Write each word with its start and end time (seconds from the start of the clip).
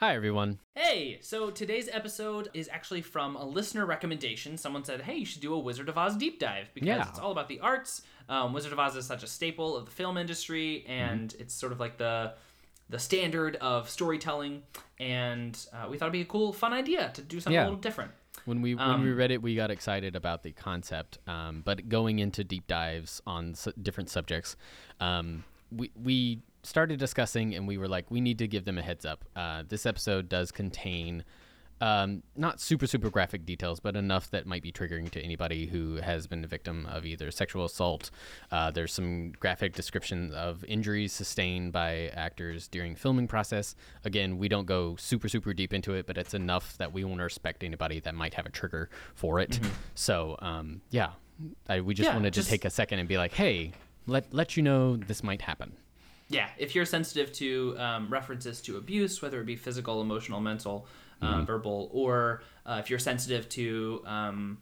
Hi, 0.00 0.14
everyone. 0.14 0.58
Hey, 0.74 1.18
so 1.20 1.50
today's 1.50 1.86
episode 1.92 2.48
is 2.54 2.70
actually 2.72 3.02
from 3.02 3.36
a 3.36 3.44
listener 3.44 3.84
recommendation. 3.84 4.56
Someone 4.56 4.82
said, 4.82 5.02
hey, 5.02 5.16
you 5.16 5.26
should 5.26 5.42
do 5.42 5.52
a 5.52 5.58
Wizard 5.58 5.90
of 5.90 5.98
Oz 5.98 6.16
deep 6.16 6.38
dive 6.38 6.70
because 6.72 6.86
Yeah. 6.86 7.06
it's 7.06 7.18
all 7.18 7.32
about 7.32 7.48
the 7.48 7.60
arts. 7.60 8.00
Um, 8.26 8.54
Wizard 8.54 8.72
of 8.72 8.78
Oz 8.78 8.96
is 8.96 9.04
such 9.04 9.22
a 9.22 9.26
staple 9.26 9.76
of 9.76 9.84
the 9.84 9.90
film 9.90 10.16
industry, 10.16 10.84
and 10.88 11.34
it's 11.38 11.52
sort 11.52 11.72
of 11.72 11.80
like 11.80 11.98
the 11.98 12.34
the 12.88 12.98
standard 12.98 13.54
of 13.56 13.88
storytelling. 13.88 14.62
And 14.98 15.56
uh, 15.72 15.86
we 15.88 15.96
thought 15.96 16.06
it'd 16.06 16.12
be 16.14 16.22
a 16.22 16.24
cool, 16.24 16.52
fun 16.52 16.72
idea 16.72 17.10
to 17.14 17.22
do 17.22 17.38
something 17.38 17.54
Yeah. 17.54 17.64
a 17.64 17.66
little 17.66 17.78
different. 17.78 18.10
When 18.46 18.62
we 18.62 18.74
when 18.74 18.88
Um, 18.88 19.04
we 19.04 19.12
read 19.12 19.30
it, 19.30 19.42
we 19.42 19.54
got 19.54 19.70
excited 19.70 20.16
about 20.16 20.42
the 20.44 20.52
concept, 20.52 21.18
um, 21.28 21.60
but 21.60 21.88
going 21.90 22.18
into 22.20 22.42
deep 22.42 22.66
dives 22.66 23.20
on 23.26 23.50
s- 23.50 23.68
different 23.80 24.08
subjects, 24.08 24.56
um, 24.98 25.44
we 25.70 25.90
we 25.94 26.42
started 26.62 26.98
discussing, 26.98 27.54
and 27.54 27.66
we 27.66 27.78
were 27.78 27.88
like, 27.88 28.10
we 28.10 28.20
need 28.20 28.38
to 28.38 28.48
give 28.48 28.64
them 28.64 28.78
a 28.78 28.82
heads 28.82 29.04
up. 29.04 29.24
Uh, 29.34 29.62
this 29.68 29.86
episode 29.86 30.28
does 30.28 30.50
contain. 30.52 31.24
Um, 31.82 32.22
not 32.36 32.60
super 32.60 32.86
super 32.86 33.08
graphic 33.08 33.46
details, 33.46 33.80
but 33.80 33.96
enough 33.96 34.30
that 34.32 34.44
might 34.44 34.62
be 34.62 34.70
triggering 34.70 35.10
to 35.12 35.20
anybody 35.22 35.64
who 35.64 35.94
has 35.96 36.26
been 36.26 36.44
a 36.44 36.46
victim 36.46 36.84
of 36.84 37.06
either 37.06 37.30
sexual 37.30 37.64
assault. 37.64 38.10
Uh, 38.52 38.70
there's 38.70 38.92
some 38.92 39.32
graphic 39.40 39.72
description 39.74 40.30
of 40.34 40.62
injuries 40.64 41.10
sustained 41.14 41.72
by 41.72 42.08
actors 42.08 42.68
during 42.68 42.94
filming 42.96 43.26
process. 43.26 43.74
Again, 44.04 44.36
we 44.36 44.46
don't 44.46 44.66
go 44.66 44.94
super 44.96 45.26
super 45.26 45.54
deep 45.54 45.72
into 45.72 45.94
it, 45.94 46.06
but 46.06 46.18
it's 46.18 46.34
enough 46.34 46.76
that 46.76 46.92
we 46.92 47.02
won't 47.02 47.22
respect 47.22 47.64
anybody 47.64 47.98
that 48.00 48.14
might 48.14 48.34
have 48.34 48.44
a 48.44 48.50
trigger 48.50 48.90
for 49.14 49.40
it. 49.40 49.58
So 49.94 50.36
um, 50.40 50.82
yeah, 50.90 51.12
I, 51.66 51.80
we 51.80 51.94
just 51.94 52.08
Yeah, 52.10 52.14
wanted 52.14 52.34
just- 52.34 52.48
to 52.48 52.52
take 52.52 52.66
a 52.66 52.70
second 52.70 52.98
and 52.98 53.08
be 53.08 53.16
like, 53.16 53.32
hey, 53.32 53.72
let 54.06 54.34
let 54.34 54.54
you 54.54 54.62
know 54.62 54.96
this 54.96 55.22
might 55.22 55.40
happen. 55.40 55.72
Yeah, 56.30 56.48
if 56.56 56.74
you're 56.74 56.86
sensitive 56.86 57.32
to 57.34 57.74
um, 57.78 58.08
references 58.08 58.62
to 58.62 58.76
abuse, 58.78 59.20
whether 59.20 59.40
it 59.40 59.44
be 59.46 59.56
physical, 59.56 60.00
emotional, 60.00 60.40
mental, 60.40 60.86
Mm-hmm. 61.22 61.40
uh, 61.40 61.44
verbal, 61.44 61.90
or 61.92 62.40
uh, 62.64 62.78
if 62.82 62.88
you're 62.88 62.98
sensitive 62.98 63.46
to 63.50 64.02
um, 64.06 64.56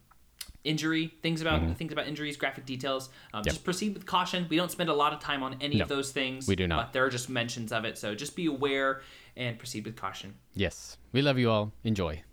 injury, 0.65 1.13
things 1.23 1.39
about 1.39 1.77
things 1.77 1.93
about 1.93 2.05
injuries, 2.05 2.35
graphic 2.35 2.65
details, 2.65 3.07
um, 3.33 3.45
just 3.45 3.63
proceed 3.63 3.93
with 3.93 4.05
caution. 4.05 4.45
We 4.49 4.57
don't 4.57 4.69
spend 4.69 4.89
a 4.89 4.93
lot 4.93 5.13
of 5.13 5.21
time 5.21 5.41
on 5.41 5.55
any 5.61 5.77
No, 5.77 5.83
of 5.83 5.87
those 5.87 6.11
things. 6.11 6.49
we 6.49 6.57
do 6.57 6.67
not. 6.67 6.87
But 6.87 6.91
there 6.93 7.05
are 7.05 7.09
just 7.09 7.29
mentions 7.29 7.71
of 7.71 7.85
it, 7.85 7.97
so 7.97 8.13
just 8.13 8.35
be 8.35 8.47
aware 8.47 8.99
and 9.37 9.57
proceed 9.57 9.85
with 9.85 9.95
caution. 9.95 10.35
Yes, 10.53 10.97
we 11.13 11.21
love 11.21 11.37
you 11.39 11.49
all. 11.49 11.71
Enjoy. 11.85 12.23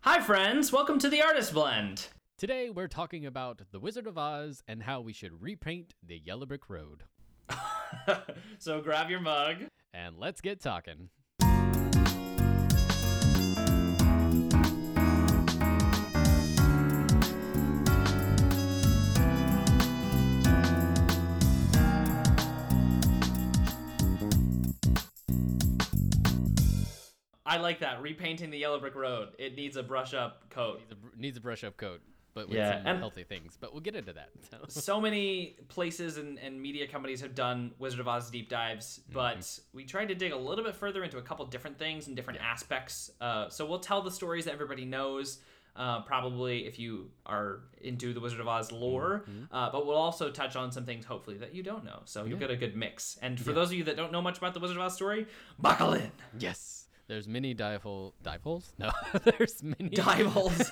Hi, 0.00 0.18
friends. 0.20 0.72
Welcome 0.72 0.98
to 0.98 1.08
the 1.08 1.22
Artist 1.22 1.52
Blend. 1.54 2.08
Today 2.38 2.68
we're 2.68 2.88
talking 2.88 3.24
about 3.24 3.60
The 3.70 3.78
Wizard 3.78 4.08
of 4.08 4.18
Oz 4.18 4.64
and 4.66 4.82
how 4.82 5.00
we 5.00 5.12
should 5.12 5.40
repaint 5.40 5.94
the 6.04 6.18
Yellow 6.18 6.46
Brick 6.46 6.68
Road. 6.68 7.04
so 8.58 8.80
grab 8.80 9.10
your 9.10 9.20
mug. 9.20 9.56
And 9.94 10.18
let's 10.18 10.40
get 10.40 10.60
talking. 10.60 11.08
I 27.52 27.58
like 27.58 27.80
that. 27.80 28.00
Repainting 28.00 28.50
the 28.50 28.56
yellow 28.56 28.80
brick 28.80 28.94
road. 28.94 29.30
It 29.38 29.56
needs 29.56 29.76
a 29.76 29.82
brush 29.82 30.14
up 30.14 30.48
coat. 30.48 30.78
Needs 30.78 30.92
a, 30.92 31.20
needs 31.20 31.36
a 31.36 31.40
brush 31.42 31.64
up 31.64 31.76
coat, 31.76 32.00
but 32.34 32.48
with 32.48 32.56
Yeah, 32.58 32.78
some 32.78 32.86
and- 32.86 32.98
healthy 32.98 33.24
things. 33.24 33.56
But 33.60 33.72
we'll 33.72 33.82
get 33.82 33.94
into 33.96 34.12
that. 34.14 34.30
So. 34.50 34.58
so 34.68 35.00
many 35.00 35.56
places 35.68 36.18
and, 36.18 36.38
and 36.38 36.60
media 36.60 36.86
companies 36.86 37.20
have 37.20 37.34
done 37.34 37.72
Wizard 37.78 38.00
of 38.00 38.08
Oz 38.08 38.30
deep 38.30 38.48
dives, 38.48 39.00
but 39.12 39.58
we 39.72 39.84
tried 39.84 40.08
to 40.08 40.14
dig 40.14 40.32
a 40.32 40.36
little 40.36 40.64
bit 40.64 40.74
further 40.76 41.02
into 41.04 41.18
a 41.18 41.22
couple 41.22 41.44
different 41.46 41.78
things 41.78 42.06
and 42.06 42.16
different 42.16 42.40
aspects. 42.40 43.10
Uh, 43.20 43.48
so 43.48 43.64
we'll 43.66 43.78
tell 43.80 44.02
the 44.02 44.10
stories 44.10 44.44
that 44.46 44.52
everybody 44.54 44.84
knows. 44.84 45.38
Uh, 45.74 46.02
probably 46.02 46.66
if 46.66 46.78
you 46.78 47.10
are 47.24 47.60
into 47.80 48.12
the 48.12 48.20
Wizard 48.20 48.40
of 48.40 48.46
Oz 48.46 48.70
lore, 48.70 49.24
uh, 49.50 49.70
but 49.70 49.86
we'll 49.86 49.96
also 49.96 50.30
touch 50.30 50.54
on 50.54 50.70
some 50.70 50.84
things 50.84 51.06
hopefully 51.06 51.38
that 51.38 51.54
you 51.54 51.62
don't 51.62 51.82
know. 51.82 52.00
So 52.04 52.26
you'll 52.26 52.38
get 52.38 52.50
a 52.50 52.56
good 52.56 52.76
mix. 52.76 53.18
And 53.22 53.40
for 53.40 53.54
those 53.54 53.68
of 53.68 53.72
you 53.78 53.84
that 53.84 53.96
don't 53.96 54.12
know 54.12 54.20
much 54.20 54.36
about 54.36 54.52
the 54.52 54.60
Wizard 54.60 54.76
of 54.76 54.82
Oz 54.82 54.94
story, 54.94 55.26
buckle 55.58 55.94
in. 55.94 56.10
Yes. 56.38 56.81
There's 57.12 57.28
many 57.28 57.52
dive 57.52 57.82
hole 57.82 58.14
dive 58.22 58.40
holes? 58.42 58.72
No. 58.78 58.90
There's 59.24 59.62
many 59.62 59.90
Dive 59.90 60.24
holes. 60.28 60.70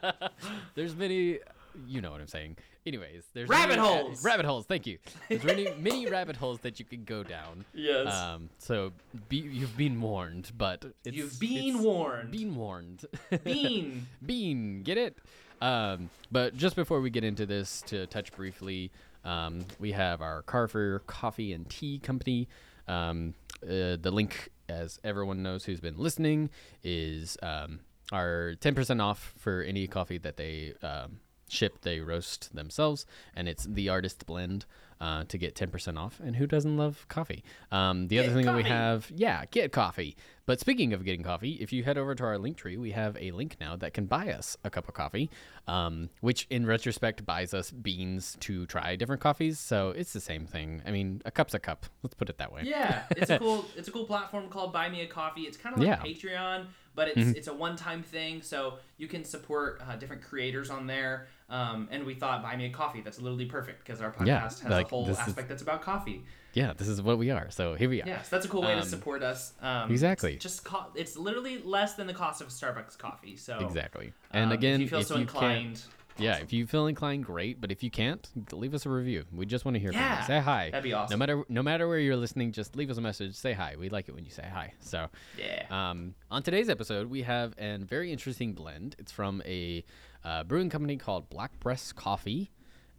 There's 0.76 0.94
many 0.94 1.40
you 1.88 2.00
know 2.00 2.12
what 2.12 2.20
I'm 2.20 2.28
saying. 2.28 2.56
Anyways, 2.86 3.24
there's 3.34 3.48
Rabbit 3.48 3.76
many- 3.78 3.82
holes! 3.88 4.24
rabbit 4.24 4.46
holes, 4.46 4.64
thank 4.64 4.86
you. 4.86 4.98
There's 5.28 5.42
many 5.42 5.68
many 5.80 6.06
rabbit 6.06 6.36
holes 6.36 6.60
that 6.60 6.78
you 6.78 6.84
can 6.84 7.02
go 7.02 7.24
down. 7.24 7.64
yes. 7.74 8.14
Um 8.14 8.48
so 8.58 8.92
be, 9.28 9.38
you've 9.38 9.76
been 9.76 10.00
warned, 10.00 10.52
but 10.56 10.84
it's, 11.04 11.16
You've 11.16 11.40
been 11.40 11.70
it's- 11.70 11.82
warned. 11.82 12.30
Been 12.30 12.54
warned. 12.54 13.04
Bean. 13.42 14.06
Bean, 14.24 14.82
get 14.84 14.98
it? 14.98 15.18
Um, 15.60 16.10
but 16.30 16.56
just 16.56 16.76
before 16.76 17.00
we 17.00 17.10
get 17.10 17.24
into 17.24 17.44
this, 17.44 17.82
to 17.86 18.06
touch 18.06 18.30
briefly, 18.32 18.92
um, 19.24 19.64
we 19.80 19.90
have 19.92 20.20
our 20.22 20.42
Carver 20.42 21.00
Coffee 21.08 21.52
and 21.54 21.68
Tea 21.68 21.98
Company. 21.98 22.46
Um, 22.86 23.34
uh, 23.64 23.96
the 24.00 24.10
link, 24.12 24.50
as 24.68 24.98
everyone 25.04 25.42
knows 25.42 25.64
who's 25.64 25.80
been 25.80 25.96
listening, 25.96 26.50
is 26.82 27.36
um, 27.42 27.80
our 28.12 28.54
10% 28.60 29.02
off 29.02 29.34
for 29.36 29.62
any 29.62 29.86
coffee 29.86 30.18
that 30.18 30.36
they 30.36 30.74
um, 30.82 31.20
ship, 31.48 31.82
they 31.82 32.00
roast 32.00 32.54
themselves, 32.54 33.06
and 33.34 33.48
it's 33.48 33.64
the 33.64 33.88
artist 33.88 34.26
blend. 34.26 34.66
Uh, 34.98 35.24
to 35.24 35.36
get 35.36 35.54
10% 35.54 35.98
off. 35.98 36.18
And 36.24 36.36
who 36.36 36.46
doesn't 36.46 36.78
love 36.78 37.04
coffee? 37.10 37.44
Um, 37.70 38.08
the 38.08 38.18
other 38.18 38.28
Get 38.28 38.34
thing 38.34 38.46
that 38.46 38.56
we 38.56 38.62
have, 38.62 39.12
yeah, 39.14 39.44
get 39.50 39.70
coffee. 39.70 40.16
But 40.46 40.58
speaking 40.58 40.94
of 40.94 41.04
getting 41.04 41.22
coffee, 41.22 41.58
if 41.60 41.70
you 41.70 41.84
head 41.84 41.98
over 41.98 42.14
to 42.14 42.24
our 42.24 42.38
link 42.38 42.56
tree, 42.56 42.78
we 42.78 42.92
have 42.92 43.14
a 43.20 43.30
link 43.32 43.58
now 43.60 43.76
that 43.76 43.92
can 43.92 44.06
buy 44.06 44.32
us 44.32 44.56
a 44.64 44.70
cup 44.70 44.88
of 44.88 44.94
coffee, 44.94 45.28
um, 45.68 46.08
which 46.22 46.46
in 46.48 46.64
retrospect 46.64 47.26
buys 47.26 47.52
us 47.52 47.70
beans 47.70 48.38
to 48.40 48.64
try 48.64 48.96
different 48.96 49.20
coffees. 49.20 49.58
So 49.58 49.90
it's 49.90 50.14
the 50.14 50.20
same 50.22 50.46
thing. 50.46 50.80
I 50.86 50.92
mean, 50.92 51.20
a 51.26 51.30
cup's 51.30 51.52
a 51.52 51.58
cup. 51.58 51.84
Let's 52.02 52.14
put 52.14 52.30
it 52.30 52.38
that 52.38 52.50
way. 52.50 52.62
Yeah, 52.64 53.02
it's 53.10 53.28
a 53.28 53.38
cool 53.40 53.66
it's 53.76 53.88
a 53.88 53.92
cool 53.92 54.06
platform 54.06 54.48
called 54.48 54.72
Buy 54.72 54.88
Me 54.88 55.02
a 55.02 55.06
Coffee. 55.06 55.42
It's 55.42 55.58
kind 55.58 55.74
of 55.74 55.80
like 55.82 55.88
Yeah. 55.88 55.98
Patreon, 55.98 56.68
but 56.96 57.08
it's 57.08 57.36
it's 57.38 57.46
a 57.48 57.54
one 57.54 57.76
time 57.76 58.02
thing, 58.02 58.42
so 58.42 58.78
you 58.98 59.06
can 59.06 59.22
support 59.24 59.80
uh, 59.88 59.94
different 59.96 60.22
creators 60.22 60.70
on 60.70 60.86
there. 60.88 61.28
Um, 61.48 61.86
and 61.92 62.04
we 62.04 62.14
thought 62.14 62.42
Buy 62.42 62.56
Me 62.56 62.64
a 62.66 62.70
Coffee. 62.70 63.02
That's 63.02 63.20
literally 63.20 63.44
perfect 63.44 63.84
because 63.84 64.00
our 64.00 64.10
podcast 64.10 64.26
Yeah, 64.26 64.40
has 64.40 64.64
like, 64.64 64.86
a 64.86 64.88
whole 64.88 65.06
this 65.06 65.16
is- 65.20 65.28
aspect 65.28 65.48
that's 65.48 65.62
about 65.62 65.80
coffee. 65.82 66.24
Yeah, 66.54 66.72
this 66.72 66.88
is 66.88 67.00
what 67.02 67.18
we 67.18 67.30
are. 67.30 67.50
So 67.50 67.74
here 67.74 67.88
we 67.90 68.00
are. 68.02 68.06
Yes, 68.06 68.30
that's 68.30 68.46
a 68.46 68.48
cool 68.48 68.62
way 68.62 68.72
Um, 68.72 68.80
to 68.82 68.88
support 68.88 69.22
us. 69.22 69.52
Um, 69.60 69.90
exactly. 69.90 70.34
it's 70.34 70.42
Just 70.42 70.64
co- 70.64 70.86
it's 70.94 71.14
literally 71.16 71.58
less 71.62 71.94
than 71.94 72.06
the 72.06 72.14
cost 72.14 72.40
of 72.40 72.48
a 72.48 72.50
Starbucks 72.50 72.96
coffee. 72.98 73.36
So 73.36 73.58
Exactly. 73.58 74.12
And 74.32 74.46
um, 74.46 74.52
again, 74.52 74.76
if 74.76 74.80
you 74.80 74.88
feel 74.88 75.02
so 75.02 75.14
can't- 75.16 75.28
inclined, 75.28 75.82
yeah, 76.18 76.36
if 76.36 76.52
you 76.52 76.66
feel 76.66 76.86
inclined, 76.86 77.24
great. 77.24 77.60
But 77.60 77.70
if 77.70 77.82
you 77.82 77.90
can't, 77.90 78.28
leave 78.52 78.74
us 78.74 78.86
a 78.86 78.90
review. 78.90 79.24
We 79.32 79.46
just 79.46 79.64
want 79.64 79.74
to 79.74 79.80
hear 79.80 79.92
from 79.92 80.00
you. 80.00 80.26
Say 80.26 80.40
hi. 80.40 80.70
that'd 80.70 80.84
be 80.84 80.92
awesome. 80.92 81.18
No 81.18 81.18
matter 81.18 81.44
no 81.48 81.62
matter 81.62 81.88
where 81.88 81.98
you're 81.98 82.16
listening, 82.16 82.52
just 82.52 82.76
leave 82.76 82.90
us 82.90 82.96
a 82.96 83.00
message. 83.00 83.34
Say 83.34 83.52
hi. 83.52 83.76
We 83.78 83.88
like 83.88 84.08
it 84.08 84.14
when 84.14 84.24
you 84.24 84.30
say 84.30 84.48
hi. 84.52 84.72
So 84.80 85.08
yeah. 85.38 85.66
Um, 85.70 86.14
on 86.30 86.42
today's 86.42 86.68
episode, 86.68 87.08
we 87.08 87.22
have 87.22 87.54
a 87.58 87.78
very 87.78 88.12
interesting 88.12 88.54
blend. 88.54 88.96
It's 88.98 89.12
from 89.12 89.42
a 89.44 89.84
uh, 90.24 90.44
brewing 90.44 90.70
company 90.70 90.96
called 90.96 91.30
Black 91.30 91.58
Press 91.60 91.92
Coffee, 91.92 92.50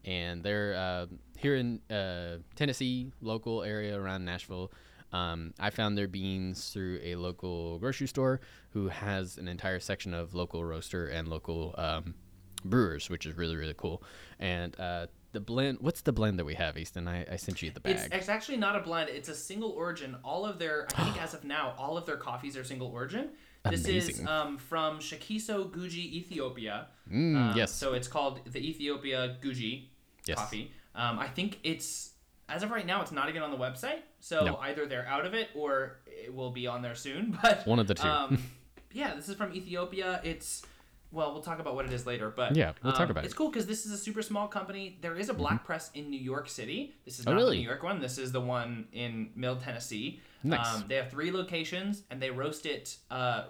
and 0.06 0.44
they're 0.44 0.76
uh, 0.76 1.06
here 1.38 1.56
in 1.56 1.82
uh, 1.90 2.38
Tennessee, 2.56 3.12
local 3.22 3.64
area 3.64 4.00
around 4.00 4.26
Nashville. 4.26 4.72
Um, 5.14 5.54
I 5.60 5.70
found 5.70 5.98
their 5.98 6.08
beans 6.08 6.70
through 6.70 7.00
a 7.02 7.16
local 7.16 7.80
grocery 7.80 8.08
store 8.08 8.42
who 8.72 8.90
has 8.90 9.38
an 9.38 9.48
entire 9.48 9.80
section 9.80 10.14
of 10.14 10.34
local 10.34 10.64
roaster 10.64 11.08
and 11.08 11.28
local 11.28 11.74
um, 11.78 12.16
brewers, 12.63 13.09
which 13.09 13.25
is 13.25 13.35
really 13.38 13.56
really 13.56 13.75
cool. 13.75 14.03
And 14.40 14.78
uh, 14.79 15.07
the 15.34 15.40
blend, 15.40 15.79
what's 15.81 16.01
the 16.01 16.13
blend 16.13 16.40
that 16.40 16.45
we 16.45 16.56
have, 16.56 16.78
Easton? 16.78 17.07
I, 17.07 17.25
I 17.31 17.35
sent 17.35 17.62
you 17.62 17.69
the 17.72 17.79
bag. 17.79 17.95
It's, 17.95 18.07
it's 18.16 18.29
actually 18.29 18.57
not 18.57 18.75
a 18.75 18.79
blend. 18.79 19.09
It's 19.09 19.29
a 19.29 19.35
single 19.35 19.72
origin. 19.72 20.16
All 20.23 20.45
of 20.45 20.57
their, 20.57 20.88
I 20.95 21.03
think 21.03 21.22
as 21.22 21.34
of 21.34 21.44
now, 21.44 21.73
all 21.78 21.97
of 21.97 22.06
their 22.06 22.18
coffees 22.18 22.56
are 22.57 22.63
single 22.63 22.88
origin. 22.88 23.29
This 23.69 23.85
is 23.88 24.25
um, 24.25 24.57
from 24.57 25.00
Shakiso 25.00 25.69
Guji, 25.69 25.98
Ethiopia. 26.13 26.88
Mm, 27.12 27.36
Um, 27.51 27.57
yes. 27.57 27.71
So 27.74 27.94
it's 27.94 28.07
called 28.07 28.39
the 28.45 28.60
Ethiopia 28.60 29.36
Guji 29.42 29.89
Yes. 30.25 30.38
coffee. 30.38 30.71
Um, 30.95 31.19
I 31.19 31.27
think 31.27 31.60
it's 31.63 32.12
as 32.50 32.63
of 32.63 32.71
right 32.71 32.86
now, 32.86 33.01
it's 33.01 33.12
not 33.12 33.27
even 33.27 33.42
on 33.42 33.51
the 33.51 33.57
website. 33.57 34.00
So 34.21 34.45
No. 34.45 34.57
either 34.57 34.86
they're 34.86 35.06
out 35.07 35.25
of 35.25 35.33
it 35.33 35.50
or 35.53 35.98
it 36.07 36.33
will 36.33 36.51
be 36.51 36.65
on 36.68 36.81
there 36.81 36.95
soon. 36.95 37.38
But 37.44 37.68
One 37.68 37.80
of 37.80 37.88
the 37.88 37.94
two. 37.95 38.07
Um, 38.07 38.42
yeah, 38.94 39.13
this 39.15 39.27
is 39.27 39.36
from 39.36 39.53
Ethiopia. 39.53 40.21
It's 40.24 40.63
well, 41.12 41.31
we'll 41.33 41.42
talk 41.42 41.59
about 41.59 41.75
what 41.75 41.86
it 41.86 41.94
is 41.94 42.06
later. 42.06 42.30
But 42.36 42.56
Yeah, 42.56 42.74
we'll 42.83 42.94
talk 42.94 43.04
um, 43.04 43.12
about 43.12 43.24
It's 43.25 43.33
it. 43.33 43.36
Mm-hmm. 43.36 43.44
cool 43.44 43.50
because 43.51 43.65
this 43.65 43.86
is 43.86 43.92
a 43.92 43.98
super 43.98 44.21
small 44.21 44.48
company. 44.48 44.98
There 45.01 45.15
is 45.15 45.30
a 45.30 45.33
black 45.33 45.63
press 45.65 45.89
in 45.94 46.09
New 46.09 46.19
York 46.19 46.50
City. 46.50 46.94
This 47.06 47.19
is 47.19 47.27
Oh, 47.27 47.31
not 47.31 47.38
really? 47.38 47.57
the 47.57 47.62
New 47.63 47.68
York 47.69 47.83
one. 47.83 48.00
This 48.01 48.18
is 48.18 48.31
the 48.31 48.42
one 48.42 48.88
in 48.92 49.31
Mill, 49.36 49.56
Tennessee. 49.57 50.19
Nice. 50.44 50.75
Um, 50.75 50.86
they 50.88 50.95
have 50.95 51.09
three 51.09 51.31
locations, 51.31 52.04
and 52.12 52.21
they 52.21 52.30
roast 52.30 52.65
it 52.65 52.98
uh, 53.09 53.45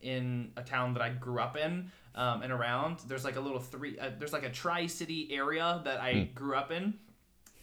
in 0.00 0.52
a 0.56 0.62
town 0.62 0.92
that 0.94 1.02
I 1.02 1.08
grew 1.10 1.40
up 1.40 1.56
in 1.56 1.90
um, 2.14 2.42
and 2.42 2.52
around. 2.52 3.00
There's 3.06 3.24
like 3.24 3.36
a 3.36 3.40
little 3.40 3.58
three. 3.60 3.98
Uh, 3.98 4.10
there's 4.18 4.32
like 4.32 4.44
a 4.44 4.50
tri 4.50 4.86
city 4.86 5.28
area 5.32 5.80
that 5.84 6.00
I 6.00 6.12
Hmm. 6.12 6.34
grew 6.34 6.54
up 6.56 6.70
in, 6.70 6.94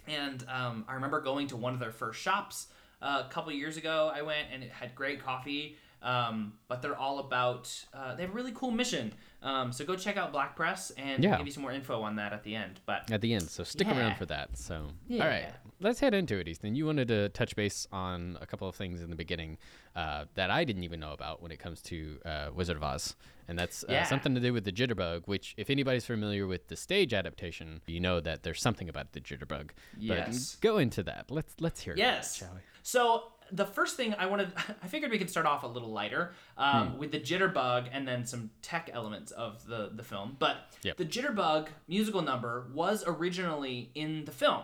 and 0.07 0.44
um, 0.50 0.86
I 0.88 0.94
remember 0.95 1.21
going 1.21 1.48
to 1.48 1.57
one 1.57 1.74
of 1.74 1.80
their 1.80 1.91
first 1.91 2.19
shops 2.21 2.68
uh, 3.01 3.24
a 3.25 3.30
couple 3.31 3.51
years 3.53 3.77
ago. 3.77 4.12
I 4.13 4.21
went 4.21 4.48
and 4.51 4.63
it 4.63 4.71
had 4.71 4.95
great 4.95 5.24
coffee. 5.24 5.77
Um, 6.01 6.53
but 6.68 6.83
they're 6.83 6.95
all 6.98 7.18
about. 7.18 7.74
Uh, 7.91 8.13
they 8.13 8.21
have 8.24 8.30
a 8.31 8.33
really 8.36 8.51
cool 8.53 8.69
mission. 8.69 9.12
Um, 9.45 9.71
so 9.71 9.86
go 9.86 9.95
check 9.95 10.18
out 10.18 10.31
Black 10.31 10.56
Press, 10.56 10.89
and 10.97 11.24
Yeah. 11.24 11.38
give 11.38 11.45
you 11.45 11.51
some 11.53 11.62
more 11.62 11.71
info 11.71 12.01
on 12.01 12.15
that 12.15 12.33
at 12.33 12.44
the 12.44 12.56
end. 12.56 12.81
But 12.86 13.09
at 13.12 13.21
the 13.21 13.33
end. 13.33 13.44
So 13.50 13.63
stick 13.63 13.88
Yeah. 13.88 13.97
around 13.97 14.15
for 14.15 14.25
that. 14.25 14.57
So, 14.57 14.75
all 14.86 14.92
Yeah. 15.07 15.25
right, 15.27 15.53
let's 15.80 16.00
head 16.00 16.15
into 16.15 16.38
it, 16.39 16.47
Easton. 16.47 16.75
You 16.75 16.88
wanted 16.88 17.07
to 17.09 17.30
touch 17.30 17.56
base 17.56 17.88
on 17.92 18.38
a 18.42 18.47
couple 18.47 18.68
of 18.68 18.75
things 18.75 19.01
in 19.01 19.09
the 19.12 19.15
beginning 19.15 19.57
uh, 19.95 20.25
that 20.33 20.50
I 20.50 20.63
didn't 20.65 20.83
even 20.83 21.00
know 21.00 21.13
about 21.13 21.42
when 21.44 21.51
it 21.51 21.59
comes 21.59 21.81
to 21.83 22.19
uh, 22.25 22.50
Wizard 22.56 22.75
of 22.75 22.83
Oz, 22.83 23.15
and 23.47 23.57
that's 23.57 23.83
uh, 23.83 24.03
something 24.06 24.33
to 24.33 24.42
do 24.42 24.51
with 24.51 24.65
the 24.65 24.71
jitterbug. 24.71 25.27
Which, 25.27 25.53
if 25.57 25.69
anybody's 25.69 26.06
familiar 26.06 26.48
with 26.48 26.68
the 26.68 26.75
stage 26.75 27.13
adaptation, 27.13 27.81
you 27.86 28.00
know 28.00 28.19
that 28.19 28.41
there's 28.44 28.62
something 28.62 28.89
about 28.89 29.12
the 29.13 29.21
jitterbug. 29.21 29.69
Yes. 29.98 30.56
But 30.56 30.68
go 30.68 30.77
into 30.80 31.03
that. 31.03 31.30
Let's 31.30 31.53
let's 31.59 31.81
hear 31.81 31.95
Yes. 31.95 32.36
it, 32.36 32.39
shall 32.45 32.56
we? 32.56 32.62
So 32.81 33.31
the 33.51 33.65
first 33.65 33.95
thing 33.97 34.13
I 34.18 34.25
wanted, 34.25 34.51
I 34.83 34.88
figured 34.88 35.12
we 35.12 35.18
could 35.18 35.30
start 35.30 35.45
off 35.45 35.63
a 35.63 35.68
little 35.68 35.92
lighter 35.92 36.33
um, 36.57 36.97
with 36.97 37.12
the 37.12 37.19
jitterbug 37.19 37.88
and 37.92 38.07
then 38.07 38.25
some 38.25 38.50
tech 38.62 38.89
elements 38.94 39.31
of 39.31 39.65
the 39.68 39.89
the 39.94 40.03
film. 40.03 40.36
But 40.39 40.57
Yep. 40.83 40.97
the 40.97 41.06
jitterbug 41.06 41.68
musical 41.88 42.21
number 42.21 42.68
was 42.74 43.03
originally 43.07 43.92
in 43.95 44.25
the 44.25 44.31
film. 44.31 44.63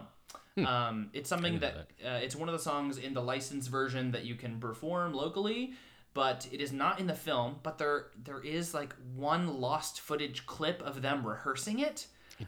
Um, 0.66 1.10
it's 1.14 1.30
something 1.30 1.60
didn't 1.60 1.76
that, 2.02 2.16
uh, 2.16 2.20
it's 2.22 2.36
one 2.36 2.50
of 2.50 2.54
the 2.54 2.60
songs 2.60 2.98
in 2.98 3.14
the 3.14 3.22
licensed 3.22 3.70
version 3.70 4.12
that 4.12 4.26
you 4.26 4.36
can 4.36 4.60
perform 4.60 5.14
locally, 5.14 5.74
but 6.14 6.48
it 6.52 6.60
is 6.60 6.74
not 6.74 7.00
in 7.00 7.08
the 7.08 7.16
film. 7.16 7.56
But 7.64 7.78
there 7.78 8.08
there 8.22 8.42
is 8.42 8.74
like 8.74 8.94
one 9.16 9.60
lost 9.62 10.02
footage 10.02 10.46
clip 10.46 10.82
of 10.82 11.02
them 11.02 11.26
rehearsing 11.26 11.80
it. 11.80 12.08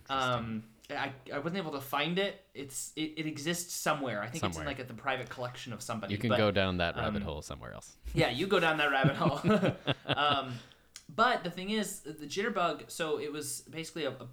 Um, 0.09 0.63
I, 0.89 1.11
I 1.33 1.39
wasn't 1.39 1.57
able 1.57 1.71
to 1.71 1.81
find 1.81 2.19
it. 2.19 2.41
It's 2.53 2.91
it, 2.95 3.13
it 3.17 3.25
exists 3.25 3.73
somewhere. 3.73 4.21
I 4.21 4.27
think 4.27 4.43
it's 4.43 4.57
in 4.57 4.65
like 4.65 4.79
at 4.79 4.87
the 4.87 4.93
private 4.93 5.29
collection 5.29 5.71
of 5.73 5.81
somebody. 5.81 6.13
You 6.13 6.19
can 6.19 6.29
but- 6.29 6.37
go 6.37 6.51
down 6.51 6.77
that 6.77 6.95
rabbit 6.95 7.21
um, 7.21 7.27
hole 7.27 7.41
somewhere 7.41 7.73
else. 7.73 7.95
yeah, 8.13 8.29
you 8.29 8.47
go 8.47 8.59
down 8.59 8.77
that 8.77 8.91
rabbit 8.91 9.15
hole. 9.15 9.39
um, 10.17 10.53
but 11.15 11.43
the 11.43 11.49
thing 11.49 11.69
is, 11.69 11.99
the 11.99 12.25
jitterbug. 12.25 12.89
So 12.91 13.19
it 13.19 13.31
was 13.31 13.61
basically 13.69 14.05
a, 14.05 14.11
a 14.11 14.27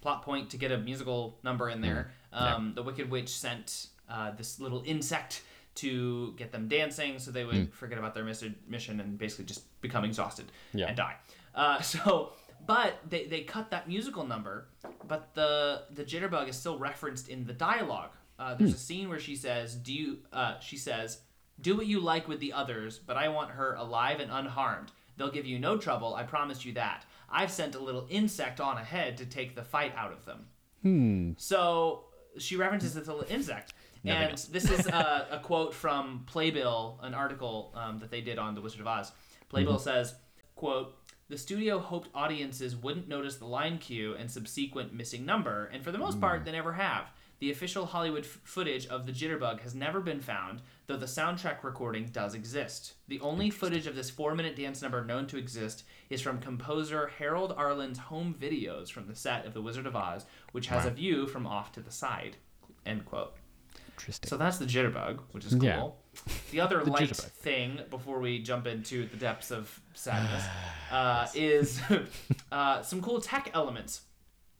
plot 0.00 0.22
point 0.22 0.50
to 0.50 0.56
get 0.56 0.70
a 0.70 0.78
musical 0.78 1.38
number 1.42 1.68
in 1.68 1.80
there. 1.80 2.12
Yeah. 2.32 2.54
Um, 2.54 2.72
The 2.74 2.82
Wicked 2.82 3.10
Witch 3.10 3.30
sent 3.30 3.88
uh, 4.08 4.30
this 4.32 4.60
little 4.60 4.82
insect 4.86 5.42
to 5.76 6.32
get 6.36 6.52
them 6.52 6.68
dancing, 6.68 7.18
so 7.18 7.30
they 7.30 7.44
would 7.44 7.72
forget 7.74 7.98
about 7.98 8.14
their 8.14 8.24
mission 8.24 9.00
and 9.00 9.18
basically 9.18 9.44
just 9.44 9.64
become 9.80 10.04
exhausted 10.04 10.50
Yeah. 10.72 10.86
and 10.86 10.96
die. 10.96 11.16
Uh, 11.54 11.80
so. 11.80 12.32
But 12.66 12.98
they, 13.08 13.26
they 13.26 13.42
cut 13.42 13.70
that 13.70 13.88
musical 13.88 14.26
number, 14.26 14.68
but 15.06 15.34
the 15.34 15.82
the 15.90 16.04
jitterbug 16.04 16.48
is 16.48 16.56
still 16.56 16.78
referenced 16.78 17.28
in 17.28 17.46
the 17.46 17.52
dialogue. 17.52 18.10
Uh, 18.38 18.54
there's 18.54 18.74
a 18.74 18.78
scene 18.78 19.08
where 19.08 19.18
she 19.20 19.36
says, 19.36 19.74
"Do 19.76 19.92
you?" 19.92 20.18
Uh, 20.32 20.58
she 20.60 20.76
says, 20.76 21.20
"Do 21.60 21.76
what 21.76 21.86
you 21.86 22.00
like 22.00 22.28
with 22.28 22.40
the 22.40 22.52
others, 22.52 22.98
but 22.98 23.16
I 23.16 23.28
want 23.28 23.50
her 23.52 23.74
alive 23.74 24.20
and 24.20 24.30
unharmed. 24.30 24.92
They'll 25.16 25.30
give 25.30 25.46
you 25.46 25.58
no 25.58 25.78
trouble, 25.78 26.14
I 26.14 26.24
promise 26.24 26.64
you 26.64 26.72
that. 26.74 27.04
I've 27.30 27.50
sent 27.50 27.74
a 27.74 27.78
little 27.78 28.06
insect 28.10 28.60
on 28.60 28.76
ahead 28.76 29.16
to 29.18 29.26
take 29.26 29.54
the 29.54 29.62
fight 29.62 29.94
out 29.96 30.12
of 30.12 30.24
them." 30.24 30.46
Hmm. 30.82 31.32
So 31.38 32.04
she 32.38 32.56
references 32.56 32.94
this 32.94 33.06
little 33.06 33.24
insect. 33.28 33.72
And 34.04 34.36
this 34.52 34.70
is 34.70 34.86
a, 34.86 35.26
a 35.32 35.38
quote 35.40 35.74
from 35.74 36.24
Playbill, 36.26 37.00
an 37.02 37.14
article 37.14 37.72
um, 37.74 37.98
that 37.98 38.10
they 38.10 38.20
did 38.20 38.38
on 38.38 38.54
The 38.54 38.60
Wizard 38.60 38.80
of 38.80 38.86
Oz. 38.86 39.10
Playbill 39.48 39.74
Mm-hmm. 39.74 39.82
says, 39.82 40.14
quote, 40.54 40.94
the 41.28 41.38
studio 41.38 41.78
hoped 41.78 42.08
audiences 42.14 42.76
wouldn't 42.76 43.08
notice 43.08 43.36
the 43.36 43.46
line 43.46 43.78
cue 43.78 44.14
and 44.14 44.30
subsequent 44.30 44.92
missing 44.92 45.24
number, 45.26 45.66
and 45.72 45.82
for 45.82 45.92
the 45.92 45.98
most 45.98 46.20
part, 46.20 46.40
hmm. 46.40 46.44
they 46.44 46.52
never 46.52 46.72
have. 46.74 47.06
The 47.38 47.50
official 47.50 47.84
Hollywood 47.84 48.24
f- 48.24 48.40
footage 48.44 48.86
of 48.86 49.04
the 49.04 49.12
Jitterbug 49.12 49.60
has 49.60 49.74
never 49.74 50.00
been 50.00 50.20
found, 50.20 50.62
though 50.86 50.96
the 50.96 51.04
soundtrack 51.06 51.62
recording 51.62 52.06
does 52.06 52.34
exist. 52.34 52.94
The 53.08 53.20
only 53.20 53.50
footage 53.50 53.86
of 53.86 53.94
this 53.94 54.08
four 54.08 54.34
minute 54.34 54.56
dance 54.56 54.80
number 54.80 55.04
known 55.04 55.26
to 55.26 55.36
exist 55.36 55.84
is 56.08 56.22
from 56.22 56.38
composer 56.38 57.10
Harold 57.18 57.52
Arlen's 57.56 57.98
home 57.98 58.34
videos 58.40 58.90
from 58.90 59.06
the 59.06 59.14
set 59.14 59.44
of 59.44 59.52
The 59.52 59.60
Wizard 59.60 59.86
of 59.86 59.94
Oz, 59.94 60.24
which 60.52 60.68
has 60.68 60.84
Wow. 60.84 60.90
a 60.90 60.94
view 60.94 61.26
from 61.26 61.46
off 61.46 61.72
to 61.72 61.80
the 61.80 61.90
side. 61.90 62.38
End 62.86 63.04
quote. 63.04 63.34
Interesting. 63.98 64.28
So 64.28 64.36
that's 64.38 64.58
the 64.58 64.66
jitterbug, 64.66 65.20
which 65.32 65.44
is 65.44 65.52
cool. 65.54 65.64
Yeah. 65.64 65.88
The 66.50 66.60
other 66.60 66.82
The 66.84 66.90
light 66.90 67.16
thing 67.16 67.80
before 67.90 68.20
we 68.20 68.38
jump 68.40 68.66
into 68.66 69.06
the 69.06 69.16
depths 69.16 69.50
of 69.50 69.80
sadness 69.94 70.44
uh, 70.90 71.26
is 71.34 71.80
uh, 72.52 72.82
some 72.82 73.02
cool 73.02 73.20
tech 73.20 73.50
elements. 73.54 74.02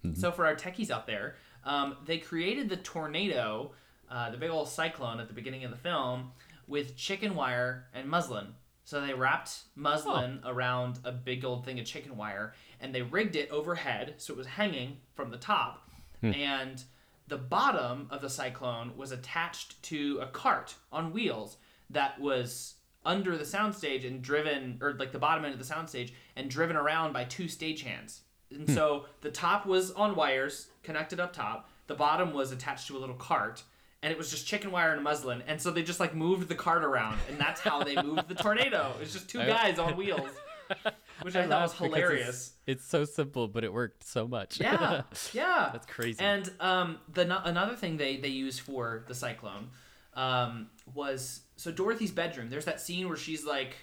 Mm-hmm. 0.04 0.20
So 0.20 0.32
for 0.32 0.46
our 0.46 0.54
techies 0.54 0.90
out 0.90 1.06
there, 1.06 1.36
um, 1.64 1.96
they 2.04 2.18
created 2.18 2.68
the 2.68 2.76
tornado, 2.76 3.72
uh, 4.10 4.30
the 4.30 4.36
big 4.36 4.50
old 4.50 4.68
cyclone 4.68 5.20
at 5.20 5.28
the 5.28 5.34
beginning 5.34 5.64
of 5.64 5.70
the 5.70 5.76
film, 5.76 6.32
with 6.68 6.96
chicken 6.96 7.34
wire 7.34 7.86
and 7.94 8.08
muslin. 8.08 8.46
So 8.84 9.00
they 9.00 9.14
wrapped 9.14 9.62
muslin 9.74 10.40
around 10.44 11.00
a 11.04 11.10
big 11.10 11.44
old 11.44 11.64
thing 11.64 11.80
of 11.80 11.86
chicken 11.86 12.16
wire, 12.16 12.54
and 12.80 12.94
they 12.94 13.02
rigged 13.02 13.34
it 13.36 13.50
overhead 13.50 14.14
so 14.18 14.32
it 14.32 14.36
was 14.36 14.46
hanging 14.46 14.98
from 15.14 15.30
the 15.30 15.38
top, 15.38 15.88
Hmm. 16.20 16.32
and 16.34 16.84
the 17.28 17.36
bottom 17.36 18.06
of 18.10 18.20
the 18.20 18.30
cyclone 18.30 18.96
was 18.96 19.12
attached 19.12 19.82
to 19.84 20.18
a 20.22 20.26
cart 20.26 20.74
on 20.92 21.12
wheels 21.12 21.56
that 21.90 22.20
was 22.20 22.74
under 23.04 23.36
the 23.36 23.44
soundstage 23.44 24.06
and 24.06 24.22
driven 24.22 24.78
or 24.80 24.94
like 24.94 25.12
the 25.12 25.18
bottom 25.18 25.44
end 25.44 25.54
of 25.54 25.64
the 25.64 25.74
soundstage 25.74 26.12
and 26.34 26.50
driven 26.50 26.76
around 26.76 27.12
by 27.12 27.24
two 27.24 27.44
stagehands. 27.44 28.20
And 28.50 28.68
hmm. 28.68 28.74
so 28.74 29.06
the 29.20 29.30
top 29.30 29.66
was 29.66 29.92
on 29.92 30.16
wires 30.16 30.68
connected 30.82 31.20
up 31.20 31.32
top. 31.32 31.68
The 31.86 31.94
bottom 31.94 32.32
was 32.32 32.52
attached 32.52 32.88
to 32.88 32.96
a 32.96 32.98
little 32.98 33.14
cart 33.14 33.62
and 34.02 34.12
it 34.12 34.18
was 34.18 34.30
just 34.30 34.46
chicken 34.46 34.70
wire 34.70 34.92
and 34.92 35.02
muslin. 35.02 35.42
And 35.46 35.60
so 35.60 35.70
they 35.70 35.82
just 35.82 36.00
like 36.00 36.14
moved 36.14 36.48
the 36.48 36.54
cart 36.54 36.84
around 36.84 37.18
and 37.28 37.38
that's 37.38 37.60
how 37.60 37.82
they 37.82 38.00
moved 38.02 38.28
the 38.28 38.34
tornado. 38.34 38.92
It's 39.00 39.12
just 39.12 39.28
two 39.28 39.38
guys 39.38 39.78
on 39.78 39.96
wheels. 39.96 40.30
Which 41.22 41.36
I, 41.36 41.46
thought 41.46 41.62
was 41.62 41.72
hilarious. 41.74 42.28
It's, 42.66 42.82
it's 42.82 42.86
so 42.86 43.04
simple, 43.04 43.48
but 43.48 43.64
it 43.64 43.72
worked 43.72 44.04
so 44.06 44.28
much. 44.28 44.60
Yeah, 44.60 45.02
yeah. 45.32 45.70
That's 45.72 45.86
crazy. 45.86 46.20
And 46.20 46.50
um, 46.60 46.98
the 47.12 47.22
another 47.44 47.74
thing 47.74 47.96
they 47.96 48.16
they 48.16 48.28
used 48.28 48.60
for 48.60 49.04
the 49.08 49.14
cyclone 49.14 49.70
um, 50.14 50.68
was 50.94 51.40
so 51.56 51.70
Dorothy's 51.70 52.10
bedroom. 52.10 52.50
There's 52.50 52.66
that 52.66 52.80
scene 52.80 53.08
where 53.08 53.16
she's 53.16 53.44
like, 53.44 53.76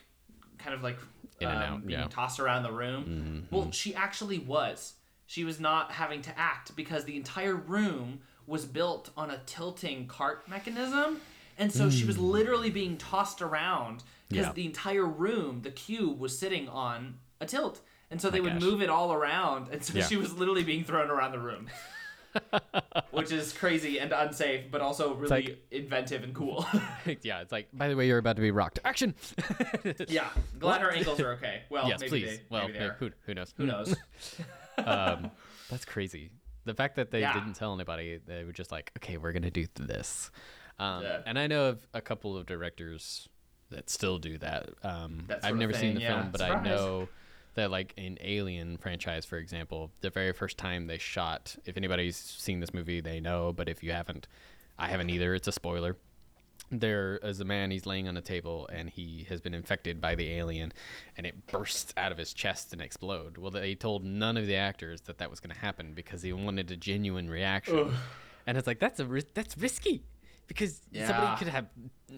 kind 0.58 0.76
of 0.76 0.84
like 0.84 0.98
In 1.40 1.48
and 1.48 1.58
um, 1.58 1.64
out, 1.64 1.88
being 1.88 2.00
yeah. 2.00 2.08
tossed 2.08 2.40
around 2.40 2.64
the 2.64 2.72
room. 2.72 3.48
Well, 3.52 3.72
she 3.72 3.96
actually 3.96 4.40
was. 4.40 4.94
She 5.26 5.44
was 5.44 5.60
not 5.60 5.92
having 5.92 6.22
to 6.24 6.40
act 6.40 6.76
because 6.76 7.06
the 7.06 7.16
entire 7.16 7.56
room 7.56 8.20
was 8.46 8.66
built 8.66 9.10
on 9.16 9.32
a 9.32 9.40
tilting 9.46 10.08
cart 10.08 10.48
mechanism. 10.48 11.22
And 11.58 11.72
so 11.72 11.90
she 11.90 12.06
was 12.06 12.18
literally 12.18 12.72
being 12.72 12.98
tossed 12.98 13.42
around 13.42 14.04
because. 14.34 14.48
Yeah. 14.48 14.54
the 14.54 14.66
entire 14.66 15.06
room, 15.06 15.62
the 15.62 15.72
cube, 15.72 16.20
was 16.20 16.38
sitting 16.38 16.68
on 16.70 17.16
a 17.40 17.46
tilt. 17.46 17.82
And 18.12 18.22
so 18.22 18.30
they 18.30 18.42
would 18.42 18.54
gosh. 18.54 18.62
move 18.62 18.82
it 18.82 18.90
all 18.90 19.12
around. 19.14 19.70
And 19.72 19.84
so 19.84 19.98
Yeah. 19.98 20.06
she 20.06 20.18
was 20.18 20.34
literally 20.34 20.64
being 20.64 20.84
thrown 20.84 21.10
around 21.10 21.32
the 21.32 21.40
room. 21.40 21.68
Which 23.12 23.32
is 23.32 23.54
crazy 23.54 24.00
and 24.00 24.12
unsafe, 24.12 24.72
but 24.72 24.82
also 24.82 25.14
really 25.16 25.30
like- 25.30 25.66
inventive 25.72 26.24
and 26.24 26.34
cool. 26.34 26.66
yeah, 27.22 27.42
it's 27.42 27.52
like, 27.52 27.68
by 27.74 27.88
the 27.88 27.96
way, 27.96 28.08
you're 28.08 28.18
about 28.18 28.36
to 28.38 28.42
be 28.42 28.52
rocked. 28.52 28.80
Action! 28.84 29.14
yeah. 30.08 30.28
Glad 30.60 30.82
her 30.82 30.92
ankles 30.92 31.20
are 31.20 31.34
okay. 31.34 31.62
Well, 31.70 31.88
yes, 31.88 32.00
maybe 32.02 32.10
please. 32.10 32.26
they, 32.38 32.44
well, 32.50 32.68
maybe 32.68 32.80
they 32.80 32.90
who, 33.00 33.12
who 33.26 33.34
knows? 33.34 33.54
Who 33.58 33.66
knows? 33.68 33.96
um, 34.78 35.30
that's 35.70 35.86
crazy. 35.86 36.32
The 36.66 36.74
fact 36.74 36.96
that 36.96 37.12
they 37.12 37.20
Yeah. 37.22 37.34
didn't 37.34 37.54
tell 37.54 37.74
anybody, 37.74 38.20
they 38.26 38.44
were 38.44 38.54
just 38.54 38.72
like, 38.72 38.92
okay, 38.98 39.18
we're 39.18 39.32
gonna 39.34 39.52
do 39.52 39.68
this. 39.76 40.32
Um, 40.80 41.04
Yeah. 41.04 41.20
And 41.26 41.38
I 41.38 41.48
know 41.48 41.66
of 41.70 41.88
a 41.94 42.02
couple 42.02 42.36
of 42.38 42.46
directors 42.46 43.28
that 43.74 43.90
still 43.90 44.18
do 44.18 44.38
that. 44.40 44.70
Um, 44.84 45.28
I've 45.44 45.56
never 45.56 45.74
seen 45.74 45.96
the 45.96 46.02
yeah. 46.02 46.22
film, 46.22 46.32
but 46.32 46.42
I 46.42 46.64
know 46.64 47.10
that, 47.56 47.70
like 47.70 47.94
in 47.98 48.18
Alien 48.22 48.78
franchise, 48.78 49.26
for 49.26 49.38
example, 49.38 49.92
the 50.02 50.10
very 50.10 50.34
first 50.34 50.58
time 50.58 50.88
they 50.88 50.98
shot. 50.98 51.56
If 51.66 51.78
anybody's 51.78 52.18
seen 52.18 52.60
this 52.60 52.74
movie, 52.74 53.02
they 53.02 53.20
know. 53.20 53.54
But 53.54 53.70
if 53.70 53.84
you 53.84 53.92
haven't, 53.92 54.28
I 54.80 54.88
haven't 54.88 55.10
either. 55.10 55.36
It's 55.36 55.48
a 55.48 55.52
spoiler 55.52 55.98
there 56.80 57.18
is 57.18 57.40
a 57.40 57.46
man 57.46 57.72
he's 57.72 57.86
laying 57.86 58.08
on 58.08 58.18
a 58.18 58.22
table 58.22 58.68
and 58.72 58.90
he 58.90 59.26
has 59.30 59.42
been 59.42 59.54
infected 59.54 60.02
by 60.02 60.16
the 60.16 60.32
alien 60.32 60.72
and 61.18 61.26
it 61.26 61.46
bursts 61.48 61.94
out 61.98 62.12
of 62.12 62.18
his 62.18 62.34
chest 62.34 62.74
and 62.74 62.82
explode 62.82 63.38
well 63.38 63.52
they 63.52 63.76
told 63.76 64.04
none 64.04 64.38
of 64.38 64.48
the 64.48 64.56
actors 64.56 65.02
that 65.02 65.18
that 65.18 65.30
was 65.30 65.40
going 65.40 65.54
to 65.54 65.62
happen 65.62 65.94
because 65.94 66.22
they 66.22 66.34
wanted 66.34 66.70
a 66.72 66.76
genuine 66.76 67.30
reaction 67.30 67.94
and 68.48 68.58
it's 68.58 68.68
like 68.68 68.80
that's 68.80 69.00
a 69.00 69.24
that's 69.34 69.58
risky 69.58 70.04
because 70.48 70.82
Yeah. 70.92 71.08
somebody 71.08 71.38
could 71.38 71.48
have 71.48 71.68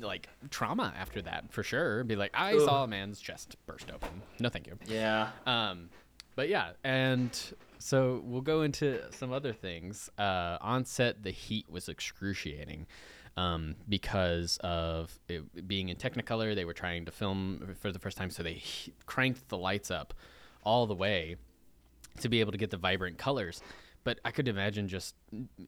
like 0.01 0.27
trauma 0.49 0.93
after 0.97 1.21
that 1.21 1.51
for 1.53 1.63
sure 1.63 2.03
be 2.03 2.15
like 2.15 2.31
i 2.33 2.53
Ugh. 2.55 2.61
saw 2.61 2.83
a 2.83 2.87
man's 2.87 3.19
chest 3.21 3.55
burst 3.65 3.89
open 3.93 4.21
no 4.39 4.49
thank 4.49 4.67
you 4.67 4.77
yeah. 4.87 5.29
um, 5.45 5.89
but 6.35 6.49
yeah, 6.49 6.71
and 6.83 7.31
so 7.77 8.21
we'll 8.25 8.41
go 8.41 8.63
into 8.63 9.01
some 9.13 9.31
other 9.31 9.53
things. 9.53 10.09
Uh, 10.17 10.57
on 10.59 10.83
set, 10.83 11.23
the 11.23 11.31
heat 11.31 11.65
was 11.69 11.87
excruciating 11.87 12.87
um, 13.37 13.75
because 13.87 14.57
of 14.61 15.17
it 15.29 15.65
being 15.65 15.87
in 15.87 15.95
Technicolor. 15.95 16.53
They 16.53 16.65
were 16.65 16.73
trying 16.73 17.05
to 17.05 17.11
film 17.11 17.77
for 17.79 17.89
the 17.93 17.99
first 17.99 18.17
time, 18.17 18.29
so 18.29 18.43
they 18.43 18.55
he- 18.55 18.91
cranked 19.05 19.47
the 19.47 19.57
lights 19.57 19.89
up 19.89 20.13
all 20.61 20.85
the 20.87 20.93
way 20.93 21.37
to 22.19 22.27
be 22.27 22.41
able 22.41 22.51
to 22.51 22.57
get 22.57 22.69
the 22.69 22.75
vibrant 22.77 23.17
colors. 23.17 23.61
But 24.05 24.19
I 24.23 24.31
could 24.31 24.47
imagine 24.47 24.87
just 24.87 25.15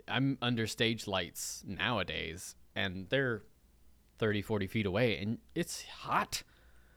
I'm 0.08 0.38
under 0.42 0.66
stage 0.68 1.08
lights 1.08 1.64
nowadays, 1.68 2.56
and 2.76 3.08
they're 3.10 3.42
30, 4.20 4.42
40 4.42 4.68
feet 4.68 4.86
away, 4.86 5.18
and 5.18 5.40
it's 5.56 5.84
hot. 5.84 6.44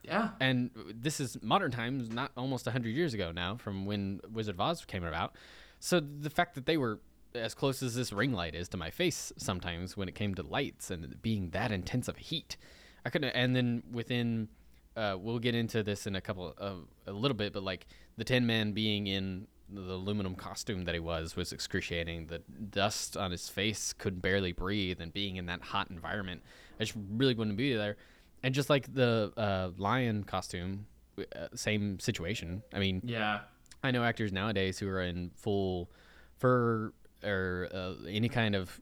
Yeah. 0.02 0.30
And 0.38 0.70
this 0.94 1.18
is 1.18 1.38
modern 1.42 1.70
times, 1.70 2.10
not 2.10 2.30
almost 2.36 2.66
100 2.66 2.90
years 2.90 3.14
ago 3.14 3.32
now 3.32 3.56
from 3.56 3.86
when 3.86 4.20
Wizard 4.30 4.54
of 4.54 4.60
Oz 4.60 4.84
came 4.84 5.04
about. 5.04 5.34
So 5.78 5.98
the 6.00 6.30
fact 6.30 6.54
that 6.54 6.66
they 6.66 6.76
were 6.76 7.00
as 7.34 7.54
close 7.54 7.82
as 7.82 7.94
this 7.94 8.12
ring 8.12 8.32
light 8.32 8.54
is 8.54 8.68
to 8.68 8.76
my 8.76 8.90
face 8.90 9.32
sometimes 9.36 9.96
when 9.96 10.08
it 10.08 10.14
came 10.14 10.34
to 10.34 10.42
lights 10.42 10.90
and 10.90 11.20
being 11.22 11.50
that 11.50 11.72
intense 11.72 12.08
of 12.08 12.16
heat, 12.16 12.56
I 13.04 13.10
couldn't. 13.10 13.30
And 13.30 13.56
then 13.56 13.82
within, 13.90 14.48
uh, 14.96 15.16
we'll 15.18 15.38
get 15.38 15.54
into 15.54 15.82
this 15.82 16.06
in 16.06 16.16
a 16.16 16.20
couple 16.20 16.54
of 16.58 16.86
a 17.06 17.12
little 17.12 17.36
bit, 17.36 17.52
but 17.52 17.62
like 17.62 17.86
the 18.16 18.24
Tin 18.24 18.46
Man 18.46 18.72
being 18.72 19.06
in 19.06 19.46
the 19.72 19.92
aluminum 19.94 20.34
costume 20.34 20.84
that 20.84 20.94
he 20.94 21.00
was 21.00 21.36
was 21.36 21.52
excruciating. 21.52 22.26
The 22.26 22.40
dust 22.70 23.16
on 23.16 23.30
his 23.30 23.48
face 23.48 23.92
could 23.92 24.20
barely 24.20 24.52
breathe, 24.52 25.00
and 25.00 25.12
being 25.12 25.36
in 25.36 25.46
that 25.46 25.62
hot 25.62 25.90
environment, 25.90 26.42
I 26.78 26.84
just 26.84 26.96
really 27.10 27.34
wouldn't 27.34 27.56
be 27.56 27.74
there. 27.74 27.96
And 28.42 28.54
just 28.54 28.70
like 28.70 28.92
the 28.94 29.32
uh, 29.36 29.70
lion 29.76 30.24
costume, 30.24 30.86
uh, 31.18 31.48
same 31.54 31.98
situation. 32.00 32.62
I 32.72 32.78
mean, 32.78 33.02
Yeah. 33.04 33.40
I 33.82 33.90
know 33.90 34.02
actors 34.04 34.32
nowadays 34.32 34.78
who 34.78 34.88
are 34.88 35.02
in 35.02 35.30
full 35.36 35.90
fur 36.38 36.92
or 37.24 37.68
uh, 37.72 37.92
any 38.08 38.28
kind 38.28 38.54
of 38.54 38.80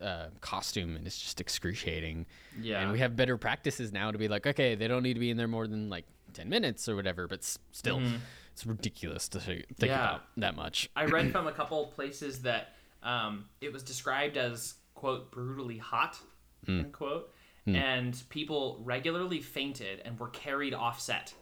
uh, 0.00 0.26
costume, 0.40 0.94
and 0.96 1.06
it's 1.06 1.18
just 1.18 1.40
excruciating. 1.40 2.26
Yeah. 2.60 2.80
And 2.82 2.92
we 2.92 2.98
have 2.98 3.16
better 3.16 3.36
practices 3.38 3.92
now 3.92 4.10
to 4.10 4.18
be 4.18 4.28
like, 4.28 4.46
okay, 4.46 4.74
they 4.74 4.88
don't 4.88 5.02
need 5.02 5.14
to 5.14 5.20
be 5.20 5.30
in 5.30 5.36
there 5.36 5.48
more 5.48 5.66
than 5.66 5.88
like 5.88 6.04
ten 6.32 6.48
minutes 6.48 6.88
or 6.88 6.94
whatever. 6.96 7.26
But 7.26 7.40
s- 7.40 7.58
still, 7.72 8.00
it's 8.56 8.64
ridiculous 8.64 9.28
to 9.28 9.38
think. 9.38 9.66
Yeah. 9.78 9.94
about 9.94 10.22
that 10.38 10.56
much. 10.56 10.88
I 10.96 11.04
read 11.04 11.30
from 11.32 11.46
a 11.46 11.52
couple 11.52 11.86
places 11.88 12.40
that 12.42 12.72
um, 13.02 13.44
it 13.60 13.70
was 13.70 13.82
described 13.82 14.38
as 14.38 14.74
quote 14.94 15.30
brutally 15.30 15.76
hot 15.76 16.18
unquote, 16.66 17.32
and 17.66 18.20
people 18.30 18.80
regularly 18.82 19.40
fainted 19.40 20.00
and 20.06 20.18
were 20.18 20.28
carried 20.28 20.72
off 20.72 21.00
set. 21.00 21.34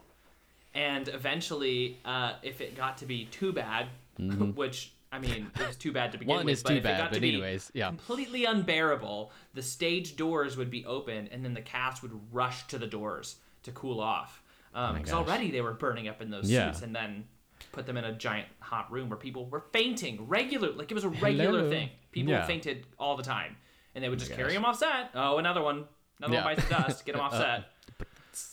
And 0.75 1.07
eventually, 1.07 2.01
uh, 2.05 2.33
if 2.43 2.61
it 2.61 2.75
got 2.77 2.99
to 2.99 3.07
be 3.07 3.27
too 3.27 3.53
bad, 3.53 3.87
which 4.19 4.93
I 5.13 5.21
mean, 5.21 5.51
it 5.61 5.67
was 5.69 5.77
too 5.77 5.93
bad 5.93 6.11
to 6.13 6.19
begin 6.19 6.35
One 6.35 6.47
with. 6.47 6.55
is 6.55 6.63
but 6.65 6.71
too 6.71 6.75
if 6.77 6.81
it 6.81 6.85
bad, 6.85 6.99
got 6.99 7.05
to 7.05 7.11
but 7.13 7.23
be 7.23 7.29
anyways, 7.35 7.71
yeah. 7.75 7.87
completely 7.87 8.45
unbearable. 8.45 9.31
The 9.55 9.63
stage 9.63 10.17
doors 10.17 10.57
would 10.57 10.71
be 10.71 10.85
open, 10.85 11.29
and 11.31 11.45
then 11.45 11.55
the 11.55 11.63
cast 11.63 12.03
would 12.03 12.19
rush 12.33 12.67
to 12.67 12.79
the 12.79 12.89
doors 12.89 13.37
to 13.63 13.71
cool 13.71 14.01
off. 14.01 14.43
Because 14.75 15.11
gosh. 15.11 15.13
already 15.29 15.51
they 15.51 15.61
were 15.61 15.73
burning 15.75 16.09
up 16.09 16.21
in 16.21 16.31
those 16.31 16.51
Yeah. 16.51 16.71
suits, 16.73 16.83
and 16.83 16.95
then 16.95 17.25
put 17.73 17.87
them 17.87 17.97
in 17.97 18.05
a 18.05 18.13
giant 18.13 18.49
hot 18.61 18.91
room 18.93 19.09
where 19.09 19.17
people 19.17 19.47
were 19.47 19.65
fainting 19.73 20.27
regular, 20.29 20.73
like 20.73 20.91
it 20.91 20.95
was 20.95 21.05
a 21.05 21.09
regular 21.09 21.61
Hello. 21.61 21.71
thing. 21.71 21.91
People 22.13 22.33
Yeah. 22.33 22.45
fainted 22.47 22.87
all 22.99 23.17
the 23.17 23.23
time, 23.23 23.57
and 23.95 24.03
they 24.03 24.09
would 24.09 24.19
just 24.19 24.33
carry 24.33 24.49
gosh. 24.49 24.55
them 24.55 24.65
off 24.65 24.77
set. 24.79 25.11
Oh, 25.15 25.39
another 25.39 25.63
one, 25.63 25.87
another 26.19 26.35
Yeah. 26.35 26.45
one 26.45 26.55
bites 26.57 26.69
the 26.69 26.75
dust. 26.75 27.07
Get 27.07 27.13
them 27.13 27.21
off 27.23 27.33
set. 27.37 27.65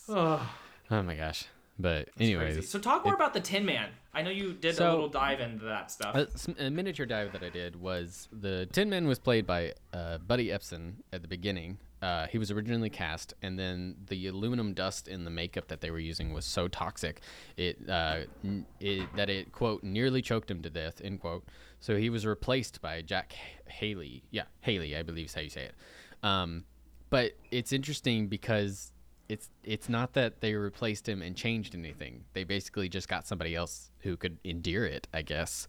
oh, 0.10 0.56
Oh 0.92 1.02
my 1.02 1.16
gosh! 1.16 1.46
But 1.80 2.14
crazy. 2.18 2.34
anyways, 2.36 2.70
So 2.70 2.78
talk 2.80 3.06
more 3.06 3.14
about 3.16 3.34
the 3.34 3.40
Tin 3.40 3.66
Man. 3.66 3.90
I 4.14 4.22
know 4.22 4.30
you 4.30 4.54
did 4.54 4.78
a 4.80 4.90
little 4.92 5.08
dive 5.08 5.40
into 5.40 5.64
that 5.66 5.90
stuff. 5.90 6.16
A 6.60 6.70
miniature 6.70 7.06
dive 7.06 7.32
that 7.32 7.42
I 7.44 7.50
did 7.50 7.78
was 7.78 8.28
the 8.32 8.66
Tin 8.74 8.90
Man 8.90 9.08
was 9.08 9.18
played 9.20 9.48
by 9.48 9.74
uh, 9.94 10.18
Buddy 10.20 10.48
Ebsen 10.48 10.96
at 11.14 11.22
the 11.22 11.28
beginning. 11.30 11.78
Uh, 12.02 12.26
he 12.28 12.38
was 12.40 12.50
originally 12.50 12.90
cast, 12.90 13.34
and 13.44 13.60
then 13.60 13.96
the 14.08 14.28
aluminum 14.28 14.74
dust 14.74 15.08
in 15.08 15.24
the 15.24 15.30
makeup 15.30 15.68
that 15.68 15.82
they 15.82 15.92
were 15.92 16.00
using 16.00 16.34
was 16.34 16.46
so 16.46 16.68
toxic, 16.68 17.22
it, 17.58 17.78
uh, 17.88 18.22
it 18.80 19.08
that 19.16 19.30
it 19.30 19.52
quote 19.52 19.84
nearly 19.84 20.22
choked 20.22 20.50
him 20.50 20.62
to 20.64 20.70
death 20.70 21.00
end 21.04 21.20
quote. 21.20 21.46
So 21.80 21.98
he 21.98 22.10
was 22.10 22.26
replaced 22.26 22.82
by 22.82 23.02
Jack 23.02 23.34
Haley. 23.68 24.24
Yeah, 24.32 24.44
Haley, 24.62 24.96
I 24.98 25.04
believe 25.04 25.28
is 25.28 25.34
how 25.34 25.42
you 25.42 25.50
say 25.50 25.66
it. 25.66 25.76
Um, 26.24 26.64
but 27.12 27.34
it's 27.52 27.72
interesting 27.72 28.28
because 28.28 28.92
it's 29.30 29.50
it's 29.64 29.88
not 29.88 30.14
that 30.14 30.42
they 30.42 30.56
replaced 30.56 31.08
him 31.08 31.22
and 31.22 31.36
changed 31.36 31.76
anything. 31.76 32.26
They 32.34 32.44
basically 32.44 32.90
just 32.90 33.08
got 33.08 33.28
somebody 33.28 33.56
else 33.56 33.92
who 34.00 34.18
could 34.18 34.38
endear 34.44 34.86
it, 34.86 35.08
I 35.14 35.22
guess. 35.22 35.68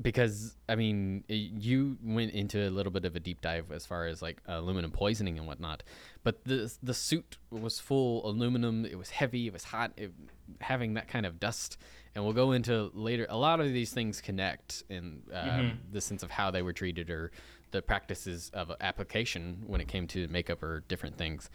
Because 0.00 0.56
I 0.68 0.74
mean, 0.74 1.24
you 1.28 1.98
went 2.02 2.32
into 2.32 2.66
a 2.66 2.70
little 2.70 2.92
bit 2.92 3.04
of 3.04 3.14
a 3.14 3.20
deep 3.20 3.42
dive 3.42 3.70
as 3.70 3.84
far 3.84 4.06
as 4.06 4.22
like 4.22 4.40
aluminum 4.46 4.90
poisoning 4.90 5.38
and 5.38 5.46
whatnot, 5.46 5.82
but 6.24 6.44
the 6.44 6.72
the 6.82 6.94
suit 6.94 7.36
was 7.50 7.78
full 7.78 8.26
aluminum. 8.26 8.86
It 8.86 8.96
was 8.96 9.10
heavy. 9.10 9.48
It 9.48 9.52
was 9.52 9.64
hot. 9.64 9.92
It, 9.98 10.12
having 10.60 10.94
that 10.94 11.08
kind 11.08 11.26
of 11.26 11.38
dust, 11.38 11.76
and 12.14 12.24
we'll 12.24 12.32
go 12.32 12.52
into 12.52 12.90
later. 12.94 13.26
A 13.28 13.36
lot 13.36 13.60
of 13.60 13.66
these 13.66 13.92
things 13.92 14.22
connect 14.22 14.82
in 14.88 15.22
uh, 15.32 15.70
the 15.90 16.00
sense 16.00 16.22
of 16.22 16.30
how 16.30 16.50
they 16.50 16.62
were 16.62 16.72
treated 16.72 17.10
or 17.10 17.30
the 17.70 17.82
practices 17.82 18.50
of 18.54 18.72
application 18.80 19.64
when 19.66 19.80
it 19.80 19.88
came 19.88 20.06
to 20.06 20.28
makeup 20.28 20.62
or 20.62 20.84
different 20.88 21.18
things. 21.18 21.50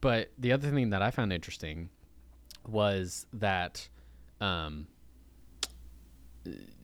But 0.00 0.30
the 0.38 0.52
other 0.52 0.70
thing 0.70 0.90
that 0.90 1.02
I 1.02 1.10
found 1.10 1.32
interesting 1.32 1.90
was 2.66 3.26
that 3.32 3.88
um, 4.40 4.86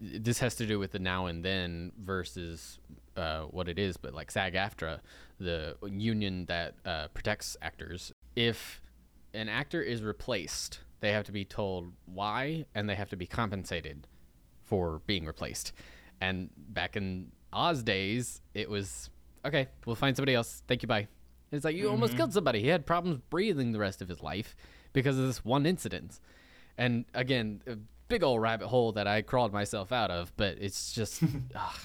this 0.00 0.38
has 0.40 0.54
to 0.56 0.66
do 0.66 0.78
with 0.78 0.92
the 0.92 0.98
now 0.98 1.26
and 1.26 1.44
then 1.44 1.92
versus 1.98 2.78
uh, 3.16 3.42
what 3.42 3.68
it 3.68 3.78
is, 3.78 3.96
but 3.96 4.14
like 4.14 4.30
SAG 4.30 4.54
AFTRA, 4.54 5.00
the 5.38 5.76
union 5.86 6.46
that 6.46 6.74
uh, 6.84 7.08
protects 7.08 7.56
actors. 7.62 8.12
If 8.34 8.82
an 9.32 9.48
actor 9.48 9.80
is 9.82 10.02
replaced, 10.02 10.80
they 11.00 11.12
have 11.12 11.24
to 11.24 11.32
be 11.32 11.44
told 11.44 11.92
why 12.06 12.66
and 12.74 12.88
they 12.88 12.94
have 12.94 13.10
to 13.10 13.16
be 13.16 13.26
compensated 13.26 14.06
for 14.64 15.00
being 15.06 15.24
replaced. 15.24 15.72
And 16.20 16.50
back 16.56 16.96
in 16.96 17.32
Oz 17.52 17.82
days, 17.82 18.40
it 18.54 18.68
was 18.68 19.10
okay, 19.44 19.68
we'll 19.84 19.96
find 19.96 20.16
somebody 20.16 20.34
else. 20.34 20.62
Thank 20.66 20.82
you, 20.82 20.88
bye. 20.88 21.08
It's 21.52 21.64
like 21.64 21.76
you 21.76 21.88
almost 21.88 22.16
killed 22.16 22.32
somebody. 22.32 22.60
He 22.60 22.68
had 22.68 22.84
problems 22.84 23.20
breathing 23.30 23.72
the 23.72 23.78
rest 23.78 24.02
of 24.02 24.08
his 24.08 24.20
life 24.20 24.56
because 24.92 25.16
of 25.18 25.26
this 25.26 25.44
one 25.44 25.64
incident. 25.64 26.18
And 26.76 27.04
again, 27.14 27.62
a 27.66 27.76
big 28.08 28.22
old 28.22 28.40
rabbit 28.40 28.68
hole 28.68 28.92
that 28.92 29.06
I 29.06 29.22
crawled 29.22 29.52
myself 29.52 29.92
out 29.92 30.10
of, 30.10 30.32
but 30.36 30.56
it's 30.60 30.92
just 30.92 31.22
ugh, 31.54 31.78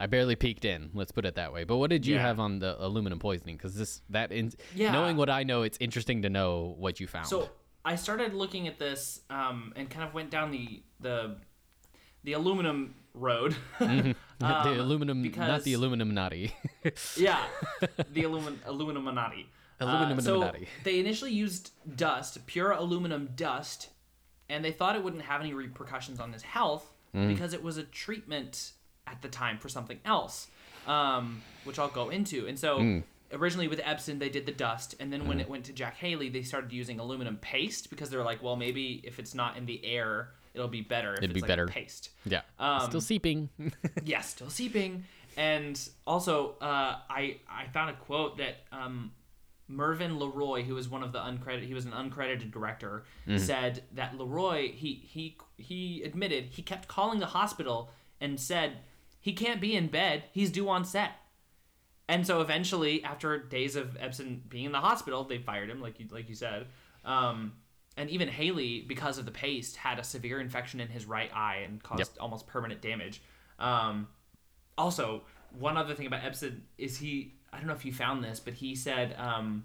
I 0.00 0.06
barely 0.06 0.36
peeked 0.36 0.64
in. 0.64 0.90
Let's 0.94 1.12
put 1.12 1.24
it 1.24 1.34
that 1.36 1.52
way. 1.52 1.64
But 1.64 1.76
what 1.76 1.90
did 1.90 2.04
you 2.06 2.16
Yeah. 2.16 2.22
have 2.22 2.40
on 2.40 2.58
the 2.58 2.76
aluminum 2.84 3.18
poisoning? 3.18 3.56
Because 3.56 3.74
this 3.76 4.02
that 4.10 4.32
in, 4.32 4.52
Yeah. 4.74 4.92
knowing 4.92 5.16
what 5.16 5.30
I 5.30 5.42
know, 5.44 5.62
it's 5.62 5.78
interesting 5.80 6.22
to 6.22 6.30
know 6.30 6.74
what 6.78 7.00
you 7.00 7.06
found. 7.06 7.26
So 7.26 7.50
I 7.84 7.96
started 7.96 8.34
looking 8.34 8.66
at 8.66 8.78
this 8.78 9.20
um, 9.30 9.72
and 9.76 9.88
kind 9.90 10.06
of 10.06 10.14
went 10.14 10.30
down 10.30 10.50
the 10.50 10.82
the 11.00 11.36
the 12.24 12.32
aluminum 12.32 12.94
road. 13.14 13.54
the 13.78 14.14
um, 14.40 14.66
aluminum, 14.80 15.22
not 15.36 15.62
the 15.62 15.74
aluminum 15.74 16.12
naughty. 16.14 16.52
yeah, 17.16 17.44
the 18.12 18.24
aluminum 18.24 18.58
Illuminati. 18.66 19.48
Aluminum 19.80 20.18
Uh, 20.18 20.22
so 20.22 20.52
they 20.84 20.98
initially 21.00 21.32
used 21.32 21.72
dust, 21.96 22.46
pure 22.46 22.70
aluminum 22.70 23.30
dust, 23.36 23.90
and 24.48 24.64
they 24.64 24.72
thought 24.72 24.96
it 24.96 25.02
wouldn't 25.04 25.22
have 25.22 25.40
any 25.40 25.54
repercussions 25.54 26.20
on 26.20 26.32
his 26.32 26.42
health 26.42 26.90
Mm. 27.14 27.28
because 27.28 27.54
it 27.54 27.62
was 27.62 27.76
a 27.76 27.84
treatment 27.84 28.72
at 29.06 29.22
the 29.22 29.28
time 29.28 29.58
for 29.58 29.68
something 29.68 30.00
else, 30.04 30.48
um, 30.88 31.42
which 31.62 31.78
I'll 31.78 31.88
go 31.88 32.10
into. 32.10 32.46
And 32.46 32.58
so. 32.58 32.78
Mm. 32.78 33.02
Originally 33.32 33.66
with 33.66 33.80
Ebsen, 33.80 34.20
they 34.20 34.28
did 34.28 34.46
the 34.46 34.52
dust, 34.52 34.94
and 35.00 35.12
then 35.12 35.26
when 35.26 35.40
it 35.40 35.48
went 35.48 35.64
to 35.64 35.72
Jack 35.72 35.96
Haley, 35.96 36.28
they 36.28 36.42
started 36.42 36.72
using 36.72 37.00
aluminum 37.00 37.36
paste 37.38 37.90
because 37.90 38.08
they 38.10 38.16
were 38.16 38.22
like, 38.22 38.40
well, 38.44 38.54
maybe 38.54 39.00
if 39.02 39.18
it's 39.18 39.34
not 39.34 39.56
in 39.56 39.66
the 39.66 39.84
air, 39.84 40.28
it'll 40.52 40.68
be 40.68 40.82
better. 40.82 41.14
If 41.14 41.18
It'd 41.18 41.30
it's 41.30 41.34
be 41.34 41.40
like 41.40 41.48
better. 41.48 41.66
paste 41.66 42.10
yeah, 42.26 42.42
Um, 42.60 42.82
still 42.88 43.00
seeping. 43.00 43.48
yeah, 44.04 44.20
still 44.20 44.50
seeping. 44.50 45.04
And 45.36 45.80
also, 46.06 46.54
uh, 46.60 46.98
I 47.10 47.38
I 47.50 47.66
found 47.72 47.90
a 47.90 47.94
quote 47.94 48.36
that 48.38 48.56
um, 48.70 49.10
Mervyn 49.74 50.18
Leroy, 50.18 50.62
who 50.62 50.74
was 50.74 50.88
one 50.88 51.02
of 51.02 51.12
the 51.12 51.18
uncredited, 51.18 51.66
he 51.66 51.74
was 51.74 51.84
an 51.84 51.92
uncredited 51.92 52.50
director, 52.50 53.04
said 53.38 53.82
that 53.92 54.16
Leroy 54.18 54.72
he 54.72 55.02
he 55.06 55.36
he 55.58 56.02
admitted 56.02 56.44
he 56.50 56.62
kept 56.62 56.88
calling 56.88 57.18
the 57.18 57.26
hospital 57.26 57.90
and 58.20 58.38
said 58.38 58.78
he 59.20 59.32
can't 59.32 59.60
be 59.60 59.74
in 59.74 59.88
bed, 59.88 60.24
he's 60.32 60.50
due 60.50 60.68
on 60.68 60.84
set. 60.84 61.12
And 62.08 62.26
so 62.26 62.40
eventually, 62.42 63.02
after 63.02 63.38
days 63.38 63.76
of 63.76 63.96
Ebsen 63.98 64.40
being 64.48 64.66
in 64.66 64.72
the 64.72 64.80
hospital, 64.80 65.24
they 65.24 65.38
fired 65.38 65.70
him, 65.70 65.80
like 65.80 65.98
you 65.98 66.06
like 66.10 66.28
you 66.28 66.34
said. 66.34 66.66
Um, 67.04 67.54
and 67.96 68.10
even 68.10 68.28
Haley, 68.28 68.82
because 68.82 69.18
of 69.18 69.24
the 69.24 69.30
paste, 69.30 69.76
had 69.76 69.98
a 69.98 70.04
severe 70.04 70.40
infection 70.40 70.80
in 70.80 70.88
his 70.88 71.06
right 71.06 71.30
eye 71.34 71.62
and 71.64 71.82
caused 71.82 72.00
Yep. 72.00 72.08
almost 72.20 72.46
permanent 72.46 72.80
damage. 72.82 73.22
Um, 73.58 74.08
also, 74.76 75.22
one 75.58 75.76
other 75.76 75.94
thing 75.94 76.06
about 76.06 76.22
Ebsen 76.22 76.60
is 76.76 76.98
he. 76.98 77.34
I 77.54 77.58
don't 77.58 77.66
know 77.66 77.74
if 77.74 77.84
you 77.84 77.92
found 77.92 78.24
this, 78.24 78.40
but 78.40 78.54
he 78.54 78.74
said 78.74 79.14
um, 79.18 79.64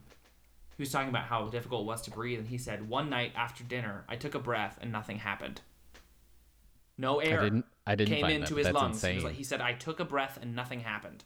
he 0.78 0.82
was 0.82 0.92
talking 0.92 1.10
about 1.10 1.26
how 1.26 1.48
difficult 1.48 1.82
it 1.82 1.88
was 1.88 2.02
to 2.04 2.12
breathe, 2.12 2.40
and 2.40 2.48
he 2.48 2.58
said 2.58 2.88
one 2.88 3.10
night 3.10 3.34
after 3.36 3.64
dinner, 3.64 4.06
I 4.08 4.16
took 4.16 4.36
a 4.36 4.40
breath 4.40 4.78
and 4.82 4.92
nothing 4.92 5.18
happened. 5.20 5.62
No 6.98 7.20
air 7.20 7.40
I 7.40 7.44
didn't. 7.44 7.66
I 7.88 7.96
didn't 7.96 8.10
came 8.14 8.22
find 8.22 8.34
into 8.34 8.54
that. 8.54 8.58
his 8.58 8.66
That's 8.68 8.76
lungs. 8.76 9.02
He, 9.02 9.10
insane. 9.10 9.24
like, 9.24 9.36
he 9.36 9.44
said, 9.44 9.62
"I 9.62 9.74
took 9.74 10.00
a 10.00 10.06
breath 10.06 10.38
and 10.42 10.56
nothing 10.56 10.82
happened." 10.82 11.24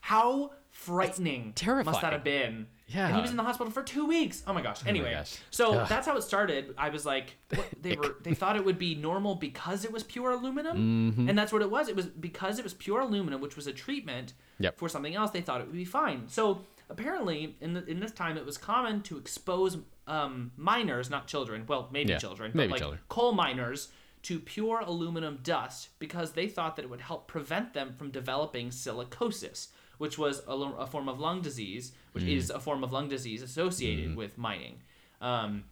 How 0.00 0.52
frightening 0.70 1.52
terrifying. 1.54 1.92
must 1.92 2.00
that 2.02 2.12
have 2.12 2.24
been? 2.24 2.66
Yeah. 2.86 3.06
and 3.06 3.16
he 3.16 3.22
was 3.22 3.30
in 3.30 3.36
the 3.36 3.42
hospital 3.42 3.72
for 3.72 3.82
two 3.82 4.06
weeks. 4.06 4.42
Oh 4.46 4.52
my 4.52 4.60
gosh. 4.62 4.80
Anyway, 4.86 5.12
gosh. 5.12 5.36
so 5.50 5.72
Ugh. 5.72 5.88
that's 5.88 6.06
how 6.06 6.16
it 6.16 6.22
started. 6.22 6.74
I 6.76 6.90
was 6.90 7.06
like, 7.06 7.36
what, 7.54 7.66
they 7.82 7.96
were 7.96 8.16
they 8.22 8.34
thought 8.40 8.56
it 8.56 8.64
would 8.64 8.78
be 8.78 8.94
normal 8.94 9.34
because 9.36 9.84
it 9.84 9.92
was 9.92 10.02
pure 10.02 10.30
aluminum, 10.32 10.76
Mm-hmm. 11.12 11.28
and 11.28 11.38
that's 11.38 11.52
what 11.52 11.62
it 11.62 11.70
was. 11.70 11.88
It 11.88 11.96
was 11.96 12.06
because 12.06 12.58
it 12.58 12.62
was 12.64 12.74
pure 12.74 13.00
aluminum, 13.00 13.40
which 13.40 13.56
was 13.56 13.66
a 13.66 13.72
treatment 13.72 14.34
Yep. 14.58 14.76
for 14.78 14.88
something 14.88 15.14
else. 15.14 15.30
They 15.30 15.40
thought 15.40 15.60
it 15.60 15.66
would 15.66 15.76
be 15.76 15.84
fine. 15.84 16.28
So 16.28 16.60
apparently, 16.90 17.56
in 17.60 17.72
the, 17.74 17.84
in 17.86 18.00
this 18.00 18.12
time, 18.12 18.36
it 18.36 18.44
was 18.46 18.56
common 18.58 19.00
to 19.02 19.16
expose 19.18 19.78
um, 20.06 20.52
miners, 20.56 21.08
not 21.10 21.26
children, 21.26 21.64
well, 21.66 21.88
maybe 21.90 22.10
Yeah, 22.12 22.18
children, 22.18 22.50
but 22.52 22.58
maybe 22.58 22.72
like 22.72 22.80
children. 22.80 23.00
coal 23.08 23.32
miners 23.32 23.88
to 24.24 24.38
pure 24.38 24.80
aluminum 24.80 25.38
dust 25.42 25.88
because 25.98 26.32
they 26.32 26.46
thought 26.48 26.76
that 26.76 26.84
it 26.84 26.90
would 26.90 27.00
help 27.00 27.26
prevent 27.28 27.72
them 27.74 27.94
from 27.98 28.10
developing 28.10 28.68
silicosis, 28.70 29.68
which 29.98 30.18
was 30.18 30.42
a, 30.46 30.52
a 30.52 30.86
form 30.86 31.08
of 31.08 31.18
lung 31.20 31.40
disease, 31.42 31.92
which 32.14 32.24
Mm. 32.24 32.36
is 32.36 32.50
a 32.50 32.58
form 32.60 32.82
of 32.84 32.92
lung 32.92 33.08
disease 33.08 33.42
associated 33.42 34.06
Mm-hmm. 34.10 34.16
with 34.16 34.38
mining. 34.38 34.80
Um, 35.20 35.64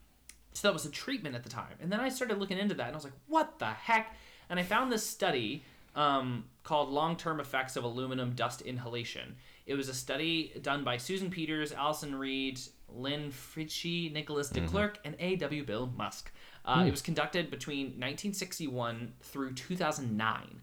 so 0.53 0.69
that 0.69 0.75
was 0.75 0.85
a 0.85 0.91
treatment 0.91 1.35
at 1.35 1.43
the 1.45 1.49
time. 1.49 1.77
And 1.81 1.91
then 1.91 2.01
I 2.01 2.09
started 2.11 2.39
looking 2.39 2.59
into 2.59 2.75
that 2.75 2.87
and 2.89 2.93
I 2.95 2.97
was 2.97 3.05
like, 3.05 3.13
what 3.27 3.59
the 3.59 3.67
heck? 3.67 4.15
And 4.51 4.59
I 4.61 4.63
found 4.65 4.93
this 4.93 5.07
study 5.07 5.63
um, 5.95 6.45
called 6.65 6.89
Long 6.91 7.17
Term 7.17 7.39
Effects 7.41 7.77
of 7.77 7.85
Aluminum 7.85 8.33
Dust 8.35 8.61
Inhalation. 8.63 9.37
It 9.67 9.75
was 9.75 9.89
a 9.89 9.95
study 9.95 10.53
done 10.63 10.85
by 10.85 10.97
Susan 10.97 11.31
Peters, 11.31 11.73
Alison 11.73 12.15
Reid, 12.15 12.59
Lin 12.89 13.31
Fritschi, 13.31 14.13
Nicholas 14.13 14.49
de 14.51 14.67
Klerk, 14.67 14.99
and 15.05 15.15
A.W. 15.21 15.65
Bill 15.65 15.87
Musk. 15.97 16.33
Uh, 16.65 16.85
It 16.87 16.91
was 16.91 17.03
conducted 17.03 17.51
between 17.51 17.87
1961 17.99 19.13
through 19.21 19.53
2009. 19.55 20.61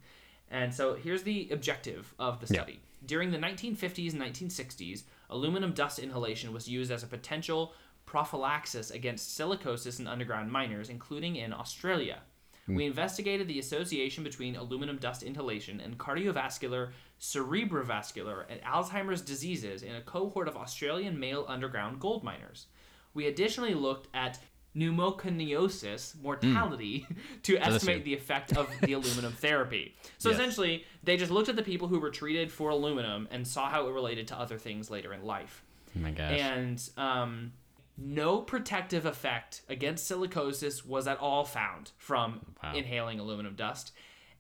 And 0.52 0.74
so 0.74 0.96
here's 0.96 1.24
the 1.24 1.50
objective 1.52 2.14
of 2.20 2.40
the 2.40 2.48
study. 2.48 2.80
During 3.06 3.32
the 3.32 3.38
1950s 3.38 4.14
and 4.14 4.22
1960s, 4.22 5.04
aluminum 5.30 5.74
dust 5.74 6.00
inhalation 6.00 6.54
was 6.54 6.68
used 6.68 6.92
as 6.92 7.04
a 7.04 7.08
potential 7.08 7.74
prophylaxis 8.06 8.90
against 8.92 9.38
silicosis 9.38 10.00
in 10.00 10.08
underground 10.08 10.52
miners, 10.52 10.90
including 10.90 11.36
in 11.36 11.54
Australia. 11.54 12.20
Hmm. 12.66 12.76
We 12.76 12.86
investigated 12.86 13.48
the 13.48 13.60
association 13.60 14.24
between 14.24 14.56
aluminum 14.56 14.98
dust 14.98 15.24
inhalation 15.24 15.80
and 15.80 15.98
cardiovascular, 15.98 16.90
cerebrovascular, 17.20 18.46
and 18.50 18.62
Alzheimer's 18.62 19.22
diseases 19.22 19.84
in 19.84 19.96
a 19.96 20.02
cohort 20.02 20.48
of 20.48 20.58
Australian 20.58 21.20
male 21.20 21.46
underground 21.48 22.00
gold 22.00 22.24
miners. 22.24 22.68
We 23.14 23.28
additionally 23.28 23.74
looked 23.74 24.08
at 24.14 24.40
pneumoconiosis 24.80 26.20
mortality 26.22 27.08
to 27.44 27.58
estimate 27.58 28.04
the 28.04 28.14
effect 28.14 28.56
of 28.56 28.68
the 28.82 28.94
aluminum 28.94 29.34
therapy. 29.34 29.96
So 30.18 30.30
Yes. 30.30 30.40
essentially, 30.40 30.86
they 31.04 31.18
just 31.18 31.32
looked 31.32 31.50
at 31.50 31.56
the 31.56 31.64
people 31.64 31.88
who 31.88 32.00
were 32.00 32.10
treated 32.12 32.52
for 32.52 32.70
aluminum 32.70 33.28
and 33.32 33.48
saw 33.48 33.70
how 33.70 33.88
it 33.88 33.92
related 33.92 34.28
to 34.30 34.40
other 34.40 34.58
things 34.58 34.90
later 34.90 35.14
in 35.14 35.24
life. 35.24 35.64
Oh 35.96 36.00
my 36.00 36.12
gosh. 36.12 36.40
And 36.40 36.90
um, 36.98 37.54
no 37.98 38.40
protective 38.40 39.06
effect 39.06 39.62
against 39.70 40.10
silicosis 40.10 40.86
was 40.86 41.08
at 41.08 41.18
all 41.20 41.44
found 41.46 41.92
from 41.98 42.46
Wow. 42.64 42.76
inhaling 42.76 43.20
aluminum 43.20 43.56
dust. 43.56 43.92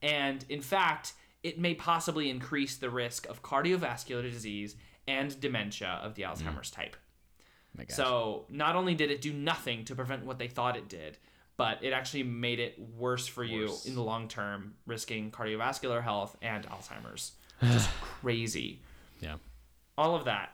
And 0.01 0.45
in 0.49 0.61
fact, 0.61 1.13
it 1.43 1.57
may 1.59 1.73
possibly 1.73 2.29
increase 2.29 2.75
the 2.77 2.89
risk 2.89 3.25
of 3.27 3.41
cardiovascular 3.41 4.21
disease 4.21 4.75
and 5.07 5.39
dementia 5.39 5.99
of 6.03 6.15
the 6.15 6.23
Alzheimer's 6.23 6.69
type. 6.69 6.95
My. 7.77 7.85
So 7.89 8.45
not 8.49 8.75
only 8.75 8.95
did 8.95 9.11
it 9.11 9.21
do 9.21 9.31
nothing 9.33 9.85
to 9.85 9.95
prevent 9.95 10.25
what 10.25 10.37
they 10.39 10.47
thought 10.47 10.75
it 10.77 10.89
did, 10.89 11.17
but 11.57 11.83
it 11.83 11.91
actually 11.93 12.23
made 12.23 12.59
it 12.59 12.79
worse 12.97 13.27
for 13.27 13.43
you 13.43 13.67
Worse. 13.67 13.85
in 13.85 13.95
the 13.95 14.01
long 14.03 14.27
term, 14.27 14.73
risking 14.85 15.31
cardiovascular 15.31 16.01
health 16.03 16.37
and 16.41 16.65
Alzheimer's. 16.67 17.33
Just 17.63 17.89
crazy. 18.01 18.81
yeah. 19.19 19.35
All 19.97 20.15
of 20.15 20.25
that. 20.25 20.51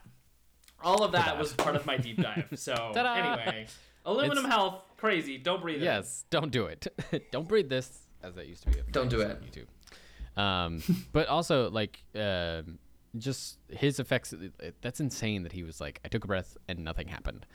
All 0.84 1.04
of 1.04 1.12
that 1.14 1.26
Ta-da. 1.26 1.40
was 1.40 1.54
part 1.54 1.76
of 1.76 1.86
my 1.86 1.98
deep 1.98 2.22
dive. 2.22 2.46
So 2.56 2.74
anyway, 2.96 3.68
aluminum 4.06 4.40
It's- 4.46 4.52
health, 4.52 4.82
crazy. 4.98 5.38
Don't 5.38 5.62
breathe 5.62 5.82
it. 5.82 5.86
Yes, 5.86 6.26
don't 6.30 6.52
do 6.52 6.66
it. 6.66 6.88
don't 7.32 7.48
breathe 7.48 7.70
this, 7.70 8.00
as 8.24 8.34
that 8.36 8.48
used 8.48 8.64
to 8.64 8.70
be. 8.72 8.80
A 8.80 8.84
Don't 8.92 9.10
do 9.10 9.22
it. 9.22 9.32
on 9.32 9.38
YouTube. 9.38 10.42
Um, 10.42 10.82
but 11.14 11.28
also 11.28 11.70
like 11.70 12.04
um 12.16 12.80
just 13.18 13.58
his 13.70 14.00
effects. 14.00 14.34
That's 14.82 15.00
insane 15.00 15.44
that 15.44 15.52
he 15.52 15.64
was 15.64 15.80
like, 15.82 16.00
I 16.06 16.08
took 16.08 16.24
a 16.24 16.28
breath 16.28 16.58
and 16.68 16.80
nothing 16.80 17.08
happened. 17.08 17.46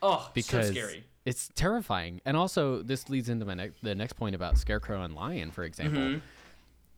Oh, 0.00 0.30
because 0.32 0.68
so 0.68 0.72
scary. 0.72 1.04
it's 1.26 1.50
terrifying. 1.54 2.20
And 2.24 2.36
also, 2.36 2.82
this 2.82 3.08
leads 3.10 3.28
into 3.28 3.44
my 3.44 3.54
ne- 3.54 3.70
the 3.82 3.94
next 3.94 4.12
point 4.12 4.34
about 4.36 4.56
Scarecrow 4.56 5.02
and 5.02 5.14
Lion, 5.14 5.50
for 5.50 5.64
example. 5.64 6.00
Mm-hmm. 6.00 6.18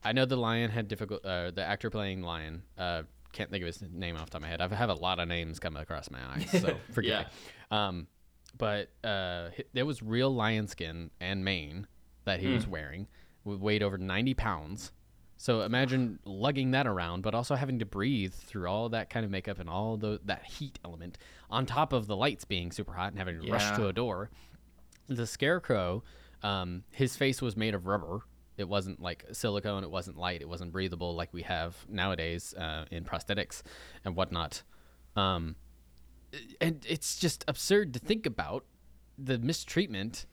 I 0.05 0.13
know 0.13 0.25
the 0.27 0.37
Lion 0.37 0.71
had 0.71 0.89
difficult. 0.89 1.25
Uh, 1.25 1.51
the 1.51 1.65
actor 1.65 1.89
playing 1.91 2.23
Lion, 2.23 2.63
uh, 2.79 3.03
can't 3.33 3.51
think 3.51 3.63
of 3.63 3.67
his 3.69 3.83
name 3.93 4.17
off 4.17 4.27
the 4.27 4.31
top 4.33 4.39
of 4.39 4.43
my 4.43 4.49
head. 4.49 4.61
I 4.61 4.69
have 4.75 4.91
a 4.91 4.95
lot 4.95 5.19
of 5.19 5.29
names 5.29 5.59
coming 5.61 5.81
across 5.83 6.11
my 6.11 6.19
eyes, 6.35 6.51
so 6.51 6.77
forgive 6.93 7.11
Yeah. 7.11 7.21
me. 7.21 7.27
Um, 7.71 8.07
but 8.59 8.91
uh, 9.05 9.51
there 9.73 9.87
was 9.87 10.03
real 10.03 10.35
lion 10.35 10.67
skin 10.67 11.11
and 11.21 11.45
mane 11.45 11.87
that 12.25 12.41
he 12.41 12.49
was 12.49 12.65
Hmm. 12.65 12.71
wearing, 12.71 13.07
weighed 13.45 13.83
over 13.83 13.97
ninety 13.97 14.35
pounds. 14.35 14.93
So 15.41 15.63
imagine 15.63 16.19
lugging 16.27 16.73
that 16.73 16.87
around, 16.87 17.23
but 17.23 17.35
also 17.35 17.55
having 17.55 17.79
to 17.79 17.87
breathe 17.87 18.35
through 18.35 18.69
all 18.69 18.91
that 18.91 19.09
kind 19.09 19.25
of 19.25 19.31
makeup 19.31 19.59
and 19.59 19.71
all 19.71 19.97
the 19.97 20.21
that 20.27 20.45
heat 20.45 20.79
element, 20.85 21.17
on 21.49 21.65
top 21.65 21.95
of 21.95 22.07
the 22.07 22.15
lights 22.15 22.45
being 22.45 22.71
super 22.71 22.93
hot 22.93 23.09
and 23.13 23.19
having 23.19 23.41
to 23.41 23.51
rush 23.51 23.75
to 23.75 23.87
a 23.87 23.93
door. 23.95 24.29
The 25.07 25.27
scarecrow, 25.27 26.03
um, 26.43 26.85
his 26.91 27.17
face 27.17 27.41
was 27.41 27.57
made 27.57 27.75
of 27.75 27.87
rubber. 27.87 28.21
It 28.59 28.69
wasn't 28.69 29.01
like 29.01 29.25
silicone. 29.33 29.83
It 29.83 29.91
wasn't 29.91 30.19
light. 30.19 30.43
It 30.43 30.49
wasn't 30.49 30.73
breathable 30.73 31.15
like 31.15 31.33
we 31.33 31.41
have 31.41 31.75
nowadays 31.89 32.53
uh, 32.53 32.85
in 32.91 33.05
prosthetics 33.05 33.63
and 34.05 34.15
whatnot. 34.15 34.63
Um, 35.17 35.57
and 36.61 36.85
it's 36.87 37.17
just 37.19 37.47
absurd 37.49 37.95
to 37.95 37.99
think 37.99 38.27
about 38.27 38.67
the 39.17 39.39
mistreatment 39.39 40.27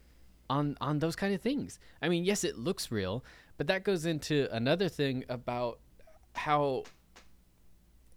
on 0.50 0.78
on 0.82 1.00
those 1.00 1.16
kind 1.16 1.34
of 1.34 1.42
things. 1.42 1.80
I 2.02 2.10
mean, 2.10 2.26
yes, 2.26 2.44
it 2.44 2.58
looks 2.58 2.92
real, 2.92 3.24
but 3.58 3.68
that 3.68 3.84
goes 3.84 4.06
into 4.06 4.48
another 4.52 4.90
thing 4.90 5.24
about 5.30 5.80
how 6.34 6.84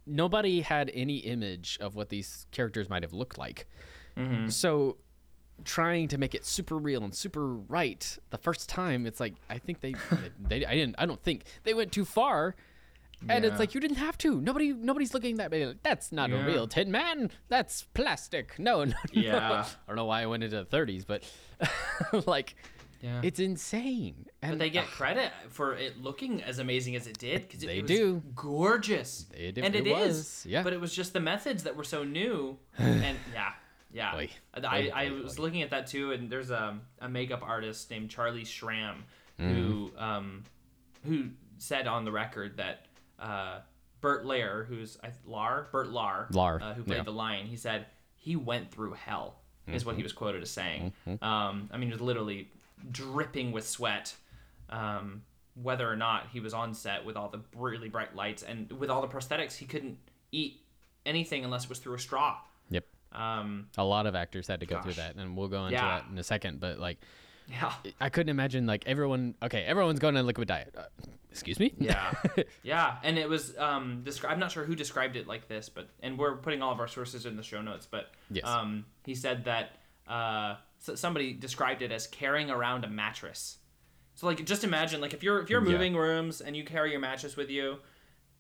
nobody 0.07 0.61
had 0.61 0.91
any 0.95 1.19
image 1.19 1.79
of 1.81 1.95
what 1.95 2.09
these 2.09 2.47
characters 2.51 2.89
might 2.89 3.03
have 3.03 3.13
looked 3.13 3.39
like. 3.39 3.67
Mm-hmm. 4.17 4.49
So 4.49 4.97
trying 5.65 6.09
to 6.09 6.19
make 6.19 6.35
it 6.35 6.45
super 6.47 6.77
real 6.79 7.05
and 7.05 7.15
super 7.15 7.55
right 7.55 8.17
the 8.31 8.39
first 8.39 8.67
time 8.71 9.05
it's 9.07 9.21
like 9.21 9.35
I 9.51 9.59
think 9.59 9.81
they 9.81 9.95
they 10.49 10.65
I 10.65 10.75
didn't 10.75 10.95
I 10.97 11.05
don't 11.05 11.23
think 11.23 11.45
they 11.65 11.75
went 11.75 11.93
too 11.93 12.05
far. 12.05 12.57
And 13.29 13.45
Yeah. 13.45 13.51
it's 13.51 13.59
like 13.61 13.75
you 13.75 13.83
didn't 13.83 13.99
have 13.99 14.17
to. 14.19 14.41
Nobody, 14.41 14.73
nobody's 14.73 15.13
looking 15.13 15.37
that. 15.37 15.53
like, 15.53 15.83
That's 15.83 16.11
not 16.11 16.31
a 16.31 16.39
real 16.43 16.67
Tin 16.67 16.91
Man. 16.91 17.31
That's 17.49 17.83
plastic. 17.93 18.59
No, 18.59 18.85
no, 18.85 18.93
no. 18.93 18.95
Yeah. 19.13 19.63
I 19.67 19.67
don't 19.87 19.97
know 19.97 20.07
why 20.07 20.23
I 20.23 20.27
went 20.27 20.43
into 20.43 20.57
the 20.57 20.65
30s, 20.65 21.05
but 21.07 21.23
like, 22.27 22.55
Yeah. 23.03 23.21
it's 23.25 23.41
insane. 23.41 24.27
And 24.43 24.53
But 24.53 24.59
they 24.59 24.71
get 24.71 24.87
credit 24.87 25.33
for 25.49 25.75
it 25.75 26.03
looking 26.03 26.43
as 26.43 26.59
amazing 26.59 26.97
as 26.97 27.07
it 27.07 27.19
did 27.19 27.43
because 27.49 27.63
it, 27.63 27.67
They 27.67 27.79
it 27.79 27.83
was 27.83 27.91
do. 27.91 28.23
gorgeous. 28.35 29.27
It- 29.35 29.57
and 29.59 29.75
it 29.75 29.87
it 29.87 29.91
is. 29.91 30.17
was, 30.17 30.47
yeah. 30.47 30.63
But 30.63 30.73
it 30.73 30.81
was 30.81 30.95
just 30.95 31.13
the 31.13 31.21
methods 31.21 31.63
that 31.65 31.77
were 31.77 31.85
so 31.85 32.05
new. 32.05 32.59
and 32.79 33.17
yeah, 33.35 33.53
yeah. 33.93 34.15
Oy. 34.17 34.29
I, 34.55 34.61
Oy, 34.61 34.91
I 34.95 35.07
oy, 35.09 35.23
was 35.23 35.39
oy. 35.39 35.43
looking 35.43 35.63
at 35.63 35.71
that 35.71 35.87
too, 35.87 36.13
and 36.13 36.29
there's 36.31 36.51
a, 36.51 36.79
a 37.01 37.09
makeup 37.09 37.43
artist 37.43 37.91
named 37.91 38.11
Charlie 38.11 38.45
Schram 38.45 38.97
Mm-hmm. 39.41 39.55
who 39.55 39.91
um, 39.97 40.45
who 41.07 41.29
said 41.57 41.87
on 41.87 42.05
the 42.05 42.13
record 42.13 42.59
that 42.59 42.85
uh, 43.19 43.61
Bert 44.03 44.27
Lair, 44.27 44.65
who's 44.69 44.99
I, 45.03 45.09
Lar, 45.25 45.69
Bert 45.73 45.89
Lahr, 45.89 46.31
Lahr, 46.33 46.61
uh, 46.61 46.75
who 46.75 46.83
played 46.83 46.99
yeah. 46.99 47.03
the 47.05 47.13
lion, 47.13 47.47
he 47.47 47.57
said 47.57 47.87
he 48.17 48.37
went 48.37 48.71
through 48.71 48.93
hell. 48.93 49.37
Is 49.67 49.83
Mm-hmm. 49.83 49.87
what 49.89 49.97
he 49.97 50.03
was 50.03 50.13
quoted 50.13 50.43
as 50.43 50.51
saying. 50.51 50.93
Um, 51.23 51.71
I 51.73 51.77
mean, 51.79 51.89
he 51.89 51.93
was 51.93 52.01
literally 52.03 52.51
dripping 52.91 53.53
with 53.53 53.67
sweat. 53.69 54.15
Um, 54.69 55.23
whether 55.61 55.91
or 55.91 55.97
not 55.97 56.29
he 56.33 56.41
was 56.41 56.55
on 56.55 56.73
set 56.75 57.05
with 57.05 57.17
all 57.17 57.29
the 57.29 57.41
really 57.57 57.89
bright 57.89 58.15
lights 58.15 58.43
and 58.43 58.71
with 58.73 58.89
all 58.89 59.01
the 59.03 59.09
prosthetics, 59.09 59.57
he 59.57 59.67
couldn't 59.67 59.99
eat 60.33 60.61
anything 61.05 61.45
unless 61.45 61.65
it 61.65 61.69
was 61.69 61.79
through 61.81 61.95
a 61.95 61.99
straw. 61.99 62.39
Yep. 62.71 62.87
Um, 63.13 63.67
A 63.77 63.85
lot 63.85 64.07
of 64.07 64.15
actors 64.15 64.47
had 64.47 64.61
to 64.61 64.67
go 64.67 64.81
through 64.81 64.93
that, 64.95 65.17
and 65.17 65.37
we'll 65.37 65.49
go 65.49 65.65
into 65.67 65.73
Yeah. 65.73 65.99
that 66.01 66.07
in 66.11 66.17
a 66.19 66.23
second. 66.23 66.61
But 66.61 66.79
like, 66.79 66.99
yeah. 67.49 67.73
I 68.01 68.09
couldn't 68.11 68.31
imagine 68.31 68.65
like 68.67 68.85
everyone. 68.87 69.35
Okay, 69.43 69.63
everyone's 69.65 69.99
going 69.99 70.17
on 70.17 70.23
a 70.23 70.27
liquid 70.27 70.47
diet. 70.47 70.73
Uh, 70.79 70.85
excuse 71.31 71.59
me. 71.59 71.75
Yeah, 71.79 72.13
yeah, 72.63 72.99
and 73.03 73.19
it 73.19 73.29
was 73.29 73.57
um, 73.59 74.03
descri- 74.07 74.31
I'm 74.31 74.39
not 74.39 74.53
sure 74.53 74.65
who 74.65 74.77
described 74.77 75.17
it 75.17 75.27
like 75.27 75.49
this, 75.49 75.69
but 75.69 75.89
and 76.01 76.17
we're 76.17 76.37
putting 76.37 76.63
all 76.63 76.71
of 76.73 76.79
our 76.79 76.87
sources 76.89 77.27
in 77.27 77.37
the 77.37 77.43
show 77.43 77.61
notes. 77.61 77.89
But 77.91 78.13
Yes. 78.31 78.47
um, 78.47 78.87
he 79.05 79.17
said 79.17 79.45
that 79.47 79.73
uh, 80.07 80.57
so 80.81 80.95
somebody 80.97 81.33
described 81.33 81.83
it 81.83 81.93
as 81.93 82.07
carrying 82.09 82.51
around 82.51 82.85
a 82.85 82.89
mattress. 82.89 83.59
So 84.17 84.27
like, 84.27 84.45
just 84.45 84.65
imagine 84.65 85.01
like 85.01 85.15
if 85.15 85.23
you're 85.23 85.41
if 85.41 85.49
you're 85.49 85.65
Yeah. 85.65 85.73
moving 85.73 85.95
rooms 85.97 86.41
and 86.41 86.57
you 86.57 86.65
carry 86.65 86.91
your 86.91 87.01
mattress 87.01 87.37
with 87.37 87.49
you, 87.51 87.79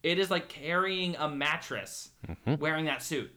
it 0.02 0.18
is 0.18 0.30
like 0.30 0.48
carrying 0.48 1.16
a 1.16 1.28
mattress 1.28 2.10
wearing 2.58 2.86
that 2.86 3.02
suit. 3.02 3.30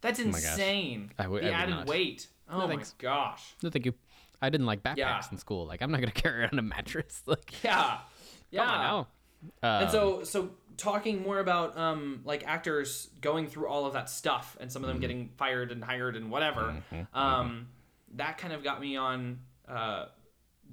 That's 0.00 0.18
Mm-hmm. 0.20 0.30
Oh 0.30 0.36
insane. 0.36 1.12
I 1.18 1.26
would- 1.28 1.42
the 1.42 1.48
I 1.48 1.52
added 1.62 1.74
not. 1.74 1.86
weight. 1.86 2.26
Oh 2.50 2.60
my 2.60 2.66
thanks. 2.68 2.92
gosh. 2.98 3.54
No, 3.62 3.70
thank 3.70 3.84
you. 3.86 3.94
I 4.40 4.50
didn't 4.50 4.66
like 4.66 4.82
backpacks 4.82 4.96
Yeah. 4.96 5.22
in 5.32 5.38
school. 5.38 5.66
Like, 5.66 5.82
I'm 5.82 5.90
not 5.90 6.00
gonna 6.00 6.12
carry 6.24 6.40
around 6.42 6.58
a 6.58 6.62
mattress. 6.62 7.22
Like, 7.26 7.62
Yeah. 7.62 7.98
Yeah. 8.50 8.64
come 8.64 8.74
on 8.74 8.80
now. 8.82 8.98
Um, 9.62 9.82
and 9.82 9.90
so 9.90 10.24
so 10.24 10.50
talking 10.76 11.22
more 11.22 11.38
about 11.40 11.76
um 11.78 12.20
like 12.24 12.46
actors 12.46 13.08
going 13.20 13.46
through 13.48 13.68
all 13.68 13.84
of 13.86 13.92
that 13.94 14.08
stuff 14.10 14.56
and 14.60 14.70
some 14.70 14.82
of 14.82 14.88
them 14.88 14.96
Mm-hmm. 14.96 15.00
getting 15.02 15.28
fired 15.36 15.70
and 15.72 15.82
hired 15.84 16.16
and 16.16 16.30
whatever 16.30 16.82
um 17.14 17.68
that 18.16 18.38
kind 18.38 18.52
of 18.52 18.62
got 18.64 18.80
me 18.80 18.96
on 18.96 19.38
uh 19.68 20.06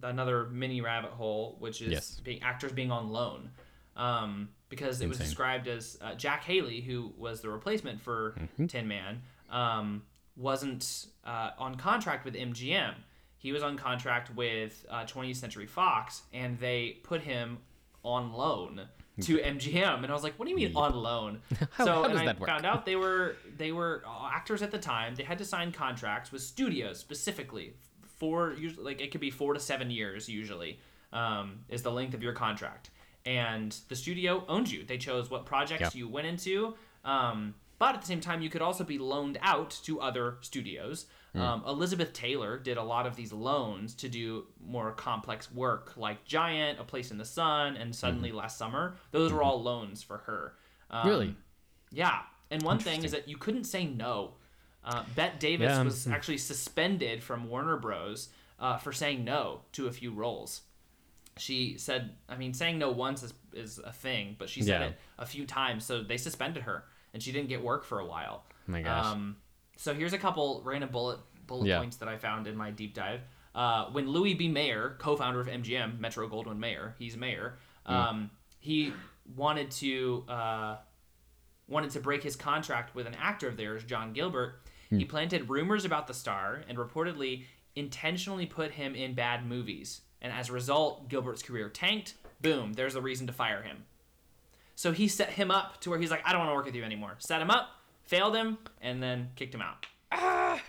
another 0.04 0.46
mini 0.48 0.82
rabbit 0.82 1.12
hole 1.12 1.56
which 1.60 1.82
is 1.82 1.92
Yes. 1.92 2.20
being 2.24 2.42
actors 2.44 2.72
being 2.72 2.92
on 2.92 3.10
loan 3.12 3.50
um 3.96 4.50
because 4.70 5.02
it 5.02 5.08
was 5.08 5.18
described 5.18 5.68
as 5.68 5.98
uh, 6.02 6.16
Jack 6.16 6.44
Haley 6.44 6.82
who 6.82 7.14
was 7.18 7.42
the 7.42 7.50
replacement 7.50 8.02
for 8.02 8.36
Mm-hmm. 8.40 8.66
Tin 8.68 8.88
Man 8.88 9.22
um 9.50 10.04
wasn't 10.38 11.06
uh, 11.24 11.52
on 11.58 11.76
contract 11.76 12.26
with 12.26 12.34
MGM. 12.34 12.94
He 13.38 13.54
was 13.54 13.64
on 13.64 13.78
contract 13.78 14.36
with 14.36 14.86
uh, 14.90 15.06
20th 15.06 15.38
Century 15.38 15.66
Fox, 15.66 16.24
and 16.34 16.60
they 16.60 16.98
put 17.04 17.22
him 17.22 17.60
on 18.04 18.34
loan 18.34 18.82
to 19.22 19.38
MGM. 19.38 20.04
And 20.04 20.08
I 20.08 20.14
was 20.14 20.24
like, 20.24 20.38
"What 20.38 20.46
do 20.46 20.52
you 20.52 20.58
mean 20.58 20.76
on 20.76 20.94
loan?" 20.96 21.42
How- 21.72 21.86
so 21.86 21.94
how 21.94 22.04
and 22.06 22.18
I 22.30 22.34
found 22.34 22.66
out 22.66 22.86
they 22.86 22.96
were 22.96 23.38
they 23.58 23.72
were 23.72 24.04
actors 24.32 24.62
at 24.62 24.72
the 24.72 24.78
time. 24.80 25.16
They 25.16 25.24
had 25.24 25.38
to 25.40 25.46
sign 25.46 25.72
contracts 25.72 26.32
with 26.32 26.42
studios 26.42 27.00
specifically 27.00 27.74
for 28.20 28.54
usually 28.54 28.84
like 28.86 29.02
it 29.02 29.12
could 29.12 29.22
be 29.22 29.32
four 29.32 29.54
to 29.54 29.60
seven 29.60 29.90
years 29.92 30.28
usually 30.30 30.80
um, 31.14 31.60
is 31.70 31.82
the 31.84 31.92
length 31.92 32.14
of 32.14 32.24
your 32.24 32.34
contract. 32.34 32.90
And 33.26 33.76
the 33.90 33.96
studio 33.96 34.44
owned 34.48 34.70
you. 34.72 34.84
They 34.84 34.98
chose 34.98 35.30
what 35.32 35.46
projects 35.46 35.82
Yeah. 35.96 36.00
you 36.00 36.08
went 36.08 36.28
into. 36.28 36.76
Um, 37.04 37.56
but 37.80 37.96
at 37.96 38.02
the 38.02 38.08
same 38.08 38.22
time, 38.22 38.42
you 38.42 38.50
could 38.50 38.62
also 38.62 38.84
be 38.84 38.98
loaned 39.00 39.38
out 39.42 39.72
to 39.84 40.00
other 40.00 40.38
studios. 40.42 41.08
Hmm. 41.36 41.42
Um, 41.42 41.64
Elizabeth 41.68 42.14
Taylor 42.14 42.58
did 42.58 42.78
a 42.78 42.84
lot 42.84 43.06
of 43.06 43.16
these 43.16 43.34
loans 43.34 43.94
to 43.96 44.10
do 44.10 44.46
more 44.66 44.92
complex 44.94 45.52
work, 45.52 45.94
like 45.98 46.24
Giant, 46.26 46.80
A 46.80 46.84
Place 46.84 47.12
in 47.12 47.18
the 47.18 47.26
Sun, 47.26 47.78
and 47.78 47.94
Suddenly 47.96 48.32
Last 48.32 48.58
Summer. 48.58 48.96
Those 49.12 49.32
were 49.34 49.44
all 49.44 49.62
loans 49.62 50.02
for 50.02 50.20
her. 50.20 50.54
Um. 50.90 51.08
Really? 51.08 51.36
Yeah. 51.92 52.20
And 52.52 52.62
one 52.64 52.80
thing 52.80 53.04
is 53.04 53.12
that 53.12 53.28
you 53.28 53.38
couldn't 53.38 53.66
say 53.66 53.86
no. 53.86 54.36
Uh, 54.84 55.04
Bette 55.16 55.38
Davis 55.40 55.72
Yeah. 55.72 55.84
was 55.84 56.08
actually 56.08 56.38
suspended 56.38 57.24
from 57.24 57.50
Warner 57.50 57.78
Bros. 57.78 58.30
Uh, 58.58 58.78
for 58.78 58.94
saying 58.94 59.26
no 59.26 59.60
to 59.74 59.88
a 59.88 59.92
few 59.92 60.14
roles. 60.14 60.62
She 61.38 61.78
said, 61.78 62.12
I 62.30 62.38
mean, 62.38 62.54
saying 62.54 62.80
no 62.80 62.90
once 62.92 63.22
is, 63.22 63.34
is 63.52 63.80
a 63.80 63.92
thing, 63.92 64.38
but 64.40 64.48
she 64.48 64.62
said 64.62 64.80
Yeah. 64.80 64.88
it 64.88 64.98
a 65.20 65.26
few 65.26 65.46
times, 65.46 65.84
so 65.84 66.02
they 66.02 66.16
suspended 66.16 66.64
her, 66.64 66.86
and 67.14 67.22
she 67.22 67.34
didn't 67.34 67.50
get 67.50 67.62
work 67.62 67.84
for 67.84 68.00
a 68.00 68.06
while. 68.06 68.46
Oh 68.50 68.72
my 68.72 68.82
gosh. 68.82 69.06
Um, 69.08 69.36
so 69.78 69.94
here's 69.94 70.14
a 70.14 70.18
couple 70.18 70.62
random 70.66 70.90
bullet 70.92 71.20
bullet 71.48 71.68
Yeah. 71.68 71.80
points 71.80 71.98
that 71.98 72.08
I 72.10 72.18
found 72.18 72.48
in 72.48 72.56
my 72.56 72.72
deep 72.72 72.94
dive. 72.94 73.22
Uh, 73.54 73.86
when 73.92 74.10
Louis 74.10 74.34
B. 74.34 74.48
Mayer, 74.50 74.96
co-founder 75.00 75.40
of 75.40 75.48
MGM, 75.48 76.00
Metro 76.00 76.28
Goldwyn 76.28 76.58
Mayer, 76.58 76.96
he's 77.00 77.16
mayor. 77.16 77.58
Hmm. 77.86 77.94
Um, 77.94 78.32
he 78.60 78.92
wanted 79.36 79.72
to 79.72 80.26
uh, 80.28 80.78
wanted 81.68 81.92
to 81.92 82.00
break 82.00 82.22
his 82.24 82.36
contract 82.36 82.96
with 82.96 83.08
an 83.08 83.16
actor 83.16 83.48
of 83.48 83.58
theirs, 83.58 83.84
John 83.84 84.12
Gilbert. 84.14 84.62
Hmm. 84.90 84.98
He 85.00 85.06
planted 85.06 85.50
rumors 85.50 85.86
about 85.86 86.08
the 86.08 86.14
star 86.14 86.64
and 86.68 86.78
reportedly 86.78 87.44
intentionally 87.76 88.46
put 88.46 88.72
him 88.72 88.96
in 88.96 89.14
bad 89.14 89.46
movies. 89.46 90.02
And 90.22 90.34
as 90.34 90.50
a 90.50 90.54
result, 90.54 91.10
Gilbert's 91.10 91.44
career 91.44 91.70
tanked. 91.70 92.16
Boom, 92.42 92.74
there's 92.74 92.96
a 92.96 93.02
reason 93.02 93.28
to 93.28 93.34
fire 93.34 93.62
him. 93.62 93.84
So 94.76 94.92
he 94.92 95.08
set 95.08 95.30
him 95.30 95.52
up 95.52 95.80
to 95.82 95.90
where 95.90 96.00
he's 96.00 96.12
like, 96.12 96.22
I 96.26 96.32
don't 96.32 96.40
want 96.40 96.52
to 96.52 96.56
work 96.56 96.66
with 96.66 96.76
you 96.76 96.84
anymore. 96.84 97.16
Set 97.20 97.42
him 97.42 97.50
up, 97.50 97.70
failed 98.06 98.36
him, 98.36 98.58
and 98.82 99.02
then 99.02 99.30
kicked 99.36 99.54
him 99.54 99.62
out. 99.62 99.86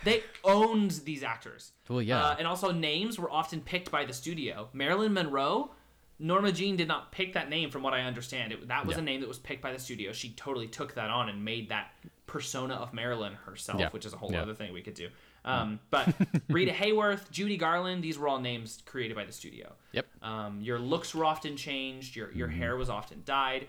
They 0.03 0.21
owned 0.43 0.91
these 1.05 1.23
actors. 1.23 1.71
Well, 1.87 2.01
yeah. 2.01 2.21
Uh, 2.23 2.35
and 2.39 2.47
also, 2.47 2.71
names 2.71 3.17
were 3.17 3.31
often 3.31 3.61
picked 3.61 3.89
by 3.89 4.03
the 4.05 4.11
studio. 4.13 4.67
Marilyn 4.73 5.13
Monroe, 5.13 5.71
Norma 6.19 6.51
Jean 6.51 6.75
did 6.75 6.87
not 6.89 7.11
pick 7.11 7.33
that 7.33 7.49
name, 7.49 7.69
from 7.71 7.83
what 7.83 7.93
I 7.93 8.01
understand. 8.01 8.51
It, 8.51 8.67
that 8.67 8.85
was 8.85 8.97
Yeah. 8.97 9.01
a 9.03 9.05
name 9.05 9.21
that 9.21 9.27
was 9.29 9.39
picked 9.39 9.61
by 9.61 9.71
the 9.71 9.79
studio. 9.79 10.11
She 10.11 10.31
totally 10.31 10.67
took 10.67 10.95
that 10.95 11.09
on 11.09 11.29
and 11.29 11.45
made 11.45 11.69
that 11.69 11.91
persona 12.25 12.73
of 12.75 12.93
Marilyn 12.93 13.33
herself, 13.45 13.79
Yeah. 13.79 13.89
which 13.91 14.05
is 14.05 14.11
a 14.13 14.17
whole 14.17 14.31
Yeah. 14.31 14.41
other 14.41 14.53
thing 14.53 14.73
we 14.73 14.81
could 14.81 14.95
do. 14.95 15.07
Um, 15.45 15.79
but 15.89 16.13
Rita 16.49 16.73
Hayworth, 16.73 17.31
Judy 17.31 17.55
Garland, 17.55 18.03
these 18.03 18.17
were 18.17 18.27
all 18.27 18.39
names 18.41 18.83
created 18.85 19.15
by 19.15 19.23
the 19.23 19.31
studio. 19.31 19.73
Yep. 19.93 20.05
Um, 20.21 20.59
your 20.61 20.77
looks 20.79 21.15
were 21.15 21.23
often 21.23 21.55
changed. 21.55 22.17
Your 22.17 22.29
your 22.33 22.49
hair 22.49 22.75
was 22.75 22.89
often 22.89 23.21
dyed. 23.23 23.67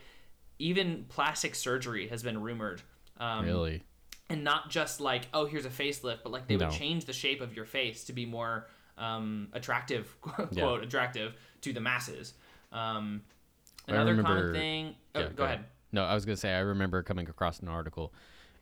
Even 0.58 1.04
plastic 1.08 1.54
surgery 1.54 2.08
has 2.08 2.24
been 2.24 2.42
rumored. 2.42 2.82
Um, 3.18 3.44
really? 3.44 3.82
and 4.30 4.44
not 4.44 4.70
just 4.70 5.00
like 5.00 5.26
oh 5.32 5.46
here's 5.46 5.64
a 5.64 5.70
facelift 5.70 6.18
but 6.22 6.30
like 6.30 6.46
they 6.46 6.56
would 6.56 6.70
change 6.70 7.06
the 7.06 7.12
shape 7.12 7.40
of 7.40 7.54
your 7.56 7.64
face 7.64 8.04
to 8.04 8.12
be 8.12 8.26
more 8.26 8.66
um, 8.98 9.48
attractive 9.52 10.14
quote 10.20 10.52
Yeah. 10.52 10.82
attractive 10.82 11.34
to 11.62 11.72
the 11.72 11.80
masses 11.80 12.34
um, 12.72 13.22
another 13.86 14.14
common 14.16 14.36
remember- 14.36 14.52
thing 14.52 14.94
oh, 15.14 15.20
Yeah, 15.20 15.28
go, 15.34 15.44
ahead 15.44 15.64
No, 15.92 16.04
I 16.04 16.14
was 16.14 16.24
gonna 16.24 16.36
say 16.36 16.52
I 16.52 16.60
remember 16.60 17.02
coming 17.02 17.28
across 17.28 17.60
an 17.60 17.68
article, 17.68 18.12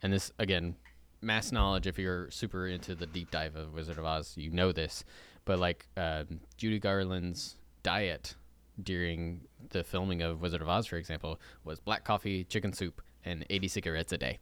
and 0.03 0.13
this 0.13 0.31
again, 0.39 0.77
mass 1.21 1.51
knowledge. 1.51 1.87
If 1.89 1.99
you're 1.99 2.31
super 2.31 2.69
into 2.69 2.95
the 2.95 3.07
deep 3.07 3.31
dive 3.33 3.57
of 3.57 3.75
Wizard 3.75 3.99
of 3.99 4.05
Oz, 4.05 4.35
you 4.37 4.51
know 4.51 4.71
this. 4.73 5.05
But 5.45 5.59
like 5.59 5.87
um, 5.97 6.41
Judy 6.57 6.79
Garland's 6.79 7.57
diet 7.83 8.37
during 8.83 9.41
the 9.71 9.83
filming 9.83 10.23
of 10.23 10.41
Wizard 10.41 10.63
of 10.63 10.69
Oz, 10.69 10.87
for 10.87 10.97
example, 10.97 11.41
was 11.65 11.81
black 11.81 12.05
coffee, 12.05 12.45
chicken 12.45 12.73
soup, 12.73 13.03
and 13.25 13.45
80 13.51 13.69
cigarettes 13.69 14.13
a 14.13 14.19
day. 14.19 14.39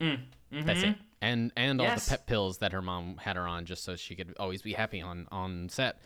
That's 0.00 0.82
it. 0.82 0.96
And 1.22 1.52
and 1.56 1.80
all 1.80 1.86
Mm, 1.86 1.90
mm-hmm. 1.90 1.94
Yes. 1.96 2.04
the 2.06 2.10
pep 2.12 2.26
pills 2.26 2.58
that 2.58 2.72
her 2.72 2.82
mom 2.82 3.18
had 3.18 3.36
her 3.36 3.46
on 3.46 3.66
just 3.66 3.84
so 3.84 3.94
she 3.96 4.14
could 4.16 4.34
always 4.38 4.62
be 4.62 4.72
happy 4.72 5.00
on 5.02 5.28
on 5.30 5.68
set. 5.68 6.00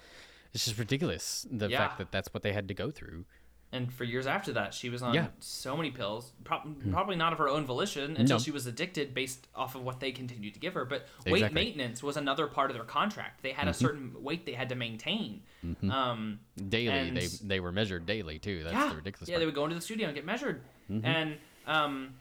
It's 0.53 0.65
just 0.65 0.79
ridiculous 0.79 1.47
the 1.51 1.69
Yeah. 1.69 1.79
fact 1.79 1.99
that 1.99 2.11
that's 2.13 2.33
what 2.35 2.43
they 2.43 2.53
had 2.53 2.69
to 2.69 2.75
go 2.75 2.91
through. 2.91 3.25
and 3.73 3.93
for 3.93 4.05
years 4.05 4.25
after 4.25 4.53
that 4.53 4.73
she 4.73 4.89
was 4.89 5.03
on 5.03 5.15
Yeah. 5.15 5.27
so 5.41 5.77
many 5.77 5.91
pills 5.91 6.33
prob- 6.45 6.93
probably 6.93 7.17
not 7.17 7.33
of 7.33 7.39
her 7.41 7.49
own 7.49 7.65
volition 7.67 8.17
until 8.17 8.37
No. 8.37 8.43
she 8.43 8.53
was 8.53 8.67
addicted 8.67 9.15
based 9.15 9.49
off 9.53 9.75
of 9.75 9.83
what 9.83 9.99
they 9.99 10.13
continued 10.13 10.55
to 10.55 10.61
give 10.61 10.75
her 10.75 10.85
but 10.85 11.09
weight 11.27 11.53
maintenance 11.53 12.01
was 12.01 12.17
another 12.17 12.47
part 12.47 12.71
of 12.71 12.77
their 12.77 12.85
contract 12.85 13.43
they 13.43 13.51
had 13.51 13.67
a 13.67 13.75
certain 13.75 14.15
weight 14.23 14.47
they 14.47 14.53
had 14.53 14.69
to 14.69 14.77
maintain 14.77 15.43
um, 15.91 16.39
Daily, 16.69 17.11
they 17.11 17.27
they 17.43 17.59
were 17.59 17.73
measured 17.73 18.07
daily 18.07 18.39
too. 18.39 18.63
That's 18.63 18.75
yeah. 18.77 18.95
ridiculous 18.95 19.29
Yeah, 19.29 19.35
part. 19.37 19.41
they 19.41 19.47
would 19.47 19.55
go 19.57 19.65
into 19.65 19.75
the 19.75 19.81
studio 19.83 20.07
and 20.07 20.15
get 20.15 20.25
measured. 20.25 20.63
Mm-hmm. 20.89 21.05
And 21.07 21.37
um, 21.67 22.15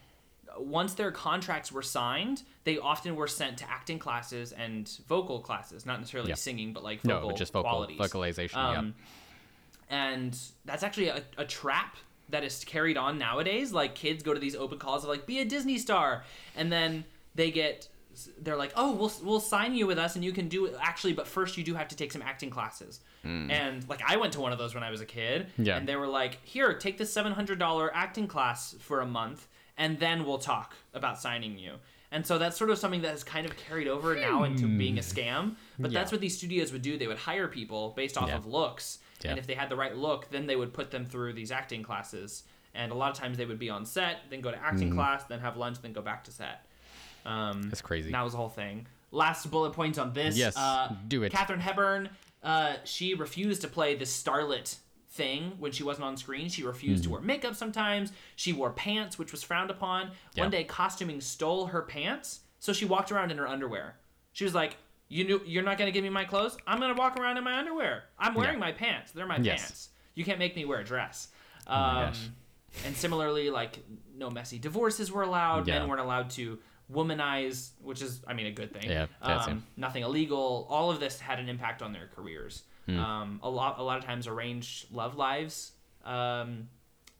once 0.57 0.93
their 0.93 1.11
contracts 1.11 1.71
were 1.71 1.81
signed, 1.81 2.43
they 2.63 2.77
often 2.77 3.15
were 3.15 3.27
sent 3.27 3.57
to 3.59 3.69
acting 3.69 3.99
classes 3.99 4.51
and 4.51 4.87
vocal 5.07 5.39
classes, 5.39 5.85
not 5.85 5.99
necessarily 5.99 6.29
Yeah. 6.29 6.35
singing, 6.35 6.73
but 6.73 6.83
like 6.83 7.01
vocal 7.01 7.29
but 7.29 7.37
just 7.37 7.53
vocal 7.53 7.69
qualities. 7.71 7.97
vocalization. 7.97 8.59
Um, 8.59 8.95
And 9.89 10.37
that's 10.65 10.83
actually 10.83 11.09
a, 11.09 11.23
a 11.37 11.45
trap 11.45 11.97
that 12.29 12.43
is 12.43 12.63
carried 12.63 12.97
on 12.97 13.17
nowadays. 13.17 13.71
Like 13.73 13.95
kids 13.95 14.23
go 14.23 14.33
to 14.33 14.39
these 14.39 14.55
open 14.55 14.79
calls 14.79 15.03
of 15.03 15.09
like, 15.09 15.25
be 15.25 15.39
a 15.39 15.45
Disney 15.45 15.77
star, 15.77 16.23
and 16.55 16.71
then 16.71 17.05
they 17.35 17.51
get. 17.51 17.87
They're 18.39 18.57
like, 18.57 18.73
oh, 18.75 18.91
we'll 18.93 19.11
we'll 19.23 19.39
sign 19.39 19.73
you 19.73 19.87
with 19.87 19.97
us, 19.97 20.15
and 20.15 20.23
you 20.23 20.31
can 20.33 20.47
do 20.47 20.65
it. 20.65 20.75
Actually, 20.79 21.13
but 21.13 21.27
first 21.27 21.57
you 21.57 21.63
do 21.63 21.73
have 21.73 21.87
to 21.87 21.95
take 21.95 22.11
some 22.11 22.21
acting 22.21 22.51
classes. 22.51 22.99
And 23.23 23.87
like, 23.87 24.01
I 24.05 24.17
went 24.17 24.33
to 24.33 24.41
one 24.41 24.51
of 24.51 24.59
those 24.59 24.75
when 24.75 24.83
I 24.83 24.91
was 24.91 24.99
a 25.01 25.05
kid. 25.05 25.47
Yeah. 25.57 25.77
and 25.77 25.87
they 25.87 25.95
were 25.95 26.07
like, 26.07 26.37
here, 26.43 26.73
take 26.73 26.97
this 26.99 27.11
seven 27.11 27.31
hundred 27.31 27.57
dollar 27.57 27.89
acting 27.95 28.27
class 28.27 28.75
for 28.79 28.99
a 29.01 29.05
month, 29.05 29.47
and 29.77 29.99
then 29.99 30.25
we'll 30.25 30.37
talk 30.37 30.75
about 30.93 31.19
signing 31.19 31.57
you. 31.57 31.73
And 32.11 32.25
so 32.25 32.37
that's 32.37 32.57
sort 32.57 32.69
of 32.69 32.77
something 32.77 33.01
that 33.01 33.11
has 33.11 33.23
kind 33.23 33.45
of 33.45 33.57
carried 33.57 33.87
over 33.87 34.15
now 34.15 34.43
into 34.43 34.67
being 34.67 34.99
a 34.99 35.01
scam. 35.01 35.55
But 35.79 35.89
Yeah. 35.91 35.99
that's 35.99 36.11
what 36.11 36.21
these 36.21 36.37
studios 36.37 36.71
would 36.71 36.83
do. 36.83 36.95
They 36.97 37.07
would 37.07 37.17
hire 37.17 37.47
people 37.47 37.89
based 37.95 38.17
off 38.17 38.29
Yeah. 38.29 38.35
of 38.35 38.45
looks. 38.45 38.99
Yeah. 39.21 39.31
And 39.31 39.39
if 39.39 39.47
they 39.47 39.55
had 39.55 39.69
the 39.69 39.75
right 39.75 39.95
look, 39.97 40.29
then 40.29 40.45
they 40.45 40.55
would 40.55 40.73
put 40.73 40.91
them 40.91 41.05
through 41.05 41.33
these 41.33 41.51
acting 41.51 41.81
classes. 41.81 42.43
And 42.75 42.91
a 42.91 42.95
lot 42.95 43.09
of 43.11 43.17
times 43.17 43.37
they 43.37 43.45
would 43.45 43.57
be 43.57 43.69
on 43.71 43.85
set, 43.85 44.29
then 44.29 44.41
go 44.41 44.51
to 44.51 44.57
acting 44.57 44.89
Mm-hmm. 44.89 44.97
class, 44.97 45.23
then 45.23 45.39
have 45.39 45.57
lunch, 45.57 45.81
then 45.81 45.91
go 45.93 46.01
back 46.01 46.23
to 46.25 46.31
set. 46.31 46.65
Um, 47.25 47.63
That's 47.69 47.81
crazy. 47.81 48.11
That 48.11 48.21
was 48.21 48.33
the 48.33 48.37
whole 48.37 48.49
thing. 48.49 48.85
Last 49.11 49.49
bullet 49.49 49.73
point 49.73 49.97
on 49.97 50.13
this. 50.13 50.35
Yes, 50.37 50.55
uh, 50.57 50.93
do 51.07 51.23
it. 51.23 51.31
Katharine 51.31 51.59
Hepburn, 51.61 52.09
uh, 52.43 52.75
she 52.83 53.13
refused 53.13 53.61
to 53.61 53.67
play 53.67 53.95
the 53.95 54.05
starlet 54.05 54.75
thing 55.13 55.53
when 55.59 55.71
she 55.71 55.83
wasn't 55.83 56.05
on 56.05 56.17
screen. 56.17 56.49
She 56.49 56.63
refused 56.63 57.03
to 57.03 57.09
Mm-hmm. 57.09 57.13
wear 57.13 57.21
makeup 57.21 57.55
sometimes. 57.55 58.11
She 58.35 58.51
wore 58.53 58.71
pants, 58.71 59.19
which 59.19 59.31
was 59.31 59.43
frowned 59.43 59.69
upon. 59.69 60.11
Yeah. 60.33 60.43
One 60.43 60.51
day, 60.51 60.63
costuming 60.63 61.21
stole 61.21 61.67
her 61.67 61.81
pants, 61.83 62.41
so 62.59 62.73
she 62.73 62.85
walked 62.85 63.11
around 63.11 63.31
in 63.31 63.37
her 63.37 63.47
underwear. 63.47 63.95
She 64.31 64.43
was 64.43 64.55
like, 64.55 64.77
"You 65.09 65.23
knew 65.25 65.41
you're 65.45 65.63
not 65.63 65.77
gonna 65.77 65.91
give 65.91 66.03
me 66.03 66.09
my 66.09 66.25
clothes. 66.25 66.57
I'm 66.65 66.79
gonna 66.79 66.95
walk 66.95 67.17
around 67.17 67.37
in 67.37 67.43
my 67.43 67.57
underwear. 67.59 68.05
I'm 68.17 68.33
wearing 68.33 68.55
Yeah. 68.55 68.59
my 68.67 68.71
pants. 68.71 69.11
They're 69.11 69.27
my 69.27 69.37
Yes. 69.37 69.61
pants. 69.61 69.89
You 70.15 70.25
can't 70.25 70.39
make 70.39 70.55
me 70.55 70.65
wear 70.65 70.79
a 70.79 70.83
dress." 70.83 71.29
my 71.67 72.05
Um, 72.07 72.13
and 72.85 72.95
similarly, 72.95 73.49
like 73.51 73.77
no 74.15 74.29
messy 74.31 74.57
divorces 74.57 75.11
were 75.11 75.21
allowed. 75.23 75.67
Yeah. 75.67 75.79
Men 75.79 75.87
weren't 75.89 76.01
allowed 76.01 76.31
to 76.31 76.57
womanize, 76.91 77.71
which 77.81 78.01
is, 78.01 78.21
I 78.27 78.33
mean, 78.33 78.47
a 78.47 78.51
good 78.51 78.73
thing. 78.73 78.89
Yeah, 78.89 79.07
um, 79.21 79.63
nothing 79.77 80.03
illegal. 80.03 80.67
All 80.69 80.91
of 80.91 80.99
this 80.99 81.19
had 81.19 81.39
an 81.39 81.49
impact 81.49 81.81
on 81.81 81.93
their 81.93 82.07
careers. 82.07 82.63
Hmm. 82.85 82.99
Um, 82.99 83.39
a 83.43 83.49
lot, 83.49 83.79
a 83.79 83.83
lot 83.83 83.97
of 83.97 84.05
times, 84.05 84.27
arranged 84.27 84.93
love 84.93 85.15
lives. 85.15 85.71
Um, 86.03 86.69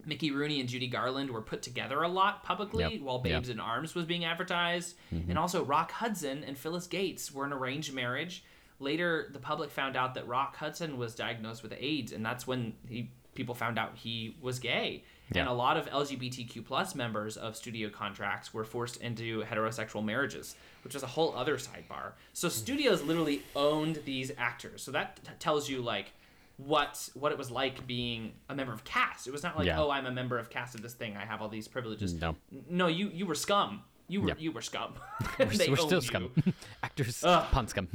Mickey 0.06 0.32
Rooney 0.32 0.60
and 0.60 0.68
Judy 0.68 0.88
Garland 0.88 1.32
were 1.32 1.42
put 1.42 1.62
together 1.62 2.02
a 2.02 2.10
lot 2.10 2.44
publicly 2.44 2.84
Yep, 2.84 3.02
while 3.02 3.16
yep. 3.16 3.24
Mm-hmm. 3.24 3.34
Babes 3.36 3.50
in 3.50 3.60
Arms 3.60 3.96
was 3.96 4.06
being 4.06 4.26
advertised. 4.26 4.96
And 5.30 5.38
also, 5.38 5.64
Rock 5.64 5.92
Hudson 5.92 6.44
and 6.44 6.58
Phyllis 6.58 6.88
Gates 6.88 7.32
were 7.32 7.46
an 7.46 7.54
arranged 7.54 7.94
marriage. 7.94 8.44
Later, 8.80 9.30
the 9.32 9.40
public 9.40 9.72
found 9.72 9.96
out 9.96 10.16
that 10.16 10.28
Rock 10.28 10.58
Hudson 10.58 10.98
was 10.98 11.16
diagnosed 11.16 11.64
with 11.64 11.74
AIDS, 11.80 12.12
and 12.12 12.26
that's 12.26 12.46
when 12.46 12.74
he 12.90 13.12
people 13.36 13.56
found 13.56 13.80
out 13.80 13.94
he 13.96 14.36
was 14.42 14.60
gay. 14.60 15.04
And 15.42 15.50
a 15.50 15.54
lot 15.54 15.78
of 15.78 15.86
LGBTQ 15.88 16.66
plus 16.66 16.96
members 16.96 17.38
of 17.38 17.56
studio 17.56 17.90
contracts 17.90 18.54
were 18.54 18.64
forced 18.64 18.98
into 19.02 19.44
heterosexual 19.44 20.04
marriages, 20.04 20.56
which 20.84 20.96
is 20.96 21.04
a 21.04 21.08
whole 21.08 21.34
other 21.36 21.58
sidebar. 21.58 22.14
So 22.34 22.50
studios 22.50 23.04
literally 23.04 23.44
owned 23.56 24.00
these 24.06 24.32
actors. 24.38 24.82
So 24.84 24.92
that 24.92 25.18
t- 25.24 25.32
tells 25.40 25.70
you 25.70 25.82
like 25.82 26.12
what 26.58 27.10
what 27.16 27.32
it 27.32 27.38
was 27.38 27.50
like 27.50 27.88
being 27.88 28.34
a 28.50 28.56
member 28.56 28.74
of 28.74 28.84
cast. 28.84 29.26
It 29.28 29.32
was 29.32 29.42
not 29.44 29.58
like, 29.58 29.66
Yeah. 29.66 29.82
oh, 29.82 29.90
I'm 29.90 30.06
a 30.06 30.12
member 30.12 30.38
of 30.38 30.50
cast 30.50 30.76
of 30.76 30.82
this 30.82 30.94
thing. 30.94 31.18
I 31.18 31.26
have 31.26 31.42
all 31.42 31.50
these 31.50 31.68
privileges. 31.68 32.14
No. 32.14 32.36
No, 32.70 32.88
you 32.88 33.10
you 33.10 33.26
were 33.26 33.36
scum. 33.36 33.82
you 34.08 34.22
were 34.22 34.28
Yeah. 34.30 34.34
you 34.38 34.52
were 34.52 34.62
scum. 34.62 34.94
we're, 35.40 35.46
we're 35.48 35.76
still 35.78 36.02
scum. 36.02 36.32
Actors, 36.84 37.24
Ugh. 37.24 37.46
pun 37.52 37.68
scum. 37.68 37.88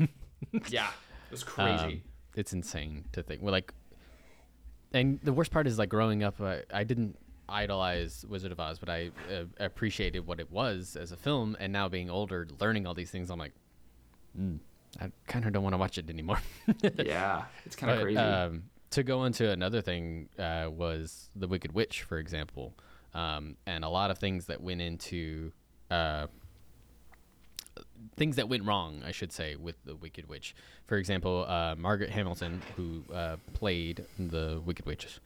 Yeah, 0.69 0.89
it 0.89 1.31
was 1.31 1.45
crazy. 1.45 1.85
Um, 1.85 2.03
it's 2.35 2.53
insane 2.53 3.05
to 3.13 3.23
think. 3.23 3.43
Well, 3.43 3.53
like, 3.53 3.73
and 4.93 5.21
the 5.23 5.33
worst 5.33 5.51
part 5.51 5.67
is 5.67 5.79
like 5.79 5.89
growing 5.89 6.23
up, 6.23 6.41
I, 6.41 6.63
I 6.73 6.85
didn't 6.85 7.17
idolize 7.49 8.25
Wizard 8.29 8.53
of 8.53 8.61
Oz, 8.61 8.79
but 8.79 8.89
I 8.89 9.11
uh, 9.33 9.45
appreciated 9.59 10.27
what 10.27 10.41
it 10.41 10.51
was 10.51 10.97
as 10.97 11.13
a 11.13 11.17
film. 11.17 11.57
And 11.59 11.73
now 11.73 11.89
being 11.89 12.11
older, 12.11 12.47
learning 12.61 12.87
all 12.87 12.95
these 12.95 13.11
things, 13.11 13.31
I'm 13.31 13.39
like, 13.39 13.53
mm, 14.39 14.59
I 15.01 15.11
kind 15.27 15.45
of 15.45 15.53
don't 15.53 15.63
want 15.63 15.75
to 15.75 15.79
watch 15.79 15.99
it 15.99 16.11
anymore. 16.11 16.41
yeah, 16.99 17.45
it's 17.65 17.77
kind 17.77 17.93
of 17.93 18.03
crazy. 18.03 18.19
Um, 18.19 18.65
to 18.91 19.03
go 19.03 19.25
into 19.25 19.51
another 19.51 19.81
thing 19.81 20.29
uh, 20.39 20.69
was 20.71 21.31
the 21.37 21.47
Wicked 21.47 21.73
Witch, 21.73 22.03
for 22.03 22.19
example, 22.19 22.75
um, 23.15 23.57
and 23.67 23.85
a 23.85 23.89
lot 23.89 24.11
of 24.11 24.19
things 24.19 24.47
that 24.47 24.63
went 24.63 24.81
into 24.81 25.53
uh, 25.91 26.27
things 28.17 28.37
that 28.37 28.49
went 28.49 28.65
wrong, 28.65 29.03
I 29.07 29.13
should 29.13 29.33
say, 29.33 29.57
with 29.57 29.77
the 29.85 29.95
Wicked 29.95 30.29
Witch. 30.29 30.55
For 30.87 30.97
example, 30.97 31.45
uh, 31.49 31.75
Margaret 31.77 32.11
Hamilton, 32.11 32.63
who 32.77 33.05
uh, 33.13 33.37
played 33.53 34.05
the 34.19 34.61
Wicked 34.65 34.87
Witch, 34.87 35.21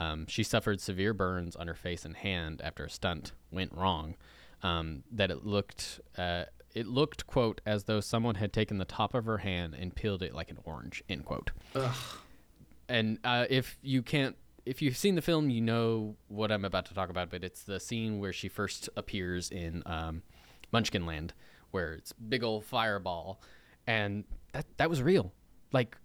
um, 0.00 0.26
she 0.26 0.42
suffered 0.42 0.80
severe 0.80 1.14
burns 1.14 1.56
on 1.56 1.66
her 1.66 1.74
face 1.74 2.04
and 2.04 2.16
hand 2.16 2.60
after 2.64 2.84
a 2.84 2.90
stunt 2.90 3.32
went 3.50 3.72
wrong. 3.72 4.16
Um, 4.62 5.02
that 5.12 5.30
it 5.30 5.44
looked, 5.44 6.00
uh, 6.16 6.44
it 6.74 6.86
looked, 6.86 7.26
quote, 7.26 7.60
as 7.66 7.84
though 7.84 8.00
someone 8.00 8.36
had 8.36 8.52
taken 8.52 8.78
the 8.78 8.86
top 8.86 9.14
of 9.14 9.26
her 9.26 9.38
hand 9.38 9.74
and 9.78 9.94
peeled 9.94 10.22
it 10.22 10.34
like 10.34 10.50
an 10.50 10.58
orange, 10.64 11.02
end 11.08 11.24
quote. 11.26 11.50
And 12.88 13.18
uh, 13.24 13.46
if 13.50 13.76
you 13.82 14.02
can't, 14.02 14.36
if 14.64 14.80
you've 14.80 14.96
seen 14.96 15.14
the 15.14 15.22
film, 15.22 15.50
you 15.50 15.60
know 15.60 16.16
what 16.28 16.50
I'm 16.50 16.64
about 16.64 16.86
to 16.86 16.94
talk 16.94 17.10
about. 17.10 17.30
But 17.30 17.44
it's 17.44 17.62
the 17.62 17.78
scene 17.78 18.18
where 18.18 18.32
she 18.32 18.48
first 18.48 18.88
appears 18.96 19.50
in 19.50 19.82
um, 19.84 20.22
Munchkin 20.72 21.04
Land, 21.04 21.34
where 21.70 21.92
it's 21.92 22.12
big 22.14 22.42
old 22.42 22.64
fireball, 22.64 23.40
and 23.86 24.24
that 24.52 24.64
that 24.78 24.88
was 24.88 25.02
real. 25.02 25.32
Like 25.72 25.96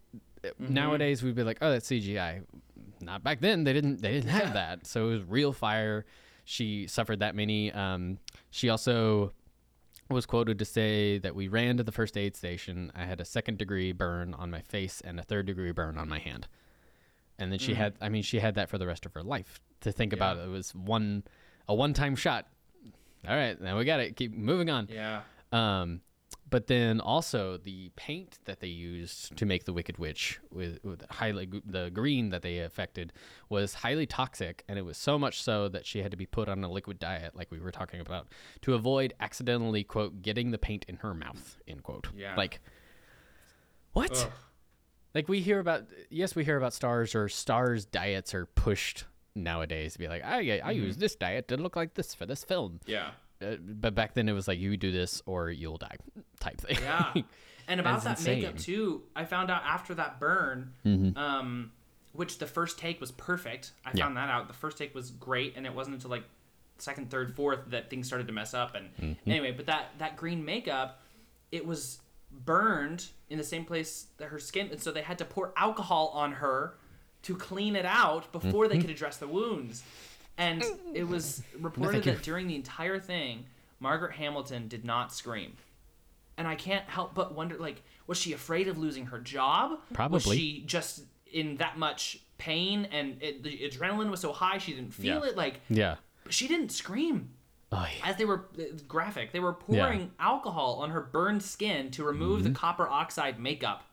nowadays, 0.58 1.24
we'd 1.24 1.36
be 1.36 1.44
like, 1.44 1.60
"Oh, 1.62 1.72
that's 1.72 1.88
CGI." 1.88 2.44
Not 3.02 3.24
back 3.24 3.40
then. 3.42 3.64
They 3.64 3.74
didn't. 3.74 4.02
They 4.02 4.12
didn't 4.12 4.30
have 4.30 4.54
that. 4.54 4.86
So 4.86 5.08
it 5.10 5.14
was 5.14 5.24
real 5.24 5.54
fire. 5.54 6.06
She 6.46 6.88
suffered 6.88 7.20
that 7.20 7.36
many. 7.36 7.72
Um, 7.72 8.18
she 8.50 8.70
also 8.70 9.34
was 10.10 10.26
quoted 10.26 10.58
to 10.60 10.66
say 10.66 11.20
that 11.20 11.36
we 11.36 11.48
ran 11.48 11.78
to 11.78 11.84
the 11.84 11.92
first 11.92 12.18
aid 12.18 12.36
station. 12.36 12.92
I 12.96 13.06
had 13.06 13.22
a 13.22 13.26
second 13.26 13.60
degree 13.60 13.92
burn 13.92 14.34
on 14.34 14.50
my 14.50 14.62
face 14.62 15.02
and 15.02 15.20
a 15.20 15.24
third 15.24 15.46
degree 15.46 15.72
burn 15.72 15.98
on 16.00 16.10
my 16.10 16.18
hand. 16.18 16.48
And 17.38 17.52
then 17.52 17.60
she 17.60 17.76
had, 17.76 17.94
I 18.02 18.10
mean, 18.10 18.24
she 18.24 18.40
had 18.40 18.56
that 18.56 18.70
for 18.70 18.78
the 18.80 18.88
rest 18.88 19.06
of 19.06 19.14
her 19.14 19.22
life. 19.24 19.60
To 19.82 19.92
think 19.92 20.12
about 20.12 20.38
it, 20.38 20.42
it 20.46 20.50
was 20.50 20.74
one, 20.76 21.24
a 21.68 21.76
one-time 21.76 22.16
shot. 22.16 22.48
All 23.28 23.36
right, 23.36 23.60
now 23.62 23.78
we 23.78 23.86
got 23.86 24.00
it. 24.00 24.16
Keep 24.16 24.34
moving 24.36 24.70
on. 24.70 24.88
yeah, 24.92 25.22
Um, 25.52 26.02
but 26.50 26.68
then 26.68 27.00
also 27.00 27.58
the 27.58 27.92
paint 27.96 28.40
that 28.46 28.60
they 28.60 28.68
used 28.68 29.36
to 29.38 29.46
make 29.46 29.66
the 29.66 29.74
Wicked 29.74 29.98
Witch 29.98 30.40
with, 30.52 30.80
with 30.84 31.04
highly 31.10 31.50
the 31.66 31.90
green 31.92 32.30
that 32.30 32.42
they 32.42 32.60
affected 32.60 33.14
was 33.50 33.76
highly 33.76 34.06
toxic, 34.06 34.64
and 34.68 34.80
it 34.80 34.84
was 34.84 34.98
so 34.98 35.20
much 35.20 35.42
so 35.44 35.68
that 35.70 35.86
she 35.86 36.02
had 36.02 36.12
to 36.12 36.18
be 36.18 36.26
put 36.26 36.50
on 36.50 36.64
a 36.64 36.72
liquid 36.72 37.00
diet, 37.00 37.36
like 37.36 37.52
we 37.52 37.60
were 37.60 37.72
talking 37.72 38.00
about, 38.00 38.28
to 38.62 38.74
avoid 38.74 39.14
accidentally 39.20 39.84
quote 39.84 40.22
getting 40.22 40.52
the 40.52 40.58
paint 40.58 40.86
in 40.88 40.98
her 40.98 41.14
mouth 41.14 41.58
end 41.68 41.84
quote. 41.84 42.08
Yeah. 42.16 42.36
Like 42.36 42.60
what? 43.94 44.12
Ugh. 44.12 44.32
Like 45.16 45.28
we 45.28 45.42
hear 45.42 45.60
about 45.60 45.86
yes, 46.10 46.36
we 46.36 46.46
hear 46.46 46.58
about 46.58 46.74
stars 46.74 47.16
or 47.16 47.30
stars 47.30 47.86
diets 47.86 48.34
are 48.34 48.46
pushed 48.46 49.06
nowadays 49.36 49.94
to 49.94 50.00
be 50.00 50.08
like, 50.08 50.24
I 50.24 50.60
I 50.64 50.72
use 50.72 50.98
this 50.98 51.16
diet 51.16 51.48
to 51.48 51.58
look 51.58 51.76
like 51.76 51.96
this 51.96 52.14
for 52.14 52.26
this 52.26 52.44
film. 52.44 52.80
yeah, 52.86 53.12
Uh, 53.42 53.56
but 53.62 53.96
back 53.96 54.14
then 54.14 54.28
it 54.28 54.34
was 54.34 54.48
like 54.48 54.60
you 54.60 54.76
do 54.78 54.92
this 54.92 55.22
or 55.26 55.50
you'll 55.50 55.78
die 55.78 55.96
type 56.40 56.60
thing. 56.62 56.78
yeah. 56.82 57.14
And 57.68 57.80
about 57.80 58.04
that 58.06 58.20
makeup 58.24 58.58
too, 58.58 59.04
I 59.16 59.26
found 59.26 59.52
out 59.52 59.62
after 59.64 59.94
that 59.94 60.20
burn, 60.20 60.74
um, 61.16 61.72
which 62.14 62.40
the 62.40 62.48
first 62.48 62.80
take 62.80 63.00
was 63.00 63.12
perfect. 63.12 63.74
I 63.86 63.92
Yeah. 63.94 64.06
found 64.06 64.18
that 64.18 64.28
out. 64.28 64.48
The 64.48 64.56
first 64.56 64.76
take 64.80 64.96
was 64.96 65.12
great, 65.12 65.54
and 65.56 65.68
it 65.68 65.76
wasn't 65.76 65.94
until 65.98 66.10
like 66.10 66.24
second, 66.80 67.12
third, 67.12 67.36
fourth 67.36 67.60
that 67.68 67.92
things 67.92 68.08
started 68.08 68.26
to 68.26 68.34
mess 68.34 68.56
up. 68.56 68.74
And 68.74 68.90
Mm-hmm. 69.00 69.30
anyway, 69.30 69.52
but 69.52 69.68
that 69.68 69.92
that 70.00 70.18
green 70.18 70.44
makeup, 70.44 71.04
it 71.52 71.64
was 71.64 72.00
burned 72.32 73.06
in 73.30 73.38
the 73.38 73.44
same 73.44 73.66
place 73.66 74.08
that 74.18 74.30
her 74.30 74.40
skin, 74.40 74.70
and 74.72 74.82
so 74.82 74.92
they 74.92 75.04
had 75.04 75.20
to 75.20 75.26
pour 75.26 75.54
alcohol 75.56 76.08
on 76.16 76.32
her 76.34 76.74
to 77.22 77.36
clean 77.36 77.76
it 77.76 77.86
out 77.86 78.32
before 78.32 78.66
Mm-hmm. 78.66 78.74
they 78.74 78.82
could 78.82 78.90
address 78.90 79.18
the 79.18 79.28
wounds. 79.28 79.84
And 80.40 80.64
it 80.94 81.08
was 81.08 81.44
reported 81.60 81.92
thank 81.92 82.06
you. 82.08 82.14
that 82.14 82.24
during 82.24 82.48
the 82.48 82.56
entire 82.56 83.00
thing, 83.00 83.46
Margaret 83.80 84.14
Hamilton 84.14 84.68
did 84.68 84.84
not 84.86 85.14
scream 85.14 85.54
and 86.38 86.48
I 86.48 86.56
can't 86.56 86.86
help 86.86 87.14
but 87.14 87.36
wonder 87.36 87.58
like 87.58 87.84
was 88.08 88.18
she 88.18 88.32
afraid 88.34 88.68
of 88.70 88.78
losing 88.78 89.06
her 89.08 89.20
job? 89.20 89.80
Probably. 89.94 90.14
Was 90.16 90.24
Probably. 90.24 90.38
she 90.40 90.64
just 90.66 91.04
in 91.32 91.58
that 91.58 91.78
much 91.78 92.20
pain 92.38 92.88
and 92.92 93.22
it, 93.22 93.44
the 93.44 93.70
adrenaline 93.70 94.10
was 94.10 94.22
so 94.22 94.32
high 94.32 94.58
she 94.58 94.74
didn't 94.74 94.94
feel 94.94 95.24
Yeah. 95.24 95.30
it 95.32 95.38
like 95.38 95.60
Yeah. 95.70 95.96
she 96.30 96.48
didn't 96.48 96.70
scream. 96.72 97.30
Oh, 97.72 97.86
yeah. 98.00 98.10
As 98.10 98.16
they 98.16 98.26
were 98.26 98.46
graphic, 98.88 99.32
they 99.32 99.40
were 99.40 99.54
pouring 99.54 100.10
alcohol 100.20 100.80
on 100.82 100.90
her 100.90 101.02
burned 101.02 101.44
skin 101.44 101.92
to 101.92 102.04
remove 102.04 102.40
Mm-hmm. 102.42 102.54
the 102.54 102.58
copper 102.60 102.88
oxide 102.88 103.40
makeup 103.40 103.84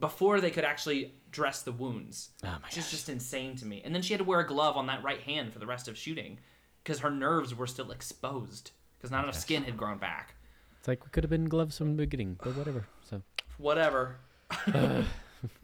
before 0.00 0.40
they 0.40 0.50
could 0.50 0.64
actually 0.64 1.12
dress 1.32 1.62
the 1.62 1.72
wounds. 1.72 2.30
Oh 2.44 2.46
my 2.48 2.58
Which 2.68 2.78
is 2.78 2.90
just 2.90 3.08
insane 3.08 3.56
to 3.56 3.66
me. 3.66 3.82
And 3.84 3.92
then 3.94 4.02
she 4.02 4.12
had 4.12 4.18
to 4.18 4.24
wear 4.24 4.40
a 4.40 4.46
glove 4.46 4.76
on 4.76 4.86
that 4.86 5.02
right 5.02 5.20
hand 5.20 5.52
for 5.52 5.58
the 5.58 5.66
rest 5.66 5.88
of 5.88 5.96
shooting 5.98 6.38
because 6.84 7.00
her 7.00 7.10
nerves 7.10 7.54
were 7.54 7.66
still 7.66 7.90
exposed 7.90 8.70
because 8.98 9.10
not 9.10 9.24
enough 9.24 9.36
skin 9.36 9.64
had 9.64 9.76
grown 9.76 9.98
back. 9.98 10.34
It's 10.78 10.86
like 10.88 11.04
we 11.04 11.10
could 11.10 11.24
have 11.24 11.30
been 11.30 11.48
gloves 11.48 11.78
from 11.78 11.96
the 11.96 12.02
beginning, 12.02 12.38
but 12.42 12.56
whatever. 12.56 12.86
So 13.08 13.22
Whatever. 13.58 14.16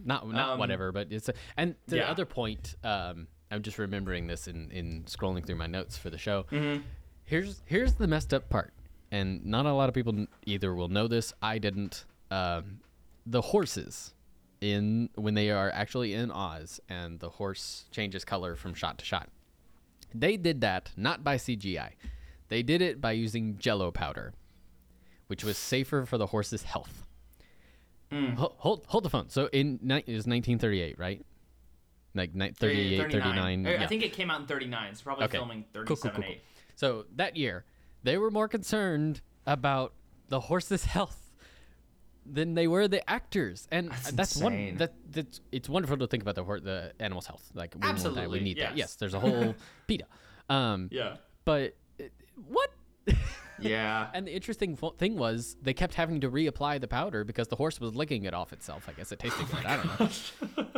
not 0.04 0.28
not 0.28 0.50
Um, 0.50 0.59
whatever, 0.59 0.92
but 0.92 1.09
it's 1.11 1.28
a, 1.28 1.35
and 1.57 1.74
the 1.87 1.96
yeah. 1.98 2.11
other 2.11 2.24
point. 2.24 2.76
Um, 2.85 3.26
I'm 3.50 3.62
just 3.62 3.78
remembering 3.78 4.26
this 4.26 4.48
in 4.48 4.70
in 4.70 5.04
scrolling 5.04 5.44
through 5.44 5.57
my 5.57 5.66
notes 5.66 5.96
for 5.96 6.11
the 6.11 6.18
show. 6.18 6.44
Mm-hmm. 6.50 6.83
Here's 7.24 7.62
here's 7.66 7.94
the 7.94 8.07
messed 8.07 8.33
up 8.33 8.48
part, 8.48 8.72
and 9.11 9.44
not 9.44 9.66
a 9.66 9.72
lot 9.72 9.88
of 9.88 9.94
people 9.94 10.26
either 10.46 10.74
will 10.74 10.88
know 10.88 11.09
this. 11.09 11.33
I 11.42 11.59
didn't. 11.59 12.04
Um, 12.31 12.81
the 13.26 13.40
horses 13.40 14.14
in 14.61 15.09
when 15.14 15.35
they 15.35 15.51
are 15.51 15.71
actually 15.71 16.14
in 16.14 16.31
Oz, 16.31 16.81
and 16.88 17.21
the 17.21 17.29
horse 17.31 17.85
changes 17.90 18.25
color 18.25 18.57
from 18.57 18.75
shot 18.75 18.99
to 18.99 19.05
shot. 19.05 19.29
They 20.14 20.37
did 20.37 20.61
that 20.62 20.90
not 20.97 21.23
by 21.23 21.37
CGI. 21.37 21.90
They 22.49 22.62
did 22.62 22.81
it 22.83 23.01
by 23.01 23.12
using 23.12 23.59
Jello 23.59 23.90
powder, 23.90 24.33
which 25.27 25.44
was 25.44 25.57
safer 25.59 26.07
for 26.07 26.16
the 26.18 26.27
horse's 26.27 26.62
health. 26.62 27.05
Hmm. 28.11 28.31
Ho- 28.35 28.55
Hold, 28.59 28.85
hold 28.88 29.05
the 29.05 29.11
phone. 29.11 29.29
So 29.29 29.49
in 29.53 29.75
it 29.83 30.09
was 30.09 30.27
1938, 30.27 30.99
right? 30.99 31.25
Like 32.14 32.35
ni- 32.35 32.53
38, 32.53 33.12
39. 33.12 33.66
I- 33.66 33.71
I 33.71 33.73
yeah. 33.75 33.87
think 33.87 34.03
it 34.03 34.14
came 34.14 34.31
out 34.31 34.40
in 34.40 34.47
39. 34.47 34.90
It's 34.90 35.03
probably 35.03 35.27
Okay. 35.27 35.37
filming 35.37 35.64
Cool, 35.75 35.85
37, 35.85 36.11
cool, 36.16 36.23
cool, 36.25 36.33
8. 36.33 36.40
So 36.75 37.05
that 37.16 37.37
year, 37.37 37.64
they 38.03 38.16
were 38.16 38.31
more 38.31 38.49
concerned 38.49 39.21
about 39.47 39.92
the 40.31 40.40
horse's 40.40 40.85
health 40.97 41.28
than 42.33 42.55
they 42.55 42.67
were 42.69 42.88
the 42.88 43.09
actors, 43.09 43.67
and 43.71 43.91
That's 43.91 44.11
that's, 44.12 44.37
one 44.37 44.53
insane. 44.53 44.77
that 44.79 44.95
that's 45.11 45.41
it's 45.53 45.69
wonderful 45.69 45.97
to 45.99 46.07
think 46.07 46.23
about 46.23 46.35
the 46.35 46.45
hor- 46.45 46.61
the 46.61 46.93
animal's 47.01 47.27
health. 47.27 47.49
Like 47.55 47.75
we 47.75 47.87
want 47.87 47.99
that, 47.99 48.05
we 48.05 48.11
Absolutely, 48.11 48.41
need 48.41 48.57
that. 48.59 48.77
yes. 48.77 48.79
Yes, 48.79 48.95
there's 48.97 49.14
a 49.14 49.21
whole 49.27 49.55
PETA. 49.87 50.05
Um, 50.51 50.88
Yeah. 50.93 51.17
but 51.45 51.77
uh, 52.01 52.05
what? 52.49 52.71
Yeah. 53.61 54.09
And 54.14 54.25
the 54.25 54.33
interesting 54.33 54.77
fo- 54.77 54.93
thing 54.93 55.17
was 55.17 55.57
they 55.61 55.75
kept 55.75 55.95
having 55.95 56.21
to 56.21 56.31
reapply 56.31 56.81
the 56.81 56.87
powder 56.87 57.25
because 57.25 57.49
the 57.49 57.57
horse 57.57 57.81
was 57.81 57.93
licking 57.97 58.23
it 58.23 58.33
off 58.33 58.53
itself. 58.53 58.88
I 58.88 58.93
guess 58.93 59.11
it 59.11 59.19
tasted 59.19 59.47
Oh 59.53 59.57
good. 59.57 59.67
I 59.67 59.77
don't 59.77 60.01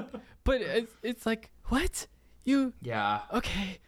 know. 0.01 0.21
but 0.45 0.63
it's, 0.63 0.93
it's 1.03 1.27
like 1.27 1.51
what 1.67 2.07
you 2.45 2.73
yeah. 2.81 3.21
okay? 3.35 3.81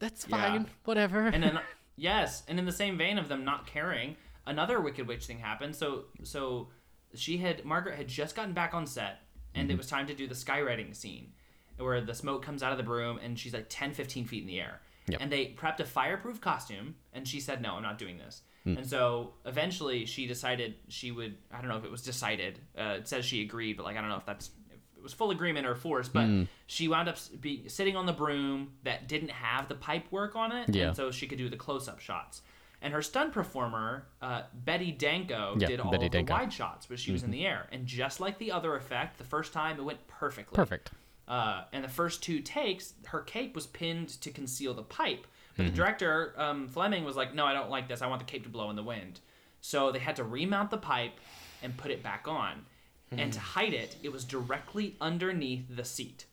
That's 0.00 0.26
Yeah. 0.28 0.36
fine. 0.36 0.66
Whatever. 0.86 1.28
And 1.28 1.40
then 1.40 1.60
yes, 1.94 2.42
and 2.48 2.58
in 2.58 2.64
the 2.64 2.72
same 2.72 2.98
vein 2.98 3.16
of 3.18 3.28
them 3.28 3.44
not 3.44 3.68
caring, 3.68 4.16
another 4.44 4.80
Wicked 4.80 5.06
Witch 5.06 5.26
thing 5.26 5.38
happened. 5.38 5.76
So 5.76 6.06
so 6.24 6.70
she 7.14 7.38
had 7.38 7.64
Margaret 7.64 7.96
had 7.96 8.08
just 8.08 8.34
gotten 8.36 8.52
back 8.52 8.74
on 8.74 8.86
set 8.86 9.20
and 9.54 9.64
Mm-hmm. 9.68 9.70
it 9.74 9.78
was 9.78 9.86
time 9.86 10.06
to 10.06 10.14
do 10.14 10.26
the 10.26 10.34
skywriting 10.34 10.94
scene 10.94 11.32
where 11.78 12.00
the 12.00 12.14
smoke 12.14 12.42
comes 12.42 12.62
out 12.62 12.72
of 12.72 12.78
the 12.78 12.84
broom 12.84 13.18
and 13.22 13.38
she's 13.38 13.52
like 13.54 13.66
10 13.68 13.92
15 13.94 14.26
feet 14.26 14.42
in 14.42 14.46
the 14.46 14.60
air. 14.60 14.80
Yep. 15.08 15.20
And 15.22 15.30
they 15.32 15.54
prepped 15.56 15.80
a 15.80 15.84
fireproof 15.84 16.40
costume 16.40 16.96
and 17.12 17.26
she 17.26 17.40
said 17.40 17.62
no, 17.62 17.74
I'm 17.74 17.82
not 17.82 17.98
doing 17.98 18.18
this. 18.18 18.42
Hmm. 18.64 18.78
And 18.78 18.86
so 18.86 19.34
eventually 19.44 20.04
she 20.06 20.26
decided 20.26 20.74
she 20.88 21.10
would 21.10 21.36
I 21.52 21.60
don't 21.60 21.68
know 21.70 21.76
if 21.78 21.84
it 21.84 21.90
was 21.90 22.02
decided. 22.02 22.58
Uh, 22.76 22.96
it 22.98 23.08
says 23.08 23.24
she 23.24 23.42
agreed, 23.42 23.76
but 23.76 23.84
like 23.84 23.96
I 23.96 24.00
don't 24.00 24.10
know 24.10 24.16
if 24.16 24.26
that's 24.26 24.50
if 24.70 24.78
it 24.98 25.02
was 25.02 25.12
full 25.12 25.30
agreement 25.30 25.66
or 25.66 25.74
force, 25.74 26.08
but 26.08 26.24
Hmm. 26.26 26.42
she 26.66 26.88
wound 26.88 27.08
up 27.08 27.16
be, 27.40 27.68
sitting 27.68 27.96
on 27.96 28.06
the 28.06 28.12
broom 28.12 28.72
that 28.82 29.06
didn't 29.08 29.30
have 29.30 29.68
the 29.68 29.74
pipe 29.76 30.10
work 30.10 30.34
on 30.36 30.50
it, 30.52 30.74
Yeah. 30.74 30.88
and 30.88 30.96
so 30.96 31.10
she 31.10 31.26
could 31.28 31.38
do 31.38 31.48
the 31.48 31.56
close-up 31.56 32.00
shots. 32.00 32.42
And 32.82 32.92
her 32.92 33.02
stunt 33.02 33.32
performer, 33.32 34.06
uh, 34.20 34.42
Betty 34.52 34.92
Danko, 34.92 35.56
Yeah, 35.58 35.66
did 35.68 35.80
all 35.80 35.90
Betty 35.90 36.06
of 36.06 36.12
the 36.12 36.18
Danko. 36.18 36.32
Mm-hmm. 36.34 36.42
wide 36.44 36.52
shots, 36.52 36.86
but 36.86 36.98
she 36.98 37.10
was 37.10 37.22
in 37.22 37.30
the 37.30 37.46
air. 37.46 37.66
And 37.72 37.86
just 37.86 38.20
like 38.20 38.38
the 38.38 38.52
other 38.52 38.76
effect, 38.76 39.18
the 39.18 39.24
first 39.24 39.52
time 39.52 39.78
it 39.78 39.82
went 39.82 40.06
perfectly. 40.08 40.54
Perfect. 40.54 40.90
Uh, 41.26 41.64
and 41.72 41.82
the 41.82 41.88
first 41.88 42.22
two 42.22 42.38
takes, 42.40 42.92
her 43.06 43.20
cape 43.20 43.54
was 43.54 43.66
pinned 43.66 44.08
to 44.20 44.30
conceal 44.30 44.74
the 44.74 44.82
pipe, 44.82 45.26
But 45.56 45.64
the 45.66 45.72
director, 45.72 46.34
um, 46.36 46.68
Fleming, 46.68 47.02
was 47.04 47.16
like, 47.16 47.34
no, 47.34 47.46
I 47.46 47.54
don't 47.54 47.70
like 47.70 47.88
this. 47.88 48.02
I 48.02 48.06
want 48.06 48.20
the 48.20 48.26
cape 48.26 48.44
to 48.44 48.50
blow 48.50 48.68
in 48.70 48.76
the 48.76 48.82
wind. 48.84 49.20
So 49.62 49.90
they 49.90 49.98
had 49.98 50.14
to 50.16 50.24
remount 50.24 50.70
the 50.70 50.76
pipe 50.78 51.18
and 51.62 51.76
put 51.76 51.90
it 51.90 52.02
back 52.02 52.28
on. 52.28 52.66
And 53.10 53.32
to 53.32 53.40
hide 53.40 53.72
it, 53.72 53.96
it 54.02 54.12
was 54.12 54.24
directly 54.24 54.96
underneath 55.00 55.64
the 55.74 55.84
seat. 55.84 56.26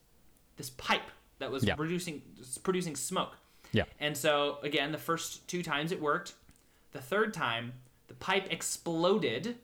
This 0.56 0.70
pipe 0.70 1.10
that 1.38 1.50
was 1.50 1.64
Yeah. 1.64 1.74
producing 1.74 2.20
producing 2.62 2.94
smoke. 2.96 3.36
Yeah. 3.74 3.84
And 4.00 4.16
so 4.16 4.58
again, 4.62 4.92
the 4.92 4.98
first 4.98 5.46
two 5.48 5.62
times 5.62 5.92
it 5.92 6.00
worked. 6.00 6.34
The 6.92 7.00
third 7.00 7.34
time, 7.34 7.72
the 8.08 8.14
pipe 8.14 8.46
exploded. 8.50 9.56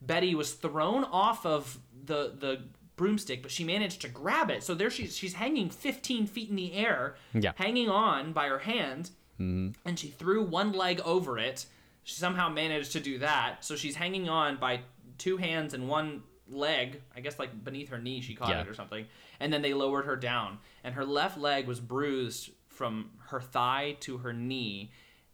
Betty 0.00 0.34
was 0.34 0.52
thrown 0.54 1.04
off 1.04 1.44
of 1.44 1.78
the 2.04 2.32
the 2.38 2.62
broomstick, 2.96 3.42
but 3.42 3.50
she 3.50 3.64
managed 3.64 4.00
to 4.02 4.08
grab 4.08 4.50
it. 4.50 4.62
So 4.62 4.74
there 4.74 4.90
she's 4.90 5.16
she's 5.16 5.34
hanging 5.34 5.70
15 5.70 6.26
feet 6.26 6.50
in 6.50 6.56
the 6.56 6.72
air, 6.74 7.16
Yeah. 7.34 7.52
hanging 7.56 7.88
on 7.88 8.32
by 8.32 8.46
her 8.48 8.58
hand, 8.60 9.10
mm-hmm. 9.40 9.70
and 9.84 9.98
she 9.98 10.08
threw 10.08 10.42
one 10.44 10.72
leg 10.72 11.00
over 11.04 11.38
it. 11.38 11.66
She 12.04 12.14
somehow 12.14 12.48
managed 12.48 12.92
to 12.92 13.00
do 13.00 13.18
that. 13.18 13.64
So 13.64 13.76
she's 13.76 13.96
hanging 13.96 14.28
on 14.28 14.56
by 14.56 14.80
two 15.18 15.36
hands 15.36 15.74
and 15.74 15.88
one 15.88 16.22
leg, 16.48 17.02
I 17.14 17.20
guess 17.20 17.38
like 17.38 17.62
beneath 17.64 17.90
her 17.90 17.98
knee 17.98 18.20
she 18.20 18.34
caught 18.34 18.50
Yeah. 18.50 18.62
it 18.62 18.68
or 18.68 18.74
something. 18.74 19.06
And 19.40 19.52
then 19.52 19.62
they 19.62 19.74
lowered 19.74 20.06
her 20.06 20.16
down, 20.16 20.58
and 20.84 20.94
her 20.94 21.04
left 21.04 21.38
leg 21.38 21.66
was 21.66 21.80
bruised 21.80 22.50
from 22.78 23.10
her 23.26 23.40
thigh 23.40 23.96
to 23.98 24.18
her 24.18 24.32
knee. 24.32 24.92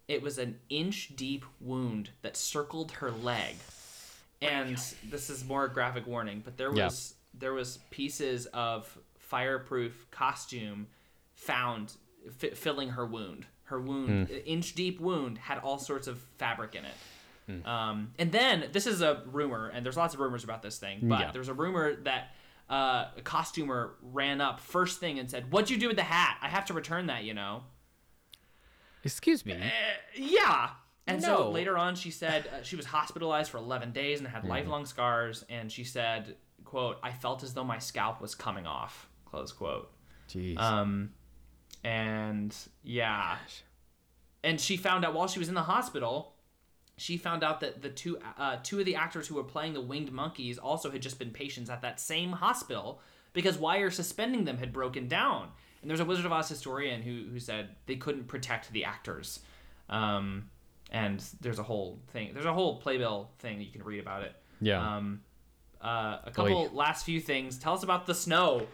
It 0.09 0.23
was 0.23 0.39
an 0.39 0.59
inch 0.71 1.13
deep 1.15 1.45
wound 1.61 2.11
that 2.23 2.37
circled 2.39 2.93
her 2.93 3.11
leg. 3.11 3.57
And 4.41 4.77
this 5.11 5.29
is 5.31 5.45
more 5.45 5.69
graphic 5.69 6.07
warning, 6.07 6.41
but 6.45 6.57
there 6.57 6.75
Yeah. 6.75 6.87
was 6.87 7.15
there 7.37 7.53
was 7.53 7.79
pieces 7.91 8.47
of 8.47 8.97
fireproof 9.19 10.07
costume 10.13 10.87
found 11.35 11.97
fi- 12.39 12.51
filling 12.55 12.91
her 12.91 13.05
wound. 13.05 13.45
Her 13.65 13.81
wound, 13.81 14.29
Hmm. 14.29 14.35
inch 14.47 14.75
deep 14.77 15.01
wound, 15.01 15.37
had 15.39 15.59
all 15.59 15.79
sorts 15.79 16.07
of 16.07 16.21
fabric 16.39 16.77
in 16.77 16.85
it. 16.85 16.95
Hmm. 17.47 17.67
Um, 17.67 18.13
and 18.21 18.31
then 18.31 18.69
this 18.71 18.87
is 18.87 19.03
a 19.03 19.25
rumor, 19.27 19.67
and 19.69 19.85
there's 19.85 19.97
lots 19.97 20.15
of 20.15 20.21
rumors 20.21 20.45
about 20.45 20.63
this 20.63 20.79
thing, 20.79 21.01
but 21.09 21.21
Yeah. 21.21 21.31
there's 21.33 21.49
a 21.49 21.55
rumor 21.55 21.97
that 22.05 22.37
uh, 22.69 23.07
a 23.17 23.23
costumer 23.23 23.95
ran 24.03 24.41
up 24.41 24.61
first 24.61 25.01
thing 25.01 25.19
and 25.19 25.31
said, 25.31 25.51
"What'd 25.53 25.71
you 25.71 25.79
do 25.79 25.89
with 25.89 25.97
the 25.97 26.03
hat? 26.03 26.39
I 26.43 26.49
have 26.49 26.65
to 26.67 26.75
return 26.75 27.07
that, 27.07 27.25
you 27.25 27.35
know." 27.35 27.63
Excuse 29.03 29.45
me. 29.45 29.59
Yeah. 30.15 30.71
And 31.07 31.23
so 31.23 31.51
later 31.51 31.77
on, 31.77 31.95
she 31.95 32.11
said 32.11 32.47
uh, 32.47 32.63
she 32.63 32.77
was 32.77 32.87
hospitalized 32.87 33.51
for 33.51 33.59
11 33.59 33.93
days 33.93 34.21
and 34.21 34.29
had 34.29 34.45
lifelong 34.47 34.87
scars. 34.87 35.45
And 35.51 35.71
she 35.71 35.85
said, 35.85 36.37
"quote 36.65 36.97
I 37.03 37.13
felt 37.13 37.43
as 37.43 37.53
though 37.55 37.65
my 37.65 37.79
scalp 37.79 38.21
was 38.21 38.35
coming 38.35 38.67
off." 38.67 39.09
Close 39.27 39.53
quote. 39.53 39.93
Jeez. 40.31 40.59
Um, 40.59 41.11
and 41.83 42.57
yeah, 42.83 43.37
and 44.43 44.61
she 44.61 44.77
found 44.77 45.05
out 45.05 45.15
while 45.15 45.27
she 45.27 45.39
was 45.39 45.49
in 45.49 45.55
the 45.55 45.63
hospital, 45.63 46.34
she 46.97 47.17
found 47.17 47.43
out 47.43 47.61
that 47.61 47.83
the 47.83 47.89
two 47.89 48.19
uh, 48.39 48.57
two 48.63 48.79
of 48.79 48.87
the 48.87 48.97
actors 48.97 49.27
who 49.27 49.35
were 49.35 49.45
playing 49.45 49.75
the 49.75 49.81
winged 49.81 50.13
monkeys 50.13 50.59
also 50.59 50.91
had 50.91 51.03
just 51.03 51.19
been 51.19 51.31
patients 51.31 51.69
at 51.69 51.83
that 51.83 51.99
same 51.99 52.33
hospital 52.33 53.01
because 53.33 53.59
wire 53.59 53.91
suspending 53.91 54.45
them 54.45 54.59
had 54.59 54.73
broken 54.73 55.09
down. 55.09 55.49
And 55.83 55.91
there's 55.91 56.01
a 56.01 56.05
Wizard 56.05 56.25
of 56.25 56.33
Oz 56.33 56.49
historian 56.49 57.03
who 57.03 57.25
who 57.31 57.41
said 57.41 57.71
they 57.87 57.97
couldn't 57.97 58.29
protect 58.29 58.73
the 58.73 58.85
actors. 58.85 59.41
Um, 59.89 60.51
and 60.91 61.23
there's 61.41 61.59
a 61.59 61.63
whole 61.63 61.99
thing. 62.09 62.31
There's 62.33 62.47
a 62.47 62.53
whole 62.53 62.77
playbill 62.77 63.31
thing 63.39 63.59
that 63.59 63.65
you 63.65 63.73
can 63.73 63.83
read 63.83 64.01
about 64.01 64.23
it. 64.23 64.35
Yeah. 64.61 64.97
Um, 64.97 65.21
uh, 65.83 66.19
a 66.25 66.31
couple 66.31 66.57
Oy. 66.57 66.69
last 66.73 67.05
few 67.05 67.21
things. 67.21 67.59
Tell 67.59 67.75
us 67.75 67.83
about 67.83 68.07
the 68.07 68.15
snow. 68.15 68.67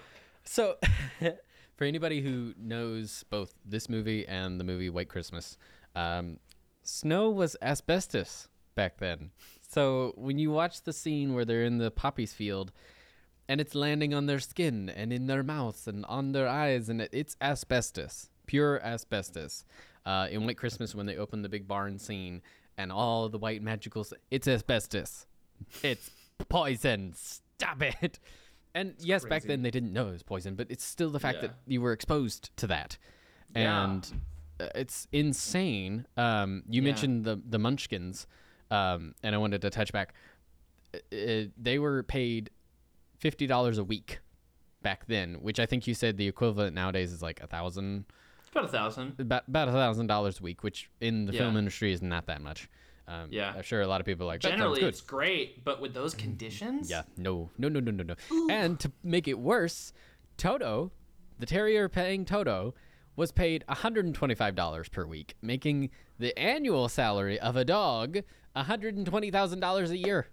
So, 0.45 0.77
for 1.77 1.85
anybody 1.85 2.21
who 2.21 2.55
knows 2.59 3.25
both 3.31 3.55
this 3.65 3.89
movie 3.89 4.27
and 4.29 4.61
the 4.61 4.65
movie 4.65 4.91
White 4.91 5.09
Christmas, 5.09 5.57
um, 5.97 6.39
snow 6.83 7.31
was 7.31 7.57
asbestos 7.63 8.49
back 8.75 8.99
then. 8.99 9.31
So 9.69 10.13
when 10.17 10.39
you 10.39 10.51
watch 10.51 10.83
the 10.83 10.93
scene 10.93 11.35
where 11.35 11.45
they're 11.45 11.65
in 11.65 11.79
the 11.79 11.91
poppies 11.91 12.33
field, 12.33 12.73
and 13.49 13.61
it's 13.61 13.75
landing 13.75 14.15
on 14.15 14.27
their 14.27 14.39
skin 14.41 14.89
and 14.89 15.13
in 15.13 15.27
their 15.27 15.43
mouths 15.43 15.87
and 15.89 16.05
on 16.07 16.33
their 16.33 16.49
eyes, 16.49 16.89
and 16.89 17.01
it, 17.01 17.11
it's 17.13 17.37
asbestos, 17.41 18.29
pure 18.47 18.81
asbestos. 18.83 19.65
Uh, 20.07 20.29
in 20.31 20.45
White 20.47 20.57
Christmas, 20.57 20.95
when 20.95 21.07
they 21.07 21.17
open 21.17 21.43
the 21.43 21.49
big 21.49 21.69
barn 21.69 21.99
scene 21.99 22.43
and 22.79 22.91
all 22.91 23.29
the 23.29 23.39
white 23.39 23.63
magicals, 23.63 24.13
it's 24.31 24.49
asbestos. 24.49 25.27
It's 25.83 26.11
poison. 26.49 27.13
Stop 27.15 27.83
it. 27.83 28.19
And 28.75 28.95
yes, 29.01 29.25
back 29.25 29.43
then 29.43 29.63
they 29.63 29.71
didn't 29.71 29.93
know 29.93 30.09
it 30.09 30.13
was 30.13 30.23
poison, 30.23 30.55
but 30.55 30.69
it's 30.71 30.85
still 30.85 31.11
the 31.11 31.21
fact 31.21 31.39
Yeah. 31.43 31.49
that 31.49 31.55
you 31.67 31.81
were 31.81 31.93
exposed 31.93 32.57
to 32.57 32.67
that. 32.69 32.97
Yeah. 33.55 33.85
And 33.85 34.11
it's 34.75 35.07
insane. 35.13 36.07
Um, 36.17 36.63
you 36.69 36.83
Yeah. 36.83 36.87
mentioned 36.87 37.25
the 37.25 37.41
the 37.49 37.59
Munchkins, 37.59 38.27
um, 38.71 39.15
and 39.23 39.35
I 39.35 39.39
wanted 39.39 39.61
to 39.63 39.71
touch 39.71 39.93
back. 39.93 40.15
Uh, 40.95 40.99
uh, 41.17 41.45
they 41.57 41.79
were 41.79 42.03
paid 42.03 42.51
fifty 43.19 43.47
dollars 43.47 43.79
a 43.79 43.85
week 43.85 44.21
back 44.83 45.07
then, 45.07 45.35
which 45.43 45.61
I 45.61 45.67
think 45.67 45.87
you 45.87 45.95
said 45.95 46.17
the 46.17 46.27
equivalent 46.27 46.75
nowadays 46.75 47.13
is 47.13 47.23
like 47.23 47.41
a 47.41 47.47
thousand, 47.47 48.07
about 48.53 48.65
a 48.65 48.69
thousand. 48.69 49.21
about 49.21 49.47
about 49.49 49.69
a 49.69 49.73
thousand 49.73 50.07
dollars 50.07 50.41
a 50.41 50.43
week, 50.43 50.63
which 50.63 50.91
in 51.01 51.27
the 51.27 51.33
film 51.33 51.57
industry 51.57 51.93
is 51.93 52.03
not 52.03 52.27
that 52.27 52.41
much. 52.41 52.69
Um, 53.09 53.29
Yeah. 53.33 53.53
I'm 53.57 53.63
sure 53.63 53.81
a 53.83 53.89
lot 53.89 54.01
of 54.01 54.07
people 54.07 54.25
are 54.27 54.29
like 54.35 54.43
that 54.43 54.51
Generally, 54.51 54.83
it's 54.83 55.01
great, 55.01 55.65
but 55.65 55.81
with 55.81 55.95
those 55.95 56.15
conditions, 56.15 56.89
Yeah, 56.89 57.03
no, 57.17 57.51
no, 57.59 57.69
no, 57.69 57.81
no, 57.81 57.91
no, 57.91 58.05
no. 58.05 58.15
And 58.49 58.79
to 58.81 58.93
make 59.03 59.27
it 59.27 59.37
worse, 59.39 59.93
Toto, 60.37 60.93
the 61.39 61.47
terrier 61.47 61.89
paying 61.89 62.25
Toto, 62.25 62.73
was 63.21 63.31
paid 63.33 63.63
$125 63.69 64.91
per 64.91 65.05
week, 65.05 65.35
making 65.43 65.91
the 66.19 66.37
annual 66.39 66.89
salary 66.89 67.39
of 67.39 67.55
a 67.55 67.67
dog 67.67 68.17
$120,000 68.57 69.91
a 69.91 69.97
year. 69.97 70.29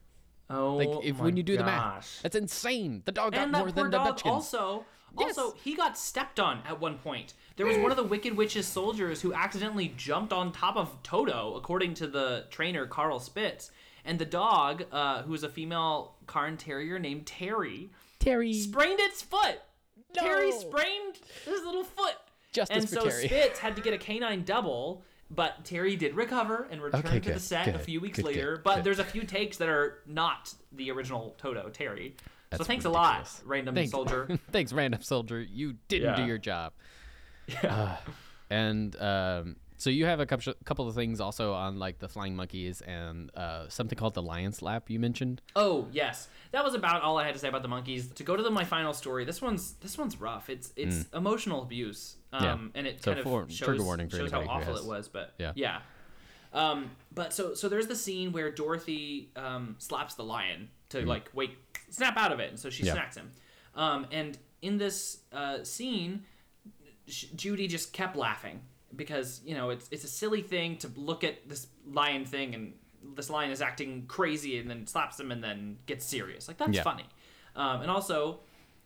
Oh, 0.49 0.75
Like 0.77 1.05
if 1.05 1.17
my 1.17 1.25
when 1.25 1.35
you 1.35 1.43
do 1.43 1.57
the 1.57 1.65
math, 1.65 2.21
that's 2.23 2.35
insane. 2.37 3.01
The 3.03 3.11
dog 3.11 3.33
got 3.33 3.43
and 3.43 3.51
more 3.51 3.65
that 3.65 3.75
than 3.75 3.83
poor 3.83 3.91
the 3.91 3.97
dog 3.97 4.05
Munchkins. 4.07 4.31
also, 4.33 4.85
Yes. 5.19 5.37
also 5.37 5.57
he 5.61 5.75
got 5.75 5.97
stepped 5.97 6.39
on 6.39 6.61
at 6.65 6.79
one 6.79 6.97
point. 6.99 7.33
There 7.57 7.65
was 7.65 7.77
one 7.77 7.91
of 7.91 7.97
the 7.97 8.03
Wicked 8.05 8.37
Witch's 8.37 8.65
soldiers 8.65 9.21
who 9.21 9.33
accidentally 9.33 9.93
jumped 9.97 10.31
on 10.31 10.53
top 10.53 10.77
of 10.77 11.03
Toto, 11.03 11.55
according 11.55 11.95
to 11.95 12.07
the 12.07 12.45
trainer 12.49 12.85
Carl 12.87 13.19
Spitz, 13.19 13.69
and 14.05 14.17
the 14.17 14.25
dog, 14.25 14.85
uh, 14.93 15.23
who 15.23 15.31
was 15.31 15.43
a 15.43 15.49
female 15.49 16.15
Cairn 16.25 16.55
Terrier 16.55 16.99
named 16.99 17.25
Terry, 17.25 17.89
Terry. 18.19 18.53
sprained 18.53 19.01
its 19.01 19.21
foot. 19.21 19.59
Terry 20.13 20.53
sprained 20.53 21.17
his 21.43 21.65
little 21.65 21.83
foot. 21.83 22.15
Justice 22.53 22.75
and 22.77 22.89
for 22.89 22.95
so 22.95 23.09
Terry. 23.09 23.25
Spitz 23.27 23.59
had 23.59 23.75
to 23.75 23.81
get 23.81 23.93
a 23.93 23.97
canine 23.97 24.43
double, 24.43 25.03
but 25.29 25.63
Terry 25.65 25.95
did 25.95 26.15
recover 26.15 26.67
and 26.71 26.81
returned 26.81 27.05
Okay, 27.05 27.19
to 27.19 27.25
the 27.27 27.33
good, 27.33 27.41
set 27.41 27.75
a 27.75 27.79
few 27.79 27.99
weeks 27.99 28.17
good, 28.17 28.23
good, 28.25 28.35
later. 28.35 28.61
but 28.63 28.75
good. 28.77 28.83
there's 28.85 28.99
a 28.99 29.03
few 29.03 29.23
takes 29.23 29.57
that 29.57 29.69
are 29.69 30.01
not 30.07 30.53
the 30.71 30.89
original 30.91 31.35
Toto 31.37 31.69
Terry. 31.69 32.15
so 32.53 32.63
thanks 32.63 32.85
ridiculous. 32.85 32.85
a 32.85 32.89
lot, 32.89 33.41
random 33.45 33.75
Thanks, 33.75 33.91
soldier. 33.91 34.39
Thanks, 34.51 34.71
random 34.73 35.01
soldier. 35.01 35.41
You 35.41 35.75
didn't 35.87 36.15
do 36.15 36.23
your 36.25 36.37
job. 36.37 36.73
Yeah. 37.47 37.97
and 38.49 38.95
um, 39.01 39.55
so 39.77 39.89
you 39.89 40.05
have 40.05 40.19
a 40.19 40.25
couple 40.25 40.53
couple 40.65 40.87
of 40.87 40.95
things 40.95 41.19
also 41.21 41.53
on 41.53 41.77
like 41.79 41.99
the 41.99 42.07
flying 42.09 42.35
monkeys 42.35 42.81
and 42.81 43.29
uh, 43.35 43.67
something 43.69 43.97
called 43.97 44.13
the 44.15 44.21
lion's 44.21 44.61
lap 44.61 44.89
you 44.89 44.99
mentioned. 44.99 45.41
Oh 45.55 45.87
yes, 45.91 46.27
that 46.51 46.63
was 46.63 46.73
about 46.73 47.01
all 47.03 47.17
I 47.17 47.25
had 47.25 47.33
to 47.35 47.39
say 47.39 47.47
about 47.47 47.61
the 47.61 47.67
monkeys. 47.67 48.07
To 48.11 48.23
go 48.23 48.35
to 48.35 48.43
the, 48.43 48.49
my 48.51 48.63
final 48.63 48.93
story, 48.93 49.23
this 49.25 49.41
one's 49.41 49.73
this 49.73 49.97
one's 49.97 50.19
rough. 50.19 50.49
It's 50.49 50.73
it's 50.75 51.05
emotional 51.13 51.61
abuse, 51.61 52.15
um, 52.33 52.41
Mm. 52.41 52.43
Yeah. 52.43 52.57
and 52.75 52.87
it 52.87 53.03
So 53.03 53.13
kind 53.13 53.23
for- 53.23 53.41
of 53.43 53.51
shows, 53.51 53.77
shows 54.11 54.31
how 54.31 54.41
awful 54.47 54.73
has- 54.73 54.83
it 54.83 54.87
was. 54.87 55.07
But 55.07 55.33
Yeah. 55.37 55.51
yeah. 55.55 55.79
Um, 56.53 56.91
but 57.13 57.33
so 57.33 57.53
so 57.53 57.69
there's 57.69 57.87
the 57.87 57.95
scene 57.95 58.31
where 58.31 58.49
Dorothy 58.51 59.29
um, 59.35 59.75
slaps 59.79 60.15
the 60.15 60.23
lion 60.23 60.69
to 60.89 61.05
like 61.05 61.29
wake 61.33 61.57
snap 61.89 62.17
out 62.17 62.31
of 62.31 62.39
it, 62.39 62.49
and 62.49 62.59
so 62.59 62.69
she 62.69 62.83
Mm. 62.83 62.87
Yeah. 62.87 62.93
smacks 62.93 63.17
him. 63.17 63.31
Um, 63.75 64.07
and 64.11 64.37
in 64.61 64.77
this 64.79 65.19
uh, 65.31 65.63
scene, 65.63 66.23
Judy 67.05 67.67
just 67.67 67.93
kept 67.93 68.15
laughing 68.15 68.61
because 68.95 69.41
you 69.45 69.55
know 69.55 69.69
it's 69.69 69.87
it's 69.91 70.03
a 70.03 70.07
silly 70.07 70.41
thing 70.41 70.77
to 70.77 70.89
look 70.95 71.23
at 71.23 71.47
this 71.47 71.67
lion 71.91 72.25
thing 72.25 72.55
and 72.55 72.73
this 73.15 73.29
lion 73.29 73.51
is 73.51 73.61
acting 73.61 74.05
crazy 74.07 74.57
and 74.59 74.69
then 74.69 74.85
slaps 74.87 75.19
him 75.19 75.31
and 75.31 75.43
then 75.43 75.77
gets 75.85 76.05
serious. 76.05 76.47
Like 76.47 76.57
that's 76.57 76.73
Yeah. 76.75 76.83
funny. 76.83 77.05
Um, 77.55 77.81
and 77.81 77.91
also, 77.91 78.39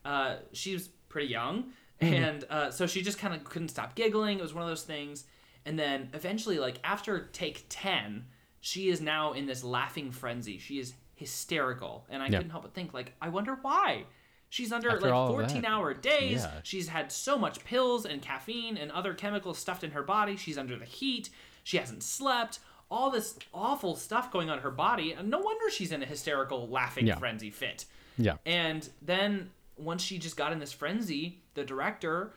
uh, 0.06 0.38
she 0.54 0.74
was 0.74 0.88
pretty 1.10 1.28
young, 1.28 1.72
Mm-hmm. 2.02 2.14
and 2.16 2.46
uh, 2.50 2.72
so 2.72 2.88
she 2.88 3.02
just 3.04 3.20
kind 3.20 3.34
of 3.34 3.44
couldn't 3.44 3.70
stop 3.70 3.94
giggling. 3.96 4.40
It 4.40 4.42
was 4.42 4.54
one 4.54 4.64
of 4.64 4.70
those 4.70 4.84
things. 4.84 5.26
And 5.66 5.78
then 5.78 6.10
eventually, 6.14 6.58
like 6.58 6.80
after 6.84 7.28
take 7.32 7.66
ten, 7.70 8.26
she 8.60 8.90
is 8.90 9.02
now 9.02 9.34
in 9.34 9.46
this 9.46 9.64
laughing 9.64 10.12
frenzy. 10.12 10.58
She 10.58 10.80
is 10.80 10.94
hysterical, 11.14 12.06
and 12.10 12.22
I 12.24 12.28
Yeah. 12.28 12.38
couldn't 12.38 12.50
help 12.52 12.64
but 12.64 12.74
think, 12.74 12.94
like, 12.94 13.14
I 13.22 13.30
wonder 13.30 13.56
why. 13.62 14.06
She's 14.52 14.74
under 14.74 14.90
After 14.90 15.10
like 15.10 15.30
14 15.30 15.64
hour 15.64 15.94
days. 15.94 16.44
Yeah. 16.44 16.52
She's 16.64 16.90
had 16.90 17.10
so 17.10 17.38
much 17.38 17.64
pills 17.64 18.06
and 18.06 18.22
caffeine 18.22 18.76
and 18.76 18.92
other 18.92 19.14
chemicals 19.14 19.58
stuffed 19.58 19.82
in 19.82 19.92
her 19.92 20.04
body. 20.04 20.36
She's 20.36 20.58
under 20.58 20.76
the 20.78 20.84
heat. 20.84 21.30
She 21.64 21.78
hasn't 21.78 22.04
slept. 22.04 22.60
All 22.90 23.10
this 23.10 23.40
awful 23.54 23.96
stuff 23.96 24.30
going 24.30 24.50
on 24.50 24.58
in 24.58 24.64
her 24.64 24.70
body. 24.70 25.14
And 25.14 25.30
no 25.30 25.40
wonder 25.40 25.70
she's 25.72 25.94
in 25.94 26.04
a 26.04 26.06
hysterical 26.06 26.68
laughing 26.68 27.08
Yeah. 27.08 27.18
frenzy 27.18 27.50
fit. 27.50 27.86
Yeah. 28.18 28.36
And 28.46 28.90
then 29.02 29.52
once 29.78 30.04
she 30.04 30.18
just 30.18 30.36
got 30.36 30.52
in 30.52 30.60
this 30.60 30.74
frenzy, 30.74 31.40
the 31.54 31.64
director 31.64 32.34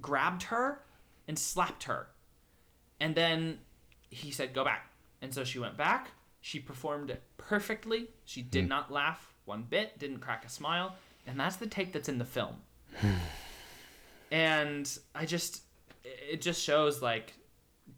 grabbed 0.00 0.42
her 0.44 0.82
and 1.28 1.38
slapped 1.38 1.84
her. 1.84 2.08
And 2.98 3.14
then 3.14 3.60
he 4.10 4.32
said, 4.32 4.52
"Go 4.52 4.64
back." 4.64 4.90
And 5.20 5.32
so 5.32 5.44
she 5.44 5.60
went 5.60 5.76
back. 5.76 6.10
She 6.40 6.58
performed 6.58 7.16
perfectly. 7.36 8.08
She 8.24 8.42
did 8.42 8.68
not 8.68 8.90
laugh 8.90 9.32
one 9.44 9.62
bit, 9.62 9.96
didn't 10.00 10.18
crack 10.18 10.44
a 10.44 10.48
smile, 10.48 10.96
and 11.26 11.38
that's 11.38 11.56
the 11.56 11.66
take 11.66 11.92
that's 11.92 12.08
in 12.08 12.18
the 12.18 12.24
film. 12.24 12.56
and 14.30 14.98
I 15.14 15.26
just 15.26 15.62
it 16.04 16.40
just 16.40 16.62
shows 16.62 17.02
like 17.02 17.34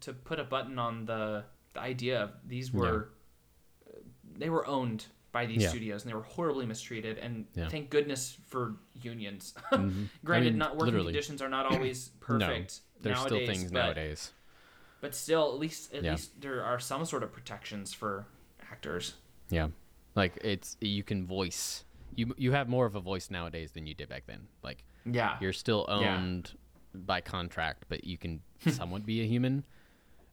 to 0.01 0.13
put 0.13 0.39
a 0.39 0.43
button 0.43 0.77
on 0.79 1.05
the 1.05 1.43
the 1.73 1.79
idea 1.81 2.21
of 2.23 2.31
these 2.47 2.71
were 2.73 3.09
they 4.37 4.49
were 4.49 4.65
owned 4.67 5.05
by 5.31 5.45
these 5.45 5.63
Yeah. 5.63 5.69
studios 5.69 6.03
and 6.03 6.11
they 6.11 6.15
were 6.15 6.23
horribly 6.23 6.65
mistreated 6.65 7.17
and 7.17 7.45
Yeah. 7.55 7.67
thank 7.69 7.89
goodness 7.89 8.37
for 8.47 8.75
unions. 9.01 9.53
Mhm. 9.71 10.07
Granted, 10.23 10.47
I 10.47 10.49
mean, 10.51 10.57
not 10.59 10.71
working 10.75 10.85
literally. 10.85 11.07
conditions 11.13 11.41
are 11.41 11.49
not 11.49 11.65
always 11.71 12.09
perfect 12.21 12.79
There's 13.01 13.15
nowadays, 13.17 13.43
still 13.43 13.53
things 13.55 13.71
but, 13.71 13.79
nowadays. 13.79 14.31
but 15.01 15.13
still, 15.15 15.51
at 15.53 15.59
least 15.59 15.93
at 15.93 16.03
Yeah. 16.03 16.11
least 16.11 16.39
there 16.41 16.63
are 16.63 16.79
some 16.79 17.03
sort 17.05 17.23
of 17.23 17.31
protections 17.33 17.93
for 17.93 18.25
actors. 18.71 19.15
Yeah, 19.49 19.69
like 20.15 20.37
it's 20.41 20.77
you 20.79 21.03
can 21.03 21.25
voice. 21.25 21.83
You 22.15 22.33
you 22.37 22.51
have 22.53 22.67
more 22.69 22.85
of 22.85 22.95
a 22.95 22.99
voice 23.01 23.29
nowadays 23.29 23.71
than 23.73 23.85
you 23.87 23.93
did 23.93 24.09
back 24.09 24.23
then. 24.27 24.47
Like 24.63 24.83
Yeah, 25.05 25.37
you're 25.41 25.53
still 25.53 25.85
Yeah. 25.89 26.17
owned 26.17 26.53
by 26.93 27.21
contract, 27.21 27.85
but 27.89 28.03
you 28.05 28.17
can 28.17 28.41
somewhat 28.67 29.05
be 29.05 29.21
a 29.21 29.25
human. 29.25 29.63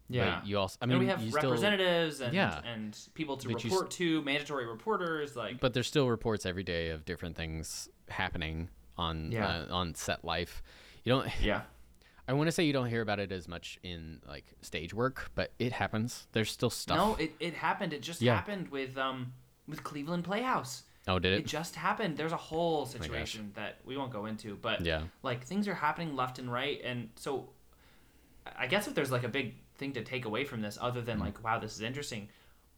yeah. 0.08 0.40
But 0.40 0.46
you 0.46 0.58
also, 0.58 0.78
I 0.82 0.86
mean, 0.86 0.98
mean, 0.98 1.06
we 1.06 1.10
have 1.10 1.20
you 1.22 1.30
still, 1.30 1.50
representatives 1.50 2.20
and 2.20 2.34
Yeah. 2.34 2.60
and 2.64 2.96
people 3.14 3.36
to 3.38 3.48
But 3.48 3.64
you 3.64 3.70
report 3.70 3.90
to, 3.92 4.22
mandatory 4.22 4.66
reporters. 4.66 5.34
Like, 5.36 5.58
but 5.60 5.72
there's 5.74 5.86
still 5.88 6.08
reports 6.08 6.44
every 6.46 6.62
day 6.62 6.90
of 6.90 7.04
different 7.04 7.36
things 7.36 7.88
happening 8.08 8.68
on 8.96 9.32
Yeah. 9.32 9.48
uh, 9.48 9.74
on 9.74 9.94
set 9.94 10.24
life. 10.24 10.62
You 11.04 11.12
don't. 11.12 11.28
yeah, 11.42 11.62
I 12.28 12.32
want 12.34 12.46
to 12.48 12.52
say 12.52 12.62
you 12.64 12.72
don't 12.72 12.88
hear 12.88 13.00
about 13.02 13.18
it 13.18 13.32
as 13.32 13.48
much 13.48 13.78
in 13.82 14.20
like 14.28 14.44
stage 14.60 14.94
work, 14.94 15.30
but 15.34 15.52
it 15.58 15.72
happens. 15.72 16.28
There's 16.32 16.50
still 16.50 16.70
stuff. 16.70 16.96
no, 16.96 17.14
it, 17.16 17.32
it 17.40 17.54
happened. 17.54 17.92
It 17.92 18.02
just 18.02 18.20
Yeah. 18.22 18.36
happened 18.36 18.68
with 18.68 18.96
um 18.96 19.32
with 19.66 19.82
Cleveland 19.82 20.24
Playhouse. 20.24 20.84
Oh, 21.09 21.18
did 21.18 21.32
It 21.32 21.40
it? 21.40 21.46
just 21.46 21.74
happened. 21.76 22.16
There's 22.16 22.32
a 22.32 22.36
whole 22.36 22.84
gosh. 22.84 22.92
situation 22.94 23.53
that 23.55 23.78
we 23.84 23.96
won't 23.96 24.12
go 24.12 24.26
into, 24.26 24.57
but 24.57 24.80
Yeah. 24.84 25.03
like 25.22 25.44
things 25.44 25.66
are 25.68 25.74
happening 25.74 26.14
left 26.16 26.38
and 26.38 26.53
right, 26.53 26.80
and 26.84 27.11
so 27.16 27.50
I 28.57 28.66
guess 28.66 28.88
if 28.88 28.94
there's 28.94 29.11
like 29.12 29.24
a 29.24 29.28
big 29.28 29.55
thing 29.76 29.92
to 29.94 30.03
take 30.03 30.24
away 30.24 30.44
from 30.44 30.61
this, 30.62 30.78
other 30.80 31.00
than 31.00 31.16
Mm-hmm. 31.16 31.26
like, 31.26 31.44
wow, 31.44 31.59
this 31.59 31.74
is 31.74 31.80
interesting, 31.80 32.28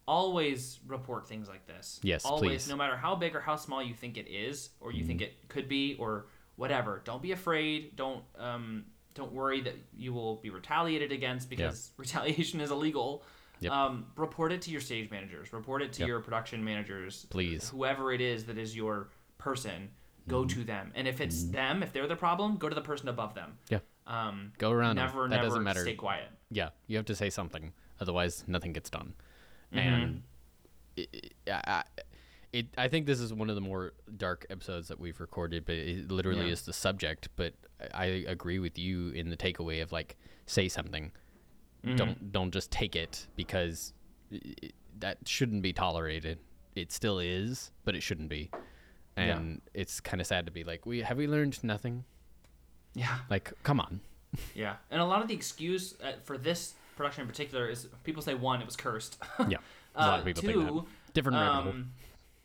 always 0.07 0.79
report 0.87 1.27
things 1.27 1.47
like 1.47 1.65
this. 1.67 1.99
Yes, 2.03 2.25
always, 2.25 2.41
please. 2.41 2.61
Mm-hmm. 2.63 2.71
no 2.71 2.77
matter 2.77 2.97
how 2.97 3.15
big 3.15 3.35
or 3.35 3.41
how 3.41 3.55
small 3.55 3.81
you 3.81 3.93
think 3.93 4.17
it 4.17 4.27
is, 4.27 4.69
or 4.79 4.91
you 4.91 5.03
think 5.05 5.21
it 5.21 5.47
could 5.47 5.67
be, 5.67 5.95
or 5.99 6.27
whatever. 6.55 7.01
Don't 7.03 7.21
be 7.21 7.31
afraid. 7.31 7.95
Don't 7.95 8.23
um, 8.37 8.85
don't 9.13 9.31
worry 9.31 9.61
that 9.61 9.75
you 9.95 10.13
will 10.13 10.35
be 10.37 10.49
retaliated 10.49 11.11
against 11.11 11.49
because 11.49 11.91
retaliation 11.97 12.61
is 12.61 12.69
illegal. 12.71 13.23
Yep. 13.65 13.73
Um, 13.73 14.05
report 14.15 14.51
it 14.51 14.61
to 14.63 14.71
your 14.71 14.81
stage 14.81 15.09
managers. 15.11 15.51
Report 15.53 15.81
it 15.81 15.91
to 15.93 15.99
Yep. 16.01 16.07
your 16.07 16.19
production 16.21 16.63
managers. 16.63 17.25
Please. 17.29 17.69
Whoever 17.69 18.11
it 18.13 18.21
is 18.21 18.45
that 18.45 18.57
is 18.57 18.75
your 18.75 19.09
person, 19.37 19.89
go 20.27 20.43
Mm-hmm. 20.43 20.59
to 20.59 20.63
them. 20.65 20.91
And 20.95 21.07
if 21.07 21.19
it's 21.21 21.43
them, 21.45 21.83
if 21.83 21.91
they're 21.93 22.07
the 22.07 22.15
problem, 22.15 22.57
go 22.57 22.69
to 22.69 22.75
the 22.75 22.81
person 22.81 23.07
above 23.09 23.33
them. 23.35 23.57
Yeah. 23.69 23.79
Um, 24.07 24.53
Go 24.59 24.71
around. 24.71 24.95
Never, 24.97 25.23
That 25.23 25.29
never 25.37 25.43
doesn't 25.47 25.63
matter. 25.63 25.81
stay 25.81 25.95
quiet. 25.95 26.27
Yeah, 26.51 26.69
you 26.87 26.95
have 26.97 27.05
to 27.07 27.15
say 27.15 27.29
something, 27.31 27.73
otherwise 27.99 28.43
nothing 28.47 28.71
gets 28.71 28.89
done. 28.91 29.13
Mm-hmm. 29.73 29.79
And 29.79 30.23
it, 30.95 31.09
it, 31.11 31.33
I, 31.51 31.83
it, 32.53 32.67
I 32.77 32.87
think 32.87 33.07
this 33.07 33.19
is 33.19 33.33
one 33.33 33.49
of 33.49 33.55
the 33.55 33.61
more 33.61 33.93
dark 34.15 34.45
episodes 34.51 34.87
that 34.89 34.99
we've 34.99 35.19
recorded, 35.19 35.65
but 35.65 35.75
it 35.75 36.11
literally 36.11 36.45
Yeah. 36.45 36.51
is 36.53 36.61
the 36.61 36.71
subject. 36.73 37.29
But 37.35 37.53
I 37.95 38.05
agree 38.27 38.59
with 38.59 38.77
you 38.77 39.09
in 39.09 39.29
the 39.31 39.37
takeaway 39.37 39.81
of 39.81 39.91
like 39.91 40.17
say 40.45 40.67
something, 40.69 41.11
Mm-hmm. 41.85 41.95
don't 41.97 42.31
don't 42.31 42.51
just 42.51 42.71
take 42.71 42.95
it 42.95 43.27
because 43.35 43.93
it, 44.31 44.73
that 44.99 45.17
shouldn't 45.25 45.61
be 45.61 45.73
tolerated. 45.73 46.39
It 46.75 46.91
still 46.91 47.19
is, 47.19 47.71
but 47.85 47.95
it 47.95 48.01
shouldn't 48.03 48.29
be. 48.29 48.49
Yeah. 49.17 49.23
And 49.37 49.61
it's 49.73 49.99
kind 50.01 50.19
of 50.19 50.27
sad 50.27 50.45
to 50.47 50.51
be 50.51 50.63
like, 50.63 50.85
we 50.85 51.01
have 51.01 51.17
we 51.17 51.27
learned 51.27 51.63
nothing? 51.63 52.03
Yeah. 52.93 53.17
Like, 53.29 53.51
come 53.63 53.79
on. 53.79 54.01
Yeah. 54.53 54.75
And 54.91 54.99
a 55.01 55.05
lot 55.05 55.21
of 55.21 55.29
the 55.29 55.33
excuse 55.33 55.95
uh, 56.03 56.13
for 56.23 56.37
this 56.37 56.73
production 56.97 57.21
in 57.21 57.27
particular 57.27 57.69
is 57.69 57.87
people 58.03 58.21
say 58.21 58.33
one, 58.33 58.59
it 58.59 58.65
was 58.65 58.75
cursed. 58.75 59.17
Yeah, 59.47 59.57
a 59.95 60.07
lot 60.07 60.15
Uh, 60.15 60.19
of 60.19 60.25
people 60.25 60.41
think 60.41 60.53
that. 60.59 60.67
two, 60.67 60.85
Different 61.13 61.37
um, 61.37 61.91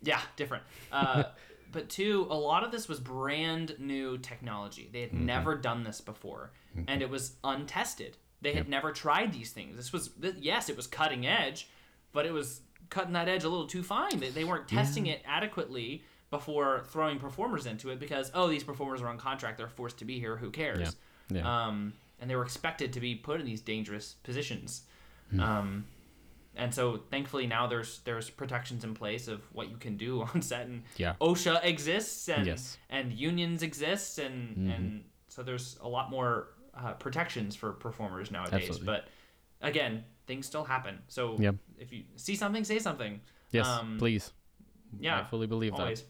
yeah, 0.03 0.21
different. 0.37 0.63
Uh, 0.93 1.25
but 1.73 1.89
two, 1.89 2.27
a 2.31 2.35
lot 2.35 2.63
of 2.63 2.71
this 2.71 2.89
was 2.89 3.01
brand 3.01 3.75
new 3.81 4.19
technology. 4.19 4.89
They 4.93 5.01
Mm-hmm. 5.07 5.17
had 5.17 5.27
never 5.27 5.57
done 5.57 5.83
this 5.83 6.01
before, 6.01 6.53
and 6.87 7.03
it 7.03 7.11
was 7.11 7.35
untested. 7.43 8.17
They 8.43 8.53
had 8.55 8.69
never 8.69 8.93
tried 8.93 9.33
these 9.33 9.51
things. 9.51 9.77
This 9.77 9.93
was 9.93 10.09
th- 10.21 10.37
yes, 10.41 10.69
it 10.69 10.77
was 10.77 10.87
cutting 10.87 11.27
edge, 11.27 11.69
but 12.13 12.25
it 12.27 12.33
was 12.33 12.61
cutting 12.89 13.13
that 13.13 13.29
edge 13.29 13.45
a 13.45 13.49
little 13.49 13.67
too 13.67 13.83
fine. 13.83 14.19
They, 14.19 14.31
they 14.31 14.45
weren't 14.45 14.67
testing 14.69 15.07
it 15.07 15.23
adequately 15.27 16.03
before 16.31 16.85
throwing 16.89 17.19
performers 17.19 17.67
into 17.67 17.91
it 17.91 17.99
because 18.01 18.31
oh, 18.35 18.49
these 18.49 18.65
performers 18.65 19.03
are 19.03 19.09
on 19.09 19.19
contract. 19.19 19.59
They're 19.59 19.69
forced 19.69 19.99
to 19.99 20.05
be 20.05 20.19
here. 20.19 20.37
Who 20.37 20.51
cares? 20.51 20.97
Yeah. 21.29 21.67
Um, 21.67 21.93
and 22.21 22.29
they 22.31 22.37
were 22.37 22.45
expected 22.45 22.93
to 22.95 23.01
be 23.01 23.15
put 23.15 23.41
in 23.41 23.47
these 23.47 23.61
dangerous 23.61 24.15
positions. 24.23 24.83
Hmm. 25.31 25.41
Um, 25.41 25.85
and 26.57 26.75
so 26.75 27.01
thankfully 27.11 27.47
now 27.47 27.67
there's 27.69 28.01
there's 28.05 28.29
protections 28.31 28.83
in 28.85 28.95
place 28.95 29.29
of 29.29 29.41
what 29.53 29.71
you 29.71 29.77
can 29.77 29.97
do 29.97 30.23
on 30.35 30.43
set 30.43 30.67
and 30.67 30.83
Yeah. 30.97 31.15
OSHA 31.21 31.65
exists 31.65 32.29
and 32.29 32.47
Yes. 32.47 32.77
and 32.91 33.13
unions 33.13 33.63
exist 33.63 34.19
and 34.19 34.57
Mm-hmm. 34.57 34.71
and 34.71 35.05
so 35.29 35.43
there's 35.45 35.79
a 35.81 35.89
lot 35.89 36.11
more 36.11 36.49
uh, 36.85 36.93
protections 36.95 37.55
for 37.57 37.73
performers 37.73 38.31
nowadays. 38.31 38.69
Absolutely. 38.69 38.87
But 38.87 39.09
again, 39.61 40.05
things 40.27 40.47
still 40.47 40.65
happen. 40.65 40.99
So 41.09 41.37
Yep. 41.39 41.57
if 41.79 41.93
you 41.93 42.05
see 42.17 42.35
something, 42.37 42.65
say 42.65 42.79
something. 42.79 43.21
Yes, 43.53 43.67
Um, 43.67 43.97
please. 43.99 44.33
Yeah, 44.99 45.21
I 45.21 45.25
fully 45.25 45.47
believe 45.47 45.75
always. 45.75 46.01
that. 46.03 46.09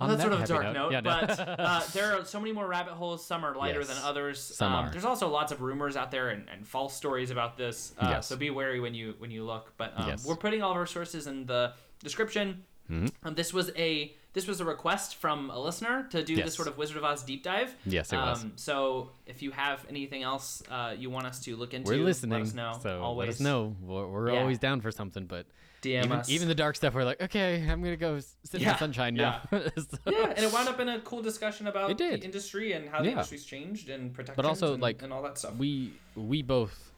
Well, 0.00 0.10
On 0.10 0.16
that's 0.16 0.22
sort 0.22 0.32
of 0.32 0.42
a 0.42 0.46
dark 0.46 0.62
happy 0.64 0.78
note, 0.78 0.92
Yeah, 0.92 1.00
no. 1.00 1.10
but 1.26 1.40
uh, 1.60 1.80
there 1.92 2.14
are 2.16 2.24
so 2.24 2.38
many 2.38 2.52
more 2.52 2.68
rabbit 2.68 2.92
holes. 2.94 3.24
Some 3.26 3.44
are 3.44 3.56
lighter 3.56 3.80
Yes. 3.80 3.88
than 3.88 3.98
others. 4.04 4.38
Some 4.40 4.72
um, 4.72 4.84
are. 4.86 4.90
There's 4.92 5.04
also 5.04 5.28
lots 5.28 5.50
of 5.50 5.60
rumors 5.60 5.96
out 5.96 6.12
there 6.12 6.28
and, 6.28 6.48
and 6.48 6.64
false 6.66 6.94
stories 6.94 7.32
about 7.32 7.56
this. 7.56 7.94
Uh, 7.98 8.06
Yes. 8.10 8.28
So 8.28 8.36
be 8.36 8.50
wary 8.50 8.78
when 8.78 8.94
you 8.94 9.14
when 9.18 9.32
you 9.32 9.42
look. 9.44 9.72
But 9.76 9.94
um, 9.96 10.08
Yes. 10.08 10.24
we're 10.24 10.36
putting 10.36 10.62
all 10.62 10.70
of 10.70 10.76
our 10.76 10.86
sources 10.86 11.26
in 11.26 11.46
the 11.46 11.72
description. 12.00 12.64
Mhm. 12.90 13.12
Um, 13.22 13.34
this 13.34 13.52
was 13.52 13.70
a 13.76 14.14
this 14.34 14.46
was 14.46 14.60
a 14.60 14.64
request 14.64 15.16
from 15.16 15.50
a 15.50 15.58
listener 15.58 16.06
to 16.10 16.22
do 16.22 16.34
Yes. 16.34 16.44
this 16.46 16.54
sort 16.54 16.68
of 16.68 16.78
Wizard 16.78 16.96
of 16.96 17.04
Oz 17.04 17.22
deep 17.24 17.42
dive. 17.42 17.74
Yes, 17.84 18.12
it 18.12 18.16
was. 18.16 18.44
Um, 18.44 18.52
so 18.56 19.10
if 19.26 19.42
you 19.42 19.50
have 19.50 19.84
anything 19.88 20.22
else 20.22 20.62
uh, 20.70 20.94
you 20.96 21.10
want 21.10 21.26
us 21.26 21.40
to 21.44 21.56
look 21.56 21.74
into, 21.74 21.90
We're 21.90 22.04
listening, 22.04 22.38
Let 22.38 22.42
us 22.48 22.54
know. 22.54 22.78
so 22.82 23.00
Always 23.02 23.26
let 23.26 23.34
us 23.34 23.40
know. 23.40 23.74
We're, 23.82 24.06
we're 24.06 24.32
Yeah. 24.32 24.40
always 24.40 24.58
down 24.58 24.80
for 24.80 24.92
something, 24.92 25.26
but 25.26 25.46
DM 25.82 26.04
even, 26.04 26.12
us. 26.12 26.28
even 26.28 26.46
the 26.48 26.54
dark 26.54 26.76
stuff, 26.76 26.94
we're 26.94 27.04
like, 27.04 27.20
okay, 27.22 27.64
I'm 27.68 27.82
gonna 27.82 27.96
go 27.96 28.18
sit 28.20 28.60
in 28.62 28.68
the 28.68 28.76
sunshine 28.76 29.14
now. 29.14 29.42
So- 29.50 29.62
yeah, 30.06 30.28
and 30.36 30.38
it 30.44 30.52
wound 30.52 30.68
up 30.68 30.78
in 30.78 30.88
a 30.88 31.00
cool 31.00 31.22
discussion 31.22 31.66
about 31.66 31.96
the 31.98 32.18
industry 32.22 32.72
and 32.74 32.88
how 32.88 32.98
the 32.98 33.06
Yeah. 33.06 33.12
industry's 33.12 33.44
changed 33.44 33.88
and 33.88 34.12
protections 34.14 34.36
But 34.36 34.44
also, 34.44 34.74
and, 34.74 34.82
like, 34.82 35.02
and 35.02 35.12
all 35.12 35.22
that 35.22 35.38
stuff. 35.38 35.54
we 35.56 35.94
we 36.14 36.42
both 36.42 36.92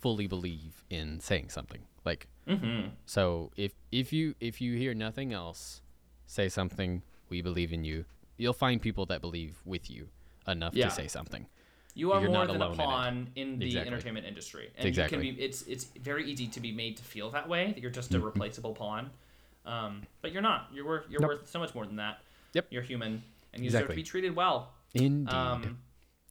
fully 0.00 0.26
believe 0.28 0.84
in 0.90 1.18
saying 1.20 1.48
something. 1.48 1.80
Like, 2.04 2.28
mm-hmm. 2.48 2.88
so 3.06 3.50
if 3.56 3.72
if 3.92 4.12
you 4.12 4.34
if 4.40 4.60
you 4.60 4.76
hear 4.76 4.94
nothing 4.94 5.32
else, 5.32 5.82
say 6.26 6.48
something. 6.48 7.02
We 7.28 7.42
believe 7.42 7.72
in 7.72 7.84
you. 7.84 8.04
You'll 8.36 8.52
find 8.52 8.80
people 8.80 9.06
that 9.06 9.20
believe 9.20 9.56
with 9.64 9.90
you 9.90 10.08
enough 10.46 10.74
Yeah. 10.74 10.88
to 10.88 10.94
say 10.94 11.08
something. 11.08 11.46
You 11.94 12.12
are 12.12 12.20
You're 12.20 12.30
more 12.30 12.46
than 12.46 12.56
a 12.56 12.58
alone 12.58 12.70
in 12.72 12.76
pawn 12.76 13.28
in, 13.36 13.58
the 13.58 13.66
Exactly. 13.66 13.92
entertainment 13.92 14.26
industry, 14.26 14.70
and 14.76 14.86
Exactly. 14.86 15.18
you 15.26 15.32
can 15.32 15.36
be. 15.38 15.42
It's 15.42 15.62
it's 15.62 15.84
very 16.00 16.30
easy 16.30 16.46
to 16.48 16.60
be 16.60 16.70
made 16.70 16.96
to 16.98 17.02
feel 17.02 17.30
that 17.30 17.48
way 17.48 17.72
that 17.72 17.80
you're 17.80 17.90
just 17.90 18.14
a 18.14 18.20
replaceable 18.20 18.74
pawn, 18.74 19.10
um, 19.64 20.02
but 20.20 20.30
you're 20.32 20.42
not. 20.42 20.68
You're 20.72 20.84
worth 20.86 21.06
you're 21.10 21.20
Nope. 21.22 21.30
worth 21.30 21.48
so 21.48 21.58
much 21.58 21.74
more 21.74 21.86
than 21.86 21.96
that. 21.96 22.20
Yep. 22.52 22.66
You're 22.70 22.82
human, 22.82 23.22
and 23.54 23.64
you 23.64 23.70
deserve 23.70 23.88
to 23.88 23.94
be 23.96 24.02
treated 24.02 24.36
well. 24.36 24.72
Indeed. 24.94 25.32
Um, 25.32 25.78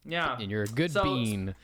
yeah. 0.04 0.38
and 0.40 0.50
you're 0.50 0.62
a 0.62 0.68
good 0.68 0.92
so- 0.92 1.02
bean. 1.04 1.54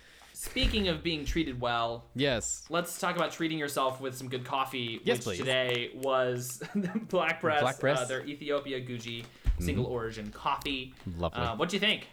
Speaking 0.42 0.88
of 0.88 1.04
being 1.04 1.24
treated 1.24 1.60
well, 1.60 2.04
Yes. 2.16 2.64
let's 2.68 2.98
talk 2.98 3.14
about 3.14 3.30
treating 3.30 3.58
yourself 3.58 4.00
with 4.00 4.16
some 4.16 4.28
good 4.28 4.44
coffee, 4.44 5.00
Yes, 5.04 5.18
which 5.18 5.24
please. 5.24 5.38
today 5.38 5.90
was 5.94 6.60
Black 7.08 7.40
Press, 7.40 7.60
Black 7.60 7.78
Press. 7.78 8.00
Uh, 8.00 8.04
their 8.06 8.26
Ethiopia 8.26 8.80
Guji 8.80 9.24
single 9.60 9.86
origin 9.86 10.32
coffee. 10.32 10.94
Lovely. 11.16 11.40
Uh, 11.42 11.54
what 11.54 11.68
do 11.68 11.76
you 11.76 11.80
think? 11.80 12.08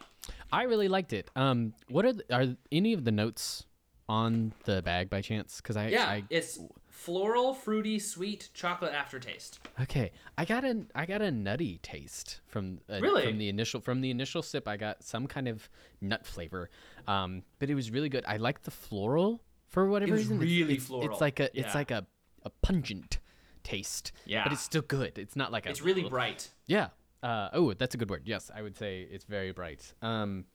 I 0.53 0.63
really 0.63 0.87
liked 0.87 1.11
it. 1.11 1.31
Um, 1.35 1.73
what 1.89 2.05
are 2.05 2.13
the, 2.13 2.23
are 2.31 2.55
any 2.71 2.93
of 2.93 3.03
the 3.03 3.11
notes 3.11 3.65
on 4.07 4.53
the 4.65 4.83
bag 4.83 5.09
by 5.09 5.21
chance? 5.21 5.57
Because 5.57 5.75
I 5.75 5.87
Yeah, 5.87 6.05
I, 6.05 6.23
it's 6.29 6.59
floral, 7.03 7.53
fruity, 7.53 7.97
sweet 7.99 8.49
chocolate 8.53 8.93
aftertaste. 8.93 9.59
okay, 9.81 10.11
I 10.37 10.43
got 10.45 10.65
a 10.65 10.85
I 10.93 11.05
got 11.05 11.21
a 11.21 11.31
nutty 11.31 11.79
taste 11.81 12.41
from 12.47 12.79
uh, 12.89 12.99
Really? 12.99 13.25
from 13.25 13.37
the 13.37 13.47
initial 13.49 13.79
from 13.81 14.01
the 14.01 14.11
initial 14.11 14.41
sip. 14.41 14.67
I 14.67 14.75
got 14.77 15.03
some 15.03 15.25
kind 15.27 15.47
of 15.47 15.69
nut 16.01 16.25
flavor, 16.25 16.69
um, 17.07 17.43
but 17.59 17.69
it 17.69 17.75
was 17.75 17.89
really 17.91 18.09
good. 18.09 18.25
I 18.27 18.37
like 18.37 18.63
the 18.63 18.71
floral 18.71 19.41
for 19.67 19.87
whatever 19.87 20.11
was 20.13 20.21
reason. 20.27 20.37
It's- 20.37 20.49
really 20.59 20.73
it's, 20.75 20.85
floral. 20.87 21.09
It's 21.11 21.21
like 21.21 21.39
a 21.39 21.49
Yeah. 21.53 21.65
it's 21.65 21.75
like 21.75 21.91
a, 21.91 22.05
a 22.43 22.49
pungent 22.61 23.19
taste. 23.63 24.11
Yeah. 24.25 24.43
but 24.43 24.51
it's 24.53 24.61
still 24.61 24.81
good. 24.81 25.17
It's 25.17 25.35
not 25.35 25.51
like 25.51 25.65
a 25.65 25.69
It's 25.69 25.81
really 25.81 26.03
bright. 26.03 26.49
yeah. 26.65 26.89
Uh, 27.21 27.49
oh, 27.53 27.73
that's 27.73 27.95
a 27.95 27.97
good 27.97 28.09
word. 28.09 28.23
Yes, 28.25 28.49
I 28.55 28.61
would 28.61 28.77
say 28.77 29.05
it's 29.11 29.25
very 29.25 29.51
bright. 29.51 29.93
Um, 30.01 30.45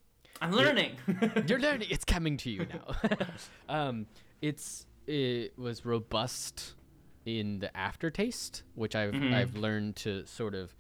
I'm 0.41 0.51
learning. 0.53 0.93
You're 1.47 1.59
learning. 1.69 1.89
It's 1.91 2.07
coming 2.07 2.39
to 2.39 2.51
you 2.51 2.67
now. 2.67 3.17
um, 3.69 4.07
it's 4.41 4.87
it 5.07 5.59
was 5.59 5.85
robust 5.85 6.75
in 7.27 7.59
the 7.61 7.75
aftertaste, 7.77 8.63
which 8.75 8.95
I've 8.95 9.13
Mhm. 9.15 9.33
I've 9.35 9.55
learned 9.57 9.97
to 9.97 10.27
sort 10.27 10.55
of 10.55 10.75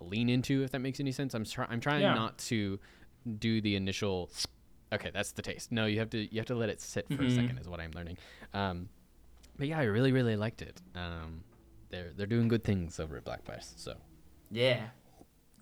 lean 0.00 0.28
into, 0.28 0.62
if 0.62 0.70
that 0.72 0.78
makes 0.80 1.00
any 1.00 1.12
sense. 1.12 1.34
I'm 1.34 1.44
try- 1.44 1.66
I'm 1.68 1.80
trying 1.80 2.02
Yeah. 2.02 2.14
not 2.14 2.38
to 2.38 2.78
do 3.38 3.60
the 3.60 3.76
initial. 3.76 4.30
Okay, 4.92 5.10
that's 5.10 5.32
the 5.32 5.42
taste. 5.42 5.72
No, 5.72 5.86
you 5.86 5.98
have 5.98 6.10
to 6.10 6.18
you 6.18 6.38
have 6.38 6.46
to 6.46 6.54
let 6.54 6.68
it 6.68 6.80
sit 6.80 7.06
for 7.08 7.14
a 7.22 7.26
Mhm. 7.26 7.34
second. 7.34 7.58
Is 7.58 7.68
what 7.68 7.80
I'm 7.80 7.90
learning. 7.92 8.18
Um, 8.54 8.88
but 9.58 9.68
yeah, 9.68 9.78
I 9.78 9.84
really 9.84 10.12
really 10.12 10.36
liked 10.36 10.62
it. 10.62 10.80
Um, 10.94 11.44
they're 11.90 12.12
they're 12.12 12.26
doing 12.26 12.48
good 12.48 12.64
things 12.64 12.98
over 13.00 13.16
at 13.16 13.24
Black 13.24 13.44
Press. 13.44 13.74
So 13.76 13.96
Yeah. 14.50 14.90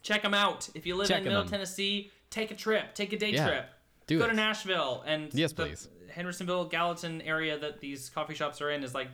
Check 0.03 0.21
them 0.23 0.35
out. 0.35 0.69
If 0.75 0.85
you 0.87 0.95
live 0.97 1.09
Check 1.09 1.19
in 1.21 1.25
Middle 1.25 1.41
out. 1.41 1.49
Tennessee, 1.49 2.11
take 2.29 2.51
a 2.51 2.55
trip. 2.55 2.95
Take 2.95 3.13
a 3.15 3.17
day 3.19 3.33
Yeah. 3.33 3.47
trip. 3.49 3.71
do 4.07 4.19
Go 4.19 4.27
it. 4.27 4.29
to 4.29 4.35
Nashville 4.35 5.03
and 5.07 5.33
Yes, 5.33 5.53
the 5.55 5.65
please. 5.65 5.89
Hendersonville, 6.11 6.67
Gallatin 6.67 7.21
area 7.23 7.59
that 7.59 7.81
these 7.81 8.09
coffee 8.11 8.35
shops 8.35 8.61
are 8.61 8.71
in 8.71 8.83
is 8.85 8.95
like 8.95 9.09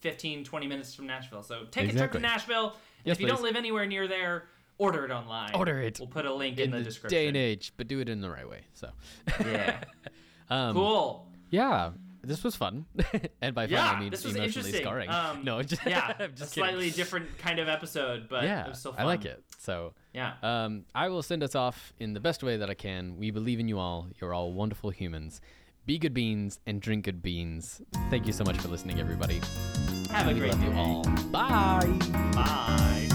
15, 0.00 0.44
20 0.44 0.66
minutes 0.66 0.94
from 0.94 1.06
Nashville. 1.06 1.42
So 1.42 1.64
take 1.70 1.92
a 1.92 1.96
trip 1.96 2.12
to 2.12 2.18
Nashville. 2.18 2.74
Yes, 3.04 3.16
if 3.16 3.20
you 3.20 3.26
don't 3.26 3.42
live 3.42 3.56
anywhere 3.56 3.86
near 3.86 4.06
there, 4.08 4.44
order 4.78 5.04
it 5.04 5.10
online. 5.10 5.54
Order 5.54 5.80
it 5.80 5.98
We'll 5.98 6.08
put 6.08 6.26
a 6.26 6.32
link 6.34 6.58
in, 6.58 6.64
in 6.64 6.70
the, 6.72 6.78
the 6.78 6.84
description. 6.84 7.16
day 7.18 7.28
and 7.28 7.36
age, 7.36 7.72
but 7.76 7.86
do 7.88 8.00
it 8.00 8.08
in 8.08 8.20
the 8.20 8.30
right 8.30 8.48
way. 8.48 8.62
So 8.74 8.90
Yeah. 9.40 9.82
um, 10.50 10.74
cool. 10.74 11.26
Yeah, 11.50 11.90
this 12.22 12.42
was 12.42 12.56
fun, 12.56 12.86
and 13.42 13.54
by 13.54 13.66
fun 13.66 13.72
Yeah, 13.72 13.90
I 13.90 14.00
mean 14.00 14.10
this 14.10 14.24
was 14.24 14.34
emotionally 14.34 14.72
scarring. 14.72 15.10
Um, 15.10 15.44
no, 15.44 15.62
just, 15.62 15.84
Yeah. 15.86 16.14
I'm 16.18 16.24
a 16.24 16.28
just 16.28 16.54
kidding. 16.54 16.68
slightly 16.70 16.90
different 16.90 17.36
kind 17.38 17.58
of 17.58 17.68
episode, 17.68 18.28
but 18.28 18.44
yeah, 18.44 18.64
it 18.64 18.70
was 18.70 18.78
still 18.80 18.92
fun. 18.92 19.02
I 19.02 19.04
like 19.04 19.24
it. 19.26 19.42
So 19.58 19.92
Yeah. 20.14 20.32
um, 20.42 20.84
I 20.94 21.08
will 21.08 21.22
send 21.22 21.42
us 21.42 21.54
off 21.54 21.92
in 21.98 22.14
the 22.14 22.20
best 22.20 22.42
way 22.42 22.56
that 22.56 22.68
I 22.70 22.74
can. 22.74 23.16
We 23.18 23.30
believe 23.30 23.60
in 23.60 23.68
you 23.68 23.78
all. 23.78 24.08
You're 24.20 24.32
all 24.34 24.52
wonderful 24.52 24.90
humans. 24.90 25.40
Be 25.86 25.98
good 25.98 26.14
beans 26.14 26.60
and 26.66 26.80
drink 26.80 27.04
good 27.04 27.22
beans. 27.22 27.82
Thank 28.08 28.26
you 28.26 28.32
so 28.32 28.42
much 28.42 28.56
for 28.56 28.68
listening, 28.68 29.00
everybody. 29.00 29.40
Have 30.10 30.28
a 30.28 30.32
we 30.32 30.40
great 30.40 30.50
love 30.52 30.60
day. 30.60 30.68
you 30.68 30.72
all. 30.78 31.04
Bye. 31.30 31.98
Bye. 32.32 33.08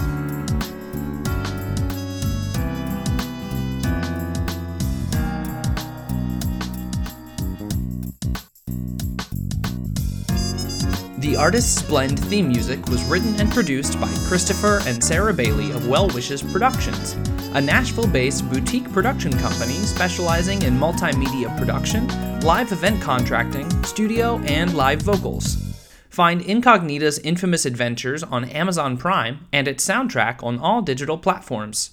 The 11.30 11.36
Artist's 11.36 11.80
Blend 11.80 12.18
theme 12.24 12.48
music 12.48 12.84
was 12.88 13.04
written 13.04 13.38
and 13.40 13.48
produced 13.52 14.00
by 14.00 14.12
Christopher 14.26 14.80
and 14.84 15.02
Sarah 15.02 15.32
Bailey 15.32 15.70
of 15.70 15.86
Well 15.86 16.08
Wishes 16.08 16.42
Productions, 16.42 17.12
a 17.54 17.60
Nashville 17.60 18.08
based 18.08 18.50
boutique 18.50 18.92
production 18.92 19.30
company 19.38 19.74
specializing 19.74 20.62
in 20.62 20.76
multimedia 20.76 21.56
production, 21.56 22.08
live 22.40 22.72
event 22.72 23.00
contracting, 23.00 23.70
studio, 23.84 24.40
and 24.40 24.74
live 24.74 25.02
vocals. 25.02 25.56
Find 26.08 26.42
Incognita's 26.42 27.20
infamous 27.20 27.64
adventures 27.64 28.24
on 28.24 28.46
Amazon 28.46 28.96
Prime 28.96 29.46
and 29.52 29.68
its 29.68 29.86
soundtrack 29.86 30.42
on 30.42 30.58
all 30.58 30.82
digital 30.82 31.16
platforms. 31.16 31.90